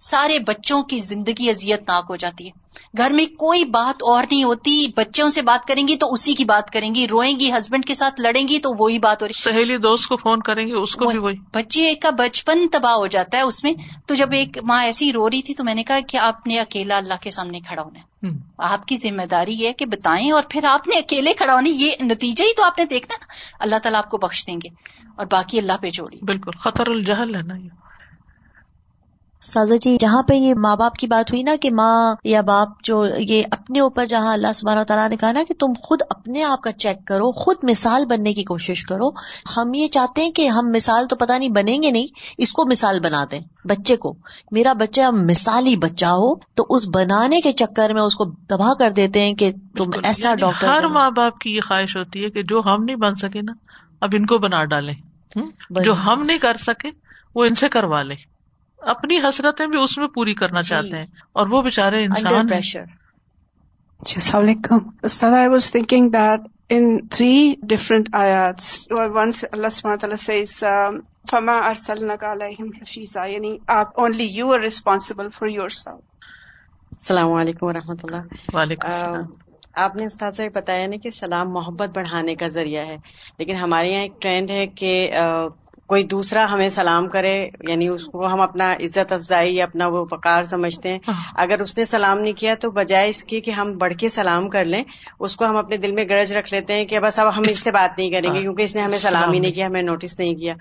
سارے 0.00 0.38
بچوں 0.38 0.82
کی 0.82 0.98
زندگی 0.98 1.50
اذیت 1.50 1.80
ناک 1.88 2.06
ہو 2.10 2.16
جاتی 2.16 2.46
ہے۔ 2.46 2.64
گھر 2.98 3.12
میں 3.12 3.26
کوئی 3.26 3.64
بات 3.64 4.02
اور 4.02 4.24
نہیں 4.30 4.44
ہوتی 4.44 4.86
بچوں 4.96 5.28
سے 5.28 5.42
بات 5.42 5.68
کریں 5.68 5.88
گی 5.88 5.96
تو 5.96 6.12
اسی 6.12 6.34
کی 6.34 6.44
بات 6.44 6.70
کریں 6.70 6.94
گی۔ 6.94 7.08
روئیں 7.08 7.38
گی 7.38 7.52
ہسبینڈ 7.52 7.84
کے 7.84 7.94
ساتھ 7.94 8.20
لڑیں 8.20 8.48
گی 8.48 8.58
تو 8.58 8.70
وہی 8.78 8.98
بات 8.98 9.22
ہو 9.22 9.28
رہی 9.28 9.32
سہیلی 9.32 9.76
دوست 9.76 10.08
کو 10.08 10.16
فون 10.16 10.40
کریں 10.40 10.66
گے 10.66 10.72
اس 10.72 10.94
کو 10.94 11.08
بھی 11.08 11.18
وہی۔ 11.18 11.34
بچے 11.54 11.94
کا 11.94 12.10
بچپن 12.10 12.68
تباہ 12.72 12.92
ہو 12.92 13.06
جاتا 13.06 13.38
ہے 13.38 13.42
اس 13.42 13.64
میں۔ 13.64 13.74
تو 14.06 14.14
جب 14.14 14.32
ایک 14.32 14.58
ماں 14.62 14.84
ایسی 14.84 15.12
رو 15.12 15.30
رہی 15.30 15.42
تھی 15.42 15.54
تو 15.54 15.64
میں 15.64 15.74
نے 15.74 15.84
کہا 15.84 16.00
کہ 16.08 16.16
آپ 16.16 16.46
نے 16.46 16.60
اکیلا 16.60 16.96
اللہ 16.96 17.14
کے 17.20 17.30
سامنے 17.30 17.60
کھڑا 17.60 17.82
ہونا 17.82 17.98
آپ 18.58 18.86
کی 18.86 18.96
ذمہ 18.96 19.26
داری 19.30 19.66
ہے 19.66 19.72
کہ 19.72 19.86
بتائیں 19.86 20.30
اور 20.30 20.42
پھر 20.50 20.64
آپ 20.64 20.88
نے 20.88 20.98
اکیلے 20.98 21.32
کھڑا 21.32 21.54
ہونے 21.54 21.70
یہ 21.70 21.90
نتیجہ 22.00 22.44
ہی 22.44 22.54
تو 22.54 22.64
آپ 22.64 22.78
نے 22.78 22.84
دیکھنا۔ 22.84 23.16
نا 23.20 23.34
اللہ 23.60 23.76
تعالیٰ 23.82 23.98
آپ 23.98 24.10
کو 24.10 24.18
بخش 24.18 24.46
دیں 24.46 24.56
گے 24.56 24.68
اور 25.16 25.26
باقی 25.30 25.58
اللہ 25.58 25.72
پہ 25.80 25.90
جوڑی 25.90 26.18
بالکل 26.22 26.50
خطر 26.50 26.86
الجہل 26.86 27.34
ہے 27.34 27.42
نا 27.42 27.56
یہ۔ 27.56 27.83
سازا 29.44 29.76
جی 29.76 29.96
جہاں 30.00 30.22
پہ 30.22 30.34
یہ 30.34 30.54
ماں 30.54 30.76
باپ 30.76 30.94
کی 30.94 31.06
بات 31.06 31.30
ہوئی 31.30 31.42
نا 31.42 31.54
کہ 31.60 31.70
ماں 31.72 32.14
یا 32.24 32.40
باپ 32.40 32.68
جو 32.84 33.04
یہ 33.18 33.42
اپنے 33.50 33.80
اوپر 33.80 34.06
جہاں 34.06 34.32
اللہ 34.32 34.52
سبحانہ 34.54 34.82
تعالیٰ 34.82 35.08
نے 35.08 35.16
کہا 35.16 35.32
نا 35.32 35.42
کہ 35.48 35.54
تم 35.54 35.72
خود 35.82 36.02
اپنے 36.10 36.44
آپ 36.44 36.60
کا 36.60 36.72
چیک 36.72 37.06
کرو 37.06 37.32
خود 37.32 37.56
مثال 37.62 38.06
بننے 38.06 38.34
کی 38.34 38.44
کوشش 38.44 38.84
کرو۔ 38.84 39.10
ہم 39.56 39.74
یہ 39.74 39.88
چاہتے 39.88 40.22
ہیں 40.22 40.30
کہ 40.30 40.48
ہم 40.48 40.70
مثال 40.74 41.06
تو 41.06 41.16
پتہ 41.16 41.32
نہیں 41.32 41.48
بنیں 41.48 41.82
گے 41.82 41.90
نہیں 41.90 42.06
اس 42.38 42.52
کو 42.52 42.64
مثال 42.66 43.00
بنا 43.00 43.24
دیں 43.30 43.40
بچے 43.64 43.96
کو۔ 43.96 44.14
میرا 44.50 44.72
بچہ 44.72 45.10
مثالی 45.12 45.76
بچہ 45.76 46.06
ہو 46.06 46.34
تو 46.34 46.66
اس 46.68 46.88
بنانے 46.94 47.40
کے 47.40 47.52
چکر 47.52 47.94
میں 47.94 48.02
اس 48.02 48.16
کو 48.16 48.24
تباہ 48.48 48.72
کر 48.78 48.90
دیتے 48.90 49.20
ہیں 49.20 49.34
کہ 49.34 49.52
تم 49.76 49.90
ایسا 50.04 50.28
یعنی 50.28 50.40
ڈاکٹر 50.40 50.68
ہر 50.68 50.86
ماں 50.86 51.10
باپ 51.10 51.38
کی 51.38 51.56
یہ 51.56 51.60
خواہش 51.60 51.96
ہوتی 51.96 52.24
ہے 52.24 52.30
کہ 52.30 52.42
جو 52.42 52.62
ہم 52.66 52.84
نہیں 52.84 52.96
بن 52.96 53.16
سکے 53.16 53.42
نا 53.42 53.52
اب 54.00 54.10
ان 54.12 54.26
کو 54.26 54.38
بنا 54.38 54.64
ڈالیں۔ 54.64 54.94
جو 55.70 55.92
ہم 55.92 56.22
نہیں 56.22 56.38
کر 56.38 56.56
سکے 56.56 56.90
وہ 57.34 57.44
ان 57.44 57.54
سے 57.54 57.68
کروا 57.68 58.02
لیں۔ 58.02 58.16
اپنی 58.86 59.18
حسرتیں 59.18 59.66
بھی 59.66 59.78
اس 59.82 59.98
میں 59.98 60.08
پوری 60.08 60.34
کرنا 60.34 60.60
جی۔ 60.60 60.68
چاہتے 60.68 60.96
ہیں 60.96 61.06
اور 61.32 61.46
وہ 61.46 61.62
بےچارے 61.62 62.04
انسان 62.04 62.46
جی 62.46 64.14
السلام 64.16 64.42
علیکم۔ 64.42 64.78
استاد 65.02 65.32
I 65.32 65.48
was 65.48 65.70
thinking 65.70 66.08
that 66.08 66.40
in 66.68 67.08
three 67.08 67.54
different 67.62 68.08
آیاتس 68.12 68.88
once 68.90 69.44
اللہ 69.52 69.68
سبحانہ 69.68 69.98
تعالیٰ 69.98 70.18
سیز 70.18 70.64
فما 71.30 71.58
ارسلنک 71.58 72.24
علیہم 72.24 72.70
حفیظا 72.82 73.24
یعنی 73.24 73.56
آپ 73.66 74.00
only 74.00 74.24
you 74.24 74.52
are 74.52 74.60
responsible 74.60 75.28
for 75.28 75.48
yourself 75.68 76.02
السلام 76.92 77.32
علیکم 77.32 77.66
ورحمۃ 77.66 78.02
اللہ۔ 78.02 78.54
وعلیکم 78.54 79.22
آپ 79.74 79.96
نے 79.96 80.04
استاد 80.04 80.40
بتایا 80.54 80.86
نا 80.86 80.96
کہ 80.96 81.10
سلام 81.10 81.52
محبت 81.52 81.90
بڑھانے 81.94 82.34
کا 82.34 82.48
ذریعہ 82.48 82.86
ہے 82.86 82.96
لیکن 83.38 83.56
ہمارے 83.56 83.88
یہاں 83.88 84.02
ایک 84.02 84.20
ٹرینڈ 84.22 84.50
ہے 84.50 84.66
کہ 84.66 85.08
کوئی 85.86 86.04
دوسرا 86.04 86.46
ہمیں 86.52 86.68
سلام 86.68 87.08
کرے 87.08 87.48
یعنی 87.68 87.88
اس 87.88 88.04
کو 88.04 88.26
ہم 88.26 88.40
اپنا 88.40 88.72
عزت 88.72 89.12
افزائی 89.12 89.56
یا 89.56 89.64
اپنا 89.64 89.86
وہ 89.86 90.04
وقار 90.12 90.42
سمجھتے 90.42 90.92
ہیں۔ 90.92 90.98
ہاں۔ 91.08 91.14
اگر 91.34 91.60
اس 91.60 91.78
نے 91.78 91.84
سلام 91.84 92.18
نہیں 92.18 92.32
کیا 92.32 92.54
تو 92.54 92.70
بجائے 92.70 93.08
اس 93.10 93.24
کی 93.24 93.40
کہ 93.40 93.50
ہم 93.50 93.78
بڑھ 93.78 93.94
کے 93.94 94.08
سلام 94.08 94.48
کر 94.48 94.64
لیں 94.64 94.84
اس 95.20 95.36
کو 95.36 95.44
ہم 95.44 95.56
اپنے 95.56 95.76
دل 95.76 95.92
میں 95.92 96.04
گرج 96.04 96.32
رکھ 96.32 96.54
لیتے 96.54 96.72
ہیں 96.72 96.84
کہ 96.84 97.00
بس 97.00 97.18
اب 97.18 97.36
ہم 97.36 97.42
اس 97.42 97.58
سے 97.58 97.70
بات 97.70 97.98
نہیں 97.98 98.10
کریں 98.10 98.30
گے 98.30 98.36
ہاں۔ 98.36 98.40
کیونکہ 98.40 98.62
اس 98.62 98.76
نے 98.76 98.82
ہمیں 98.82 98.98
سلام 98.98 99.32
ہی 99.32 99.38
نہیں 99.38 99.52
کیا 99.52 99.66
ہمیں 99.66 99.82
نوٹس 99.82 100.18
نہیں 100.18 100.34
کیا۔ 100.34 100.54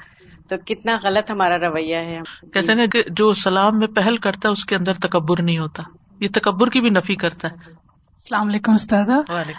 تو 0.49 0.55
کتنا 0.65 0.97
غلط 1.03 1.31
ہمارا 1.31 1.57
رویہ 1.57 1.95
ہے۔ 1.95 2.19
کہتے 2.53 2.71
ہیں 2.73 2.87
کہ 2.87 3.03
جو 3.09 3.33
سلام 3.33 3.79
میں 3.79 3.87
پہل 3.87 4.17
کرتا 4.17 4.47
ہے 4.47 4.51
اس 4.51 4.65
کے 4.65 4.75
اندر 4.75 4.93
تکبر 4.93 5.41
نہیں 5.41 5.57
ہوتا۔ 5.57 5.83
یہ 6.19 6.27
تکبر 6.33 6.69
کی 6.69 6.81
بھی 6.81 6.89
نفی 6.89 7.15
کرتا 7.15 7.47
ہے۔ 7.47 7.82
السلام 8.13 8.47
علیکم 8.47 8.71
استاذہ۔ 8.71 9.11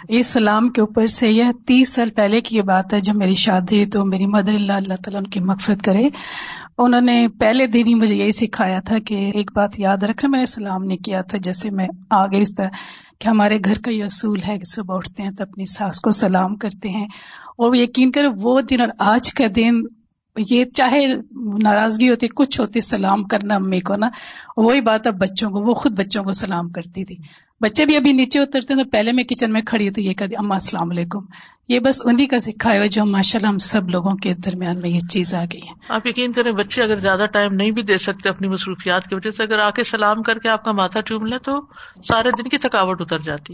یہ 0.09 0.21
سلام 0.21 0.69
کے 0.69 0.81
اوپر 0.81 1.07
سے 1.07 1.31
یہ 1.31 1.43
تیس 1.67 1.89
سال 1.93 2.09
پہلے 2.09 2.41
کی 2.41 2.57
یہ 2.57 2.61
بات 2.61 2.93
ہے 2.93 3.01
جب 3.01 3.15
میری 3.15 3.33
شادی 3.33 3.85
تو 3.85 4.05
میری 4.05 4.25
مدر 4.25 4.53
اللہ 4.53 4.73
اللہ 4.73 4.93
تعالیٰ 4.93 5.19
ان 5.19 5.27
کی 5.27 5.39
مغفرت 5.39 5.81
کرے۔ 5.81 6.09
انہوں 6.77 7.01
نے 7.01 7.27
پہلے 7.39 7.67
دن 7.67 7.83
ہی 7.87 7.95
مجھے 7.95 8.15
یہی 8.15 8.31
سکھایا 8.31 8.79
تھا 8.79 8.99
کہ 8.99 9.31
ایک 9.33 9.51
بات 9.55 9.79
یاد 9.79 9.97
رکھنا 9.97 10.29
میں 10.29 10.39
نے 10.39 10.45
سلام 10.45 10.83
نہیں 10.83 10.97
کیا 10.97 11.21
تھا۔ 11.21 11.37
جیسے 11.37 11.71
میں 11.71 11.87
آگے 12.09 12.41
اس 12.41 12.55
طرح 12.55 12.69
کہ 13.19 13.27
ہمارے 13.27 13.59
گھر 13.65 13.73
کا 13.83 13.91
یہ 13.91 14.03
اصول 14.03 14.39
ہے 14.47 14.57
کہ 14.57 14.63
صبح 14.63 14.95
اٹھتے 14.95 15.23
ہیں 15.23 15.31
تو 15.31 15.43
اپنی 15.43 15.65
ساس 15.65 16.01
کو 16.01 16.11
سلام 16.11 16.55
کرتے 16.55 16.89
ہیں۔ 16.89 17.05
اور 17.57 17.75
یقین 17.75 18.11
کرو 18.11 18.29
وہ 18.41 18.61
دن 18.61 18.81
اور 18.81 18.89
آج 18.99 19.33
کا 19.33 19.45
دن 19.55 19.81
یہ 20.49 20.65
چاہے 20.65 21.15
ناراضگی 21.63 22.09
ہوتی 22.09 22.27
کچھ 22.35 22.59
ہوتی 22.61 22.81
سلام 22.81 23.23
کرنا 23.23 23.55
امی 23.55 23.79
کو 23.79 23.95
نا 23.95 24.09
وہی 24.57 24.81
بات 24.81 25.07
اب 25.07 25.15
بچوں 25.15 25.49
کو 25.49 25.59
وہ 25.59 25.73
خود 25.73 25.99
بچوں 25.99 26.23
کو 26.23 26.31
سلام 26.33 26.69
کرتی 26.69 27.03
تھی۔ 27.03 27.15
بچے 27.61 27.85
بھی 27.85 27.97
ابھی 27.97 28.11
نیچے 28.11 28.39
اترتے 28.39 28.73
ہیں 28.73 28.83
تو 28.83 28.89
پہلے 28.89 29.11
میں 29.11 29.23
کچن 29.23 29.53
میں 29.53 29.61
کھڑی 29.61 29.89
تو 29.89 30.01
یہ 30.01 30.13
کہتی 30.13 30.35
اما 30.35 30.55
السلام 30.55 30.89
علیکم۔ 30.89 31.19
یہ 31.69 31.79
بس 31.79 32.01
انہیں 32.05 32.27
کا 32.27 32.39
سکھایا 32.39 32.77
ہوا 32.77 32.85
جو 32.85 33.05
ماشاء 33.05 33.39
اللہ 33.39 33.47
ہم 33.47 33.57
سب 33.57 33.89
لوگوں 33.89 34.15
کے 34.15 34.33
درمیان 34.33 34.81
میں 34.81 34.89
یہ 34.89 34.99
چیز 34.99 35.33
آ 35.33 35.43
گئی 35.53 35.61
ہے۔ 35.67 35.73
آپ 35.89 36.07
یقین 36.07 36.31
کریں، 36.31 36.51
بچے 36.51 36.83
اگر 36.83 36.95
زیادہ 36.95 37.25
ٹائم 37.25 37.55
نہیں 37.55 37.71
بھی 37.71 37.81
دے 37.81 37.97
سکتے 37.97 38.29
اپنی 38.29 38.47
مصروفیات 38.47 39.07
کی 39.07 39.15
وجہ 39.15 39.29
سے، 39.29 39.43
اگر 39.43 39.59
آ 39.59 39.69
کے 39.69 39.83
سلام 39.83 40.23
کر 40.23 40.39
کے 40.39 40.49
آپ 40.49 40.63
کا 40.63 40.71
ماتھا 40.71 41.01
چوم 41.01 41.25
لے 41.25 41.37
تو 41.37 41.61
سارے 42.03 42.31
دن 42.31 42.49
کی 42.49 42.57
تھکاوٹ 42.57 43.01
اتر 43.01 43.19
جاتی۔ 43.19 43.53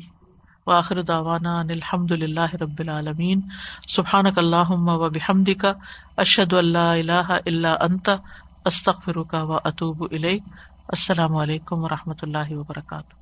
واخر 0.67 1.01
داوانا 1.01 1.59
الحمد 1.59 2.11
للہ 2.11 2.55
رب 2.61 2.79
العالمین۔ 2.79 3.41
سبحان 3.89 4.25
اللہ 4.35 4.71
و 4.71 5.09
بحمد 5.09 5.49
کا 5.61 5.73
اشد 6.17 6.53
اللہ 6.53 6.79
اللہ 6.79 7.37
اللہ 7.45 7.67
انت 7.67 8.09
استخر 8.65 9.23
کا 9.23 9.43
و 9.43 9.53
اطوب 9.53 10.05
السلام 10.11 11.35
علیکم 11.35 11.83
و 11.83 11.89
رحمۃ 11.89 12.21
اللہ 12.21 12.51
وبرکاتہ۔ 12.51 13.20